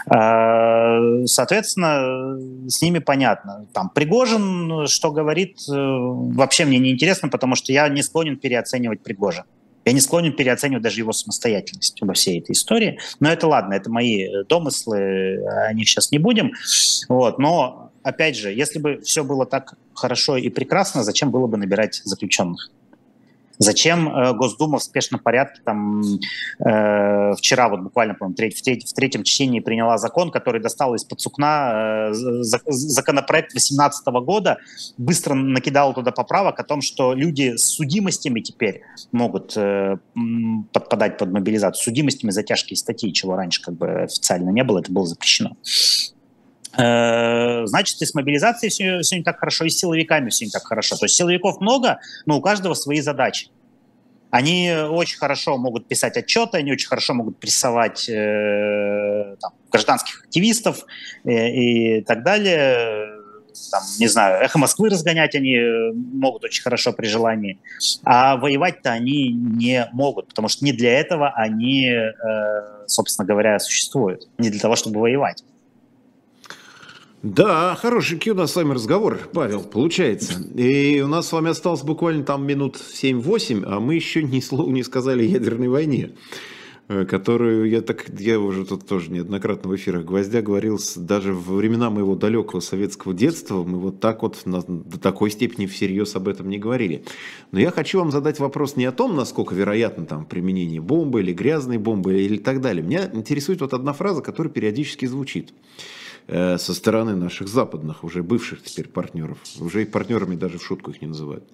А, 0.08 0.98
соответственно, 1.26 2.38
с 2.68 2.82
ними 2.82 2.98
понятно. 2.98 3.66
Там 3.72 3.90
Пригожин, 3.90 4.86
что 4.86 5.12
говорит, 5.12 5.58
э, 5.68 5.72
вообще 5.72 6.64
мне 6.64 6.78
не 6.78 6.90
интересно, 6.90 7.28
потому 7.28 7.54
что 7.54 7.72
я 7.72 7.88
не 7.88 8.02
склонен 8.02 8.36
переоценивать 8.36 9.02
Пригожин. 9.02 9.44
Я 9.84 9.92
не 9.92 10.00
склонен 10.00 10.32
переоценивать 10.32 10.82
даже 10.82 11.00
его 11.00 11.12
самостоятельность 11.12 12.00
во 12.00 12.14
всей 12.14 12.40
этой 12.40 12.52
истории. 12.52 12.98
Но 13.20 13.32
это 13.32 13.48
ладно, 13.48 13.74
это 13.74 13.90
мои 13.90 14.28
домыслы, 14.48 15.44
о 15.44 15.72
них 15.72 15.88
сейчас 15.88 16.12
не 16.12 16.18
будем. 16.18 16.52
Вот. 17.08 17.38
Но, 17.38 17.90
опять 18.02 18.36
же, 18.36 18.52
если 18.52 18.78
бы 18.78 19.00
все 19.00 19.24
было 19.24 19.44
так 19.44 19.74
хорошо 19.94 20.36
и 20.36 20.48
прекрасно, 20.50 21.02
зачем 21.02 21.30
было 21.30 21.46
бы 21.48 21.56
набирать 21.56 22.00
заключенных? 22.04 22.70
Зачем 23.58 24.08
э, 24.08 24.32
Госдума 24.34 24.78
в 24.78 24.82
спешном 24.82 25.20
порядке 25.20 25.60
там 25.64 26.02
э, 26.64 27.34
вчера 27.36 27.68
вот 27.68 27.80
буквально, 27.80 28.16
треть, 28.36 28.58
в, 28.58 28.62
треть, 28.62 28.90
в 28.90 28.92
третьем 28.94 29.24
чтении 29.24 29.60
приняла 29.60 29.98
закон, 29.98 30.30
который 30.30 30.60
достал 30.60 30.94
из-под 30.94 31.20
сукна 31.20 32.10
э, 32.10 32.12
законопроект 32.12 33.52
2018 33.52 34.06
года, 34.24 34.58
быстро 34.98 35.34
накидал 35.34 35.94
туда 35.94 36.10
поправок 36.12 36.58
о 36.60 36.64
том, 36.64 36.80
что 36.82 37.14
люди 37.14 37.56
с 37.56 37.64
судимостями 37.64 38.40
теперь 38.40 38.82
могут 39.12 39.56
э, 39.56 39.96
подпадать 40.72 41.18
под 41.18 41.32
мобилизацию, 41.32 41.82
судимостями 41.82 42.30
за 42.30 42.42
тяжкие 42.42 42.76
статьи, 42.76 43.12
чего 43.12 43.36
раньше 43.36 43.62
как 43.62 43.74
бы 43.74 44.02
официально 44.02 44.50
не 44.50 44.64
было, 44.64 44.80
это 44.80 44.92
было 44.92 45.06
запрещено. 45.06 45.56
Э, 46.76 47.66
значит, 47.66 48.00
и 48.00 48.06
с 48.06 48.14
мобилизацией 48.14 48.70
все, 48.70 49.00
все 49.00 49.16
не 49.16 49.22
так 49.22 49.38
хорошо, 49.38 49.64
и 49.64 49.70
с 49.70 49.78
силовиками 49.78 50.30
все 50.30 50.46
не 50.46 50.50
так 50.50 50.64
хорошо. 50.64 50.96
То 50.96 51.04
есть 51.04 51.16
силовиков 51.16 51.60
много, 51.60 52.00
но 52.26 52.38
у 52.38 52.40
каждого 52.40 52.74
свои 52.74 53.00
задачи. 53.00 53.48
Они 54.30 54.72
очень 54.72 55.18
хорошо 55.18 55.58
могут 55.58 55.86
писать 55.86 56.16
отчеты, 56.16 56.56
они 56.56 56.72
очень 56.72 56.88
хорошо 56.88 57.12
могут 57.12 57.38
прессовать 57.38 58.08
э, 58.08 59.36
там, 59.38 59.52
гражданских 59.70 60.22
активистов 60.24 60.86
э, 61.24 61.50
и 61.50 62.00
так 62.00 62.22
далее. 62.22 63.18
Там, 63.70 63.82
не 63.98 64.06
знаю, 64.06 64.42
эхо 64.42 64.58
Москвы 64.58 64.88
разгонять 64.88 65.34
они 65.34 65.58
могут 65.94 66.44
очень 66.44 66.62
хорошо 66.62 66.94
при 66.94 67.08
желании. 67.08 67.58
А 68.04 68.38
воевать-то 68.38 68.90
они 68.90 69.34
не 69.34 69.86
могут, 69.92 70.28
потому 70.28 70.48
что 70.48 70.64
не 70.64 70.72
для 70.72 70.98
этого 70.98 71.28
они, 71.36 71.90
э, 71.90 72.86
собственно 72.86 73.26
говоря, 73.26 73.58
существуют. 73.58 74.28
Не 74.38 74.48
для 74.48 74.60
того, 74.60 74.76
чтобы 74.76 75.00
воевать. 75.00 75.44
Да, 77.22 77.76
хороший 77.76 78.18
у 78.30 78.34
нас 78.34 78.50
с 78.50 78.56
вами 78.56 78.74
разговор, 78.74 79.20
Павел, 79.32 79.62
получается. 79.62 80.42
И 80.56 81.00
у 81.02 81.06
нас 81.06 81.28
с 81.28 81.32
вами 81.32 81.50
осталось 81.50 81.82
буквально 81.82 82.24
там 82.24 82.44
минут 82.44 82.76
7-8, 82.76 83.62
а 83.64 83.78
мы 83.78 83.94
еще 83.94 84.24
ни 84.24 84.40
слова 84.40 84.68
не 84.68 84.82
сказали 84.82 85.22
о 85.22 85.26
ядерной 85.26 85.68
войне, 85.68 86.16
э, 86.88 87.04
которую 87.04 87.70
я 87.70 87.80
так, 87.80 88.06
я 88.18 88.40
уже 88.40 88.66
тут 88.66 88.88
тоже 88.88 89.12
неоднократно 89.12 89.70
в 89.70 89.76
эфирах 89.76 90.04
Гвоздя 90.04 90.42
говорил, 90.42 90.80
даже 90.96 91.32
во 91.32 91.54
времена 91.54 91.90
моего 91.90 92.16
далекого 92.16 92.58
советского 92.58 93.14
детства 93.14 93.62
мы 93.62 93.78
вот 93.78 94.00
так 94.00 94.22
вот 94.22 94.44
на, 94.44 94.60
до 94.66 94.98
такой 94.98 95.30
степени 95.30 95.66
всерьез 95.66 96.16
об 96.16 96.26
этом 96.26 96.48
не 96.48 96.58
говорили. 96.58 97.04
Но 97.52 97.60
я 97.60 97.70
хочу 97.70 98.00
вам 98.00 98.10
задать 98.10 98.40
вопрос 98.40 98.74
не 98.74 98.84
о 98.84 98.90
том, 98.90 99.14
насколько 99.14 99.54
вероятно 99.54 100.06
там 100.06 100.24
применение 100.24 100.80
бомбы 100.80 101.20
или 101.20 101.32
грязной 101.32 101.78
бомбы 101.78 102.20
или 102.20 102.38
так 102.38 102.60
далее. 102.60 102.82
Меня 102.82 103.08
интересует 103.12 103.60
вот 103.60 103.74
одна 103.74 103.92
фраза, 103.92 104.22
которая 104.22 104.52
периодически 104.52 105.06
звучит. 105.06 105.52
Э, 106.28 106.56
со 106.56 106.72
стороны 106.72 107.16
наших 107.16 107.48
западных, 107.48 108.04
уже 108.04 108.22
бывших 108.22 108.62
теперь 108.62 108.88
партнеров, 108.88 109.38
уже 109.58 109.82
и 109.82 109.84
партнерами 109.84 110.36
даже 110.36 110.58
в 110.58 110.64
шутку 110.64 110.92
их 110.92 111.02
не 111.02 111.08
называют. 111.08 111.44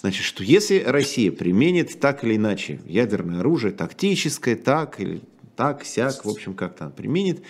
Значит, 0.00 0.24
что 0.24 0.44
если 0.44 0.80
Россия 0.80 1.32
применит 1.32 1.98
так 2.00 2.22
или 2.22 2.36
иначе 2.36 2.80
ядерное 2.84 3.40
оружие, 3.40 3.72
тактическое, 3.72 4.56
так 4.56 5.00
или 5.00 5.22
так, 5.56 5.84
сяк, 5.84 6.24
в 6.24 6.28
общем, 6.28 6.52
как 6.52 6.76
там 6.76 6.92
применит, 6.92 7.42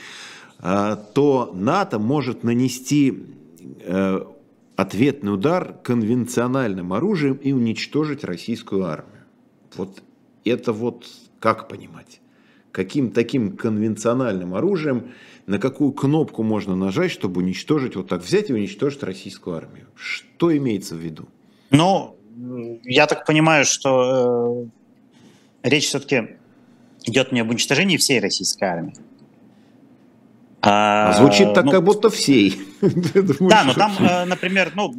э, 0.60 0.96
то 1.12 1.50
НАТО 1.54 1.98
может 1.98 2.44
нанести 2.44 3.24
э, 3.80 4.20
ответный 4.76 5.34
удар 5.34 5.76
конвенциональным 5.82 6.92
оружием 6.92 7.34
и 7.34 7.52
уничтожить 7.52 8.22
российскую 8.22 8.84
армию. 8.84 9.24
Вот 9.74 10.04
это 10.44 10.72
вот 10.72 11.04
как 11.40 11.68
понимать? 11.68 12.20
Каким 12.70 13.10
таким 13.10 13.56
конвенциональным 13.56 14.54
оружием 14.54 15.12
на 15.46 15.58
какую 15.58 15.92
кнопку 15.92 16.42
можно 16.42 16.74
нажать, 16.74 17.10
чтобы 17.10 17.40
уничтожить, 17.40 17.96
вот 17.96 18.08
так 18.08 18.22
взять 18.22 18.50
и 18.50 18.54
уничтожить 18.54 19.02
российскую 19.02 19.56
армию? 19.56 19.86
Что 19.94 20.56
имеется 20.56 20.94
в 20.94 20.98
виду? 20.98 21.28
Ну, 21.70 22.16
я 22.84 23.06
так 23.06 23.26
понимаю, 23.26 23.64
что 23.64 24.68
э, 25.62 25.68
речь 25.68 25.86
все-таки 25.86 26.36
идет 27.04 27.32
не 27.32 27.40
об 27.40 27.50
уничтожении 27.50 27.96
всей 27.96 28.20
российской 28.20 28.64
армии. 28.64 28.94
А, 30.62 31.12
Звучит 31.12 31.52
так, 31.52 31.66
ну, 31.66 31.72
как 31.72 31.84
будто 31.84 32.08
всей. 32.08 32.58
Да, 33.40 33.64
но 33.64 33.74
там, 33.74 33.92
э, 33.98 34.24
например, 34.24 34.72
ну, 34.74 34.94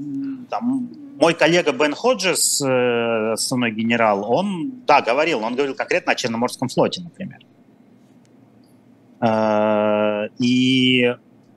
там, 0.50 0.90
мой 1.20 1.34
коллега 1.34 1.72
Бен 1.72 1.94
Ходжес, 1.94 2.62
э, 2.62 3.32
основной 3.34 3.72
генерал, 3.72 4.32
он, 4.32 4.84
да, 4.86 5.02
говорил, 5.02 5.44
он 5.44 5.56
говорил 5.56 5.74
конкретно 5.74 6.12
о 6.12 6.16
Черноморском 6.16 6.70
флоте, 6.70 7.02
например. 7.02 7.40
Э, 9.26 10.28
и 10.40 11.16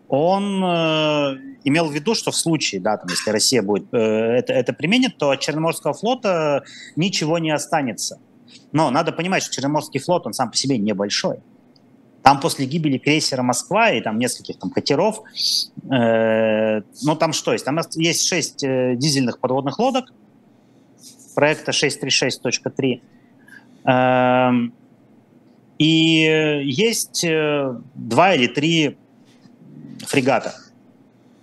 он 0.09 0.65
э, 0.65 1.37
имел 1.65 1.89
в 1.89 1.93
виду, 1.93 2.15
что 2.15 2.31
в 2.31 2.37
случае, 2.37 2.81
да, 2.81 2.97
там, 2.97 3.09
если 3.11 3.31
Россия 3.31 3.63
будет 3.63 3.93
э, 3.93 3.99
это, 3.99 4.53
это 4.53 4.73
применит, 4.73 5.19
то 5.19 5.31
от 5.31 5.41
Черноморского 5.41 5.93
флота 5.93 6.65
ничего 6.97 7.39
не 7.39 7.51
останется. 7.51 8.19
Но 8.73 8.91
надо 8.91 9.13
понимать, 9.13 9.43
что 9.43 9.55
Черноморский 9.55 10.01
флот, 10.01 10.27
он 10.27 10.33
сам 10.33 10.51
по 10.51 10.57
себе 10.57 10.79
небольшой. 10.79 11.41
Там 12.23 12.41
после 12.41 12.67
гибели 12.67 12.99
крейсера 12.99 13.43
«Москва» 13.43 13.91
и 13.91 14.01
там 14.01 14.19
нескольких 14.19 14.59
там 14.59 14.71
катеров, 14.71 15.23
э, 15.91 16.83
ну 17.03 17.17
там 17.17 17.33
что 17.33 17.53
есть? 17.53 17.65
Там 17.65 17.79
есть 17.97 18.27
шесть 18.27 18.65
э, 18.65 18.97
дизельных 18.97 19.41
подводных 19.41 19.79
лодок 19.79 20.13
проекта 21.35 21.71
636.3. 21.71 23.01
Э, 23.85 24.51
и 25.79 26.61
есть 26.65 27.25
э, 27.25 27.77
два 27.95 28.35
или 28.35 28.49
три 28.49 28.97
фрегата 30.07 30.55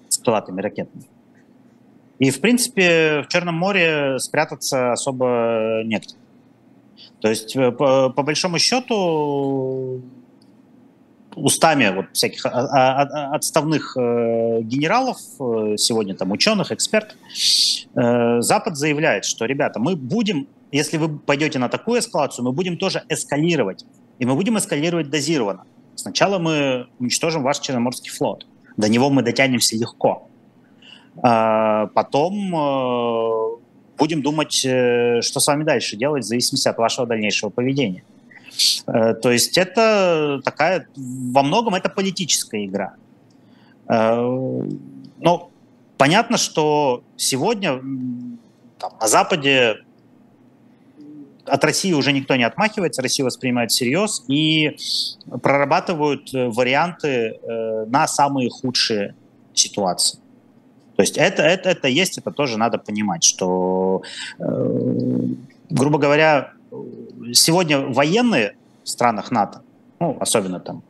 с 0.09 0.17
крылатыми 0.17 0.61
ракетами. 0.61 1.05
И, 2.19 2.31
в 2.31 2.41
принципе, 2.41 3.23
в 3.25 3.27
Черном 3.29 3.55
море 3.55 4.19
спрятаться 4.19 4.91
особо 4.91 5.81
нет. 5.85 6.03
То 7.21 7.29
есть, 7.29 7.55
э, 7.55 7.71
по, 7.71 8.09
по 8.09 8.23
большому 8.23 8.59
счету, 8.59 10.01
устами 11.35 11.93
вот 11.93 12.05
всяких 12.13 12.45
а, 12.45 12.49
а, 12.49 13.01
а, 13.01 13.35
отставных 13.35 13.97
э, 13.97 14.61
генералов, 14.61 15.17
сегодня 15.77 16.15
там 16.15 16.31
ученых, 16.31 16.71
экспертов, 16.71 17.17
Запад 17.93 18.75
заявляет, 18.75 19.23
что, 19.23 19.45
ребята, 19.45 19.79
мы 19.79 19.95
будем, 19.95 20.47
если 20.71 20.97
вы 20.97 21.17
пойдете 21.17 21.59
на 21.59 21.69
такую 21.69 21.99
эскалацию, 21.99 22.43
мы 22.43 22.51
будем 22.51 22.77
тоже 22.77 23.03
эскалировать 23.07 23.85
и 24.19 24.25
мы 24.25 24.35
будем 24.35 24.57
эскалировать 24.57 25.09
дозированно. 25.09 25.63
Сначала 25.95 26.39
мы 26.39 26.87
уничтожим 26.99 27.43
ваш 27.43 27.59
Черноморский 27.59 28.11
флот. 28.11 28.45
До 28.77 28.89
него 28.89 29.09
мы 29.09 29.21
дотянемся 29.21 29.75
легко. 29.75 30.27
А 31.23 31.87
потом 31.87 32.55
э, 32.55 33.57
будем 33.97 34.21
думать, 34.21 34.65
э, 34.65 35.21
что 35.21 35.39
с 35.39 35.47
вами 35.47 35.63
дальше 35.63 35.95
делать, 35.95 36.25
в 36.25 36.27
зависимости 36.27 36.67
от 36.67 36.77
вашего 36.77 37.07
дальнейшего 37.07 37.49
поведения. 37.49 38.03
Э, 38.87 39.13
то 39.13 39.31
есть 39.31 39.57
это 39.57 40.41
такая, 40.43 40.87
во 40.95 41.43
многом 41.43 41.75
это 41.75 41.89
политическая 41.89 42.65
игра. 42.65 42.95
Но 43.87 45.51
понятно, 45.97 46.37
что 46.37 47.03
сегодня 47.17 47.79
там, 48.79 48.93
на 48.99 49.07
Западе 49.07 49.84
от 51.45 51.63
России 51.63 51.93
уже 51.93 52.11
никто 52.11 52.35
не 52.35 52.43
отмахивается, 52.43 53.01
Россия 53.01 53.25
воспринимает 53.25 53.71
всерьез 53.71 54.23
и 54.27 54.77
прорабатывают 55.41 56.33
э, 56.33 56.47
варианты 56.49 57.07
э, 57.07 57.85
на 57.85 58.07
самые 58.07 58.49
худшие 58.49 59.15
ситуации. 59.53 60.19
То 60.95 61.01
есть 61.01 61.17
это, 61.17 61.43
это, 61.43 61.69
это 61.69 61.87
есть, 61.87 62.17
это 62.17 62.31
тоже 62.31 62.57
надо 62.57 62.77
понимать, 62.77 63.23
что, 63.23 64.01
э, 64.39 65.19
грубо 65.69 65.97
говоря, 65.97 66.51
сегодня 67.33 67.79
военные 67.79 68.55
в 68.83 68.89
странах 68.89 69.31
НАТО 69.31 69.61
ну, 69.99 70.17
особенно 70.19 70.59
там 70.59 70.83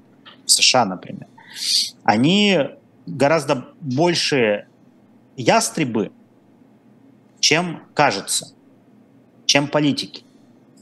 в 0.46 0.52
США, 0.52 0.86
например, 0.86 1.28
они 2.04 2.60
гораздо 3.06 3.68
больше 3.80 4.68
ястребы, 5.38 6.12
чем 7.40 7.84
кажется, 7.94 8.54
чем 9.46 9.68
политики. 9.68 10.25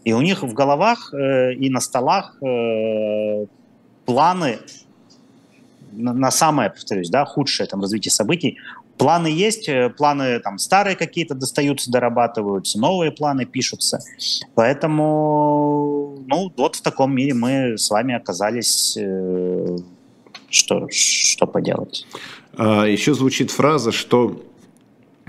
И 0.04 0.14
у 0.14 0.22
них 0.22 0.44
в 0.44 0.54
головах 0.54 1.14
э, 1.14 1.54
и 1.54 1.70
на 1.70 1.80
столах 1.80 2.36
э, 2.42 3.46
планы 4.06 4.60
на, 5.96 6.14
на 6.14 6.32
самое, 6.32 6.70
повторюсь, 6.70 7.10
да, 7.10 7.26
худшее 7.26 7.68
там 7.68 7.82
развитие 7.82 8.12
событий. 8.12 8.58
Планы 8.98 9.28
есть, 9.28 9.68
э, 9.70 9.90
планы 9.90 10.40
там 10.40 10.58
старые 10.58 10.96
какие-то 10.96 11.36
достаются, 11.36 11.92
дорабатываются, 11.92 12.80
новые 12.80 13.12
планы 13.12 13.46
пишутся. 13.46 14.00
Поэтому, 14.56 16.20
ну, 16.28 16.52
вот 16.56 16.76
в 16.76 16.82
таком 16.82 17.16
мире 17.16 17.34
мы 17.34 17.78
с 17.78 17.90
вами 17.90 18.16
оказались. 18.16 18.98
Э, 18.98 19.78
что, 20.50 20.88
что 20.92 21.48
поделать? 21.48 22.06
А, 22.56 22.86
еще 22.86 23.16
звучит 23.16 23.50
фраза, 23.50 23.92
что 23.92 24.44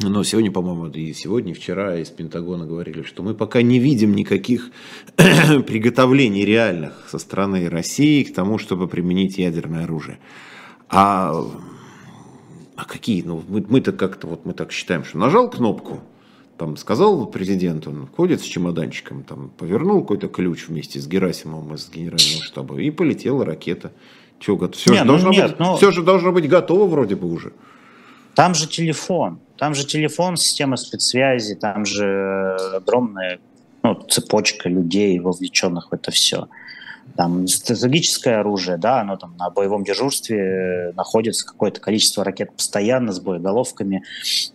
но 0.02 0.24
сегодня, 0.24 0.50
по-моему, 0.50 0.88
и 0.88 1.12
сегодня, 1.12 1.52
и 1.52 1.54
вчера 1.54 1.96
из 1.96 2.10
Пентагона 2.10 2.66
говорили, 2.66 3.02
что 3.02 3.22
мы 3.22 3.34
пока 3.34 3.62
не 3.62 3.78
видим 3.78 4.14
никаких 4.14 4.70
приготовлений 5.16 6.44
реальных 6.44 7.06
со 7.08 7.18
стороны 7.18 7.68
России 7.68 8.24
к 8.24 8.34
тому, 8.34 8.58
чтобы 8.58 8.88
применить 8.88 9.38
ядерное 9.38 9.84
оружие. 9.84 10.18
А, 10.88 11.44
а 12.74 12.84
какие? 12.84 13.22
Ну, 13.22 13.42
мы, 13.46 13.64
мы-то 13.68 13.92
как-то 13.92 14.26
вот 14.26 14.44
мы 14.44 14.52
так 14.52 14.72
считаем, 14.72 15.04
что 15.04 15.18
нажал 15.18 15.48
кнопку, 15.48 16.00
там 16.58 16.76
сказал 16.76 17.26
президент, 17.26 17.86
он 17.86 18.08
ходит 18.08 18.40
с 18.40 18.44
чемоданчиком, 18.44 19.22
там 19.22 19.50
повернул 19.56 20.00
какой-то 20.00 20.28
ключ 20.28 20.66
вместе 20.68 21.00
с 21.00 21.06
Герасимовым 21.06 21.74
из 21.74 21.88
генерального 21.88 22.42
штаба, 22.42 22.80
и 22.80 22.90
полетела 22.90 23.44
ракета. 23.44 23.92
Че, 24.40 24.58
все, 24.72 24.90
не, 24.90 24.98
же 24.98 25.04
ну, 25.04 25.08
должно 25.12 25.30
нет, 25.30 25.50
быть, 25.50 25.60
ну... 25.60 25.76
все 25.76 25.90
же 25.92 26.02
должно 26.02 26.32
быть 26.32 26.48
готово 26.48 26.86
вроде 26.86 27.14
бы 27.14 27.32
уже. 27.32 27.52
Там 28.34 28.54
же 28.54 28.68
телефон. 28.68 29.38
Там 29.56 29.74
же 29.74 29.86
телефон, 29.86 30.36
система 30.36 30.76
спецсвязи, 30.76 31.54
там 31.54 31.84
же 31.84 32.56
огромная 32.74 33.38
ну, 33.82 33.94
цепочка 33.94 34.68
людей, 34.68 35.18
вовлеченных 35.20 35.90
в 35.90 35.94
это 35.94 36.10
все. 36.10 36.48
Там 37.16 37.46
стратегическое 37.46 38.40
оружие, 38.40 38.76
да, 38.76 39.02
оно 39.02 39.16
там 39.16 39.36
на 39.36 39.50
боевом 39.50 39.84
дежурстве 39.84 40.92
находится 40.96 41.46
какое-то 41.46 41.80
количество 41.80 42.24
ракет 42.24 42.52
постоянно 42.56 43.12
с 43.12 43.20
боеголовками, 43.20 44.02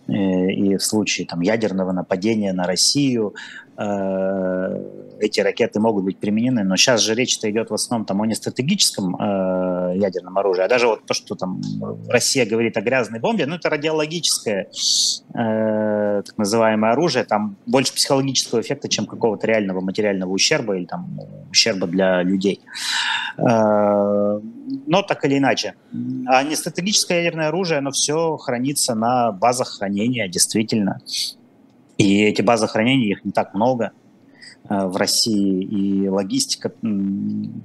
э, 0.08 0.12
и 0.12 0.76
в 0.76 0.82
случае 0.82 1.26
там 1.26 1.40
ядерного 1.40 1.92
нападения 1.92 2.52
на 2.52 2.64
Россию 2.64 3.34
э, 3.78 4.84
эти 5.20 5.40
ракеты 5.40 5.80
могут 5.80 6.04
быть 6.04 6.18
применены, 6.18 6.64
но 6.64 6.76
сейчас 6.76 7.00
же 7.00 7.14
речь-то 7.14 7.50
идет 7.50 7.70
в 7.70 7.74
основном 7.74 8.04
там 8.04 8.20
о 8.20 8.26
нестратегическом 8.26 9.16
э, 9.16 9.69
ядерном 9.96 10.38
оружии, 10.38 10.62
а 10.64 10.68
даже 10.68 10.86
вот 10.86 11.04
то, 11.06 11.14
что 11.14 11.34
там 11.34 11.60
Россия 12.08 12.46
говорит 12.46 12.76
о 12.76 12.80
грязной 12.80 13.20
бомбе, 13.20 13.46
ну 13.46 13.56
это 13.56 13.68
радиологическое 13.70 14.68
э, 15.34 16.22
так 16.24 16.38
называемое 16.38 16.92
оружие, 16.92 17.24
там 17.24 17.56
больше 17.66 17.94
психологического 17.94 18.60
эффекта, 18.60 18.88
чем 18.88 19.06
какого-то 19.06 19.46
реального 19.46 19.80
материального 19.80 20.30
ущерба 20.30 20.76
или 20.76 20.84
там 20.84 21.18
ущерба 21.50 21.86
для 21.86 22.22
людей. 22.22 22.60
Э, 23.38 24.40
но 24.86 25.02
так 25.02 25.24
или 25.24 25.38
иначе. 25.38 25.74
А 26.26 26.42
нестратегическое 26.42 27.22
ядерное 27.22 27.48
оружие, 27.48 27.78
оно 27.78 27.90
все 27.90 28.36
хранится 28.36 28.94
на 28.94 29.32
базах 29.32 29.78
хранения, 29.78 30.28
действительно. 30.28 31.00
И 31.98 32.24
эти 32.24 32.42
базы 32.42 32.66
хранения, 32.66 33.10
их 33.10 33.24
не 33.24 33.32
так 33.32 33.54
много. 33.54 33.92
Э, 34.70 34.86
в 34.86 34.96
России, 34.96 35.64
и 35.64 36.08
логистика 36.08 36.70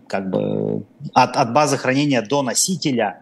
как 0.07 0.29
бы 0.31 0.83
от, 1.13 1.37
от 1.37 1.53
базы 1.53 1.77
хранения 1.77 2.23
до 2.23 2.41
носителя 2.41 3.21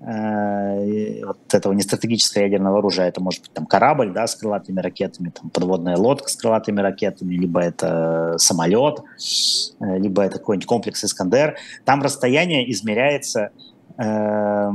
э, 0.00 1.24
вот 1.24 1.38
этого 1.52 1.72
нестратегического 1.74 2.42
ядерного 2.42 2.78
оружия, 2.78 3.06
это 3.06 3.20
может 3.20 3.42
быть 3.42 3.52
там 3.52 3.66
корабль, 3.66 4.12
да, 4.12 4.26
с 4.26 4.34
крылатыми 4.34 4.80
ракетами, 4.80 5.30
там 5.30 5.48
подводная 5.50 5.96
лодка 5.96 6.28
с 6.28 6.34
крылатыми 6.34 6.80
ракетами, 6.80 7.36
либо 7.36 7.60
это 7.60 8.34
самолет, 8.38 8.98
э, 8.98 9.98
либо 9.98 10.22
это 10.22 10.38
какой-нибудь 10.38 10.66
комплекс 10.66 11.04
Искандер. 11.04 11.56
Там 11.84 12.02
расстояние 12.02 12.68
измеряется, 12.72 13.50
э, 13.96 14.70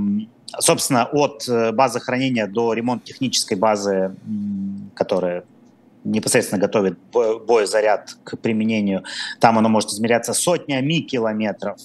собственно, 0.59 1.09
от 1.11 1.45
базы 1.73 1.99
хранения 1.99 2.47
до 2.47 2.71
ремонт 2.71 3.03
технической 3.03 3.57
базы, 3.57 4.15
которая 4.93 5.43
непосредственно 6.03 6.61
готовит 6.61 6.97
боезаряд 7.11 8.15
к 8.23 8.37
применению, 8.37 9.03
там 9.39 9.57
оно 9.57 9.69
может 9.69 9.89
измеряться 9.89 10.33
сотнями 10.33 10.99
километров, 10.99 11.77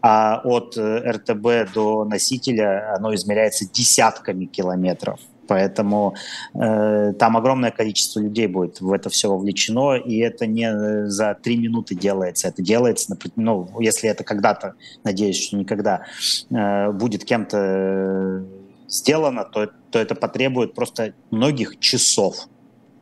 а 0.00 0.40
от 0.44 0.76
э, 0.76 1.10
РТБ 1.10 1.72
до 1.74 2.04
носителя 2.04 2.94
оно 2.94 3.14
измеряется 3.14 3.68
десятками 3.70 4.44
километров. 4.46 5.20
Поэтому 5.48 6.14
э, 6.54 7.14
там 7.18 7.36
огромное 7.36 7.70
количество 7.70 8.20
людей 8.20 8.46
будет 8.46 8.80
в 8.80 8.92
это 8.92 9.08
все 9.08 9.30
вовлечено, 9.30 9.94
и 9.96 10.18
это 10.18 10.46
не 10.46 11.08
за 11.08 11.34
три 11.34 11.56
минуты 11.56 11.94
делается. 11.94 12.48
Это 12.48 12.62
делается, 12.62 13.16
ну, 13.36 13.68
если 13.80 14.10
это 14.10 14.24
когда-то, 14.24 14.74
надеюсь, 15.04 15.42
что 15.42 15.56
никогда, 15.56 16.02
э, 16.50 16.92
будет 16.92 17.24
кем-то 17.24 18.44
сделано, 18.88 19.44
то, 19.44 19.70
то 19.90 19.98
это 19.98 20.14
потребует 20.14 20.74
просто 20.74 21.14
многих 21.30 21.78
часов 21.78 22.48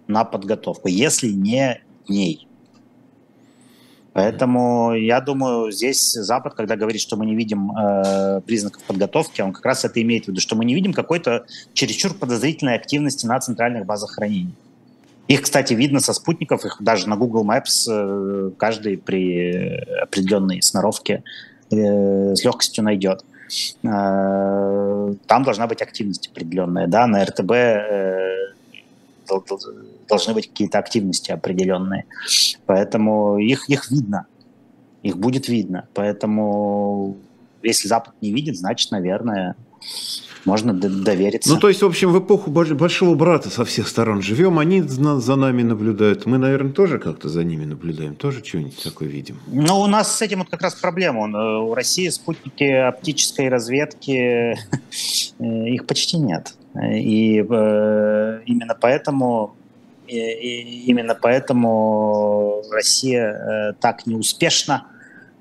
на 0.09 0.25
подготовку, 0.25 0.89
если 0.89 1.29
не 1.29 1.81
дней. 2.07 2.47
Поэтому 4.17 4.95
я 4.95 5.21
думаю, 5.21 5.71
здесь 5.71 6.13
Запад, 6.13 6.55
когда 6.55 6.77
говорит, 6.77 7.03
что 7.03 7.17
мы 7.17 7.27
не 7.27 7.35
видим 7.35 7.71
э, 7.73 8.41
признаков 8.47 8.83
подготовки, 8.85 9.43
он 9.43 9.53
как 9.53 9.63
раз 9.67 9.85
это 9.85 10.01
имеет 10.01 10.25
в 10.25 10.29
виду, 10.29 10.41
что 10.41 10.57
мы 10.57 10.65
не 10.65 10.75
видим 10.75 10.95
какой-то 10.95 11.45
чересчур 11.75 12.15
подозрительной 12.15 12.77
активности 12.77 13.27
на 13.27 13.39
центральных 13.41 13.85
базах 13.85 14.13
хранения. 14.13 14.55
Их, 15.29 15.43
кстати, 15.43 15.75
видно 15.75 16.01
со 16.01 16.15
спутников, 16.15 16.65
их 16.65 16.79
даже 16.81 17.11
на 17.11 17.17
Google 17.17 17.45
Maps 17.45 17.87
э, 17.91 18.53
каждый 18.57 18.97
при 18.97 19.85
определенной 20.01 20.63
сноровке 20.63 21.23
э, 21.71 22.35
с 22.35 22.43
легкостью 22.43 22.85
найдет. 22.85 23.23
Э, 23.83 25.15
там 25.27 25.43
должна 25.43 25.67
быть 25.67 25.83
активность 25.83 26.29
определенная, 26.29 26.87
да, 26.87 27.07
на 27.07 27.23
РТБ 27.23 27.51
э, 27.51 28.37
должны 30.09 30.35
быть 30.35 30.49
какие-то 30.49 30.79
активности 30.79 31.31
определенные. 31.31 32.05
Поэтому 32.67 33.39
их, 33.39 33.69
их 33.69 33.91
видно, 33.91 34.27
их 35.03 35.19
будет 35.19 35.49
видно. 35.49 35.89
Поэтому 35.95 37.17
если 37.63 37.89
Запад 37.89 38.15
не 38.21 38.33
видит, 38.33 38.57
значит, 38.57 38.91
наверное, 38.91 39.57
можно 40.47 40.73
довериться. 40.73 41.53
Ну, 41.53 41.59
то 41.59 41.69
есть, 41.69 41.83
в 41.83 41.87
общем, 41.87 42.13
в 42.13 42.21
эпоху 42.21 42.51
большого 42.51 43.17
брата 43.17 43.51
со 43.51 43.65
всех 43.65 43.89
сторон 43.89 44.23
живем, 44.23 44.61
они 44.61 44.81
за 44.81 45.37
нами 45.37 45.63
наблюдают. 45.63 46.25
Мы, 46.25 46.39
наверное, 46.39 46.73
тоже 46.73 46.99
как-то 46.99 47.29
за 47.29 47.43
ними 47.43 47.65
наблюдаем, 47.65 48.15
тоже 48.15 48.45
что-нибудь 48.45 48.81
такое 48.83 49.09
видим. 49.09 49.39
Ну, 49.49 49.81
у 49.81 49.87
нас 49.89 50.17
с 50.17 50.23
этим 50.23 50.39
вот 50.39 50.49
как 50.49 50.63
раз 50.63 50.77
проблема. 50.77 51.29
Э, 51.29 51.59
у 51.59 51.75
России 51.75 52.09
спутники 52.09 52.63
оптической 52.63 53.49
разведки, 53.49 54.57
э, 55.39 55.69
их 55.69 55.85
почти 55.87 56.19
нет. 56.19 56.55
И 56.77 57.45
э, 57.49 58.41
именно 58.47 58.77
поэтому 58.81 59.57
и 60.09 60.85
именно 60.87 61.15
поэтому 61.15 62.63
Россия 62.71 63.33
э, 63.33 63.73
так 63.81 64.07
неуспешна 64.07 64.87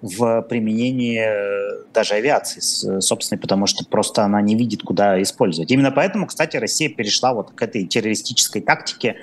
в 0.01 0.41
применении 0.43 1.19
э, 1.19 1.85
даже 1.93 2.15
авиации 2.15 2.99
собственной, 2.99 3.39
потому 3.39 3.65
что 3.67 3.85
просто 3.85 4.23
она 4.23 4.41
не 4.41 4.55
видит, 4.55 4.83
куда 4.83 5.21
использовать. 5.21 5.71
Именно 5.71 5.91
поэтому, 5.91 6.27
кстати, 6.27 6.57
Россия 6.57 6.89
перешла 6.89 7.33
вот 7.33 7.51
к 7.51 7.61
этой 7.61 7.85
террористической 7.85 8.61
тактике, 8.61 9.15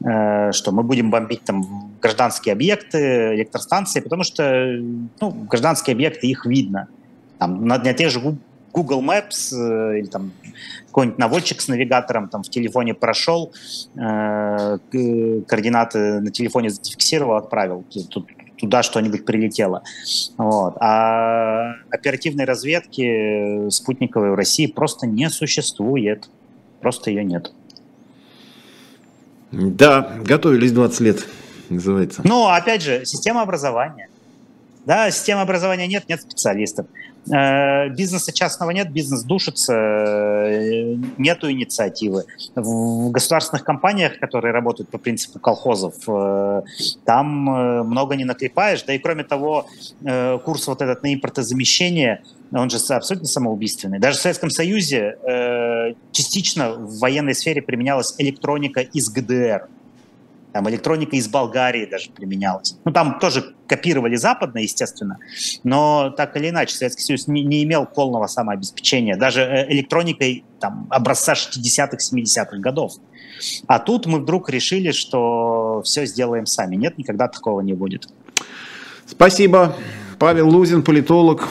что 0.00 0.72
мы 0.72 0.82
будем 0.82 1.10
бомбить 1.10 1.42
там 1.44 1.96
гражданские 2.02 2.52
объекты, 2.52 3.34
электростанции, 3.36 4.00
потому 4.00 4.24
что 4.24 4.66
ну, 5.20 5.30
гражданские 5.30 5.94
объекты, 5.94 6.26
их 6.26 6.44
видно. 6.44 6.88
Там, 7.38 7.66
на, 7.66 7.78
на 7.78 7.94
тех 7.94 8.10
же 8.10 8.20
Google 8.76 9.02
Maps 9.02 9.54
э, 9.54 10.00
или 10.00 10.06
там 10.06 10.32
какой-нибудь 10.88 11.18
наводчик 11.18 11.62
с 11.62 11.68
навигатором 11.68 12.28
там 12.28 12.42
в 12.42 12.50
телефоне 12.50 12.92
прошел, 12.92 13.52
э, 13.96 14.78
координаты 15.48 16.20
на 16.20 16.30
телефоне 16.30 16.68
зафиксировал, 16.68 17.36
отправил. 17.36 17.84
Тут 18.10 18.28
туда 18.58 18.82
что-нибудь 18.82 19.24
прилетело. 19.24 19.82
Вот. 20.36 20.76
А 20.80 21.74
оперативной 21.90 22.44
разведки 22.44 23.70
спутниковой 23.70 24.30
в 24.32 24.34
России 24.34 24.66
просто 24.66 25.06
не 25.06 25.30
существует. 25.30 26.28
Просто 26.80 27.10
ее 27.10 27.24
нет. 27.24 27.52
Да, 29.52 30.18
готовились 30.22 30.72
20 30.72 31.00
лет, 31.00 31.26
называется. 31.70 32.20
Ну, 32.24 32.48
опять 32.48 32.82
же, 32.82 33.06
система 33.06 33.40
образования. 33.40 34.08
Да, 34.86 35.10
системы 35.10 35.42
образования 35.42 35.88
нет, 35.88 36.08
нет 36.08 36.22
специалистов. 36.22 36.86
Э, 37.28 37.88
бизнеса 37.88 38.32
частного 38.32 38.70
нет, 38.70 38.92
бизнес 38.92 39.24
душится, 39.24 39.74
э, 39.74 40.94
нету 41.18 41.50
инициативы. 41.50 42.24
В 42.54 43.10
государственных 43.10 43.64
компаниях, 43.64 44.20
которые 44.20 44.52
работают 44.52 44.88
по 44.88 44.98
принципу 44.98 45.40
колхозов, 45.40 45.94
э, 46.06 46.62
там 47.04 47.26
много 47.26 48.14
не 48.14 48.24
наклепаешь. 48.24 48.84
Да 48.84 48.92
и 48.94 48.98
кроме 48.98 49.24
того, 49.24 49.66
курс 50.44 50.66
вот 50.68 50.82
этот 50.82 51.02
на 51.02 51.14
импортозамещение, 51.14 52.22
он 52.52 52.70
же 52.70 52.78
абсолютно 52.90 53.26
самоубийственный. 53.26 53.98
Даже 53.98 54.18
в 54.18 54.20
Советском 54.20 54.50
Союзе 54.50 55.16
частично 56.12 56.72
в 56.72 56.98
военной 57.00 57.34
сфере 57.34 57.60
применялась 57.60 58.14
электроника 58.18 58.80
из 58.80 59.10
ГДР. 59.10 59.68
Там 60.56 60.70
электроника 60.70 61.14
из 61.16 61.28
Болгарии 61.28 61.84
даже 61.84 62.08
применялась. 62.08 62.78
Ну, 62.86 62.90
там 62.90 63.18
тоже 63.18 63.54
копировали 63.66 64.16
западное, 64.16 64.62
естественно, 64.62 65.18
но 65.64 66.08
так 66.16 66.34
или 66.38 66.48
иначе 66.48 66.74
Советский 66.74 67.02
Союз 67.02 67.28
не, 67.28 67.44
не 67.44 67.62
имел 67.64 67.84
полного 67.84 68.26
самообеспечения, 68.26 69.18
даже 69.18 69.42
э, 69.42 69.70
электроникой 69.70 70.46
там, 70.58 70.86
образца 70.88 71.34
60-х, 71.34 71.98
70-х 71.98 72.56
годов. 72.56 72.94
А 73.66 73.78
тут 73.78 74.06
мы 74.06 74.20
вдруг 74.20 74.48
решили, 74.48 74.92
что 74.92 75.82
все 75.84 76.06
сделаем 76.06 76.46
сами. 76.46 76.76
Нет, 76.76 76.96
никогда 76.96 77.28
такого 77.28 77.60
не 77.60 77.74
будет. 77.74 78.08
Спасибо. 79.04 79.76
Павел 80.18 80.48
Лузин, 80.48 80.82
политолог, 80.82 81.50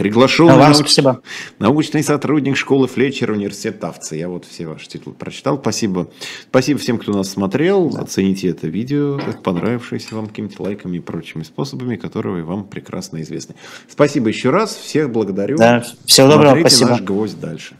Приглашенный 0.00 0.54
вам 0.54 0.72
науч... 0.72 0.76
спасибо. 0.76 1.22
научный 1.58 2.02
сотрудник 2.02 2.56
школы 2.56 2.88
Флетчера, 2.88 3.34
университет 3.34 3.80
Тавца. 3.80 4.16
Я 4.16 4.30
вот 4.30 4.46
все 4.46 4.66
ваши 4.66 4.88
титулы 4.88 5.14
прочитал. 5.14 5.58
Спасибо. 5.58 6.10
Спасибо 6.48 6.80
всем, 6.80 6.98
кто 6.98 7.12
нас 7.12 7.28
смотрел. 7.28 7.90
Да. 7.90 8.00
Оцените 8.00 8.48
это 8.48 8.66
видео, 8.66 9.20
понравившееся 9.42 10.14
вам 10.16 10.28
какими-то 10.28 10.62
лайками 10.62 10.96
и 10.96 11.00
прочими 11.00 11.42
способами, 11.42 11.96
которые 11.96 12.44
вам 12.44 12.64
прекрасно 12.64 13.20
известны. 13.20 13.56
Спасибо 13.88 14.28
еще 14.28 14.48
раз. 14.48 14.74
Всех 14.74 15.12
благодарю. 15.12 15.58
Да. 15.58 15.84
Всего 16.06 16.28
доброго. 16.28 16.52
Смотрите 16.52 16.70
спасибо. 16.70 16.90
наш 16.92 17.00
гвоздь 17.02 17.38
дальше. 17.38 17.76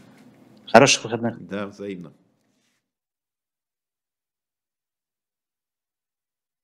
Хороших 0.71 1.05
выходных. 1.05 1.47
Да, 1.47 1.67
взаимно. 1.67 2.11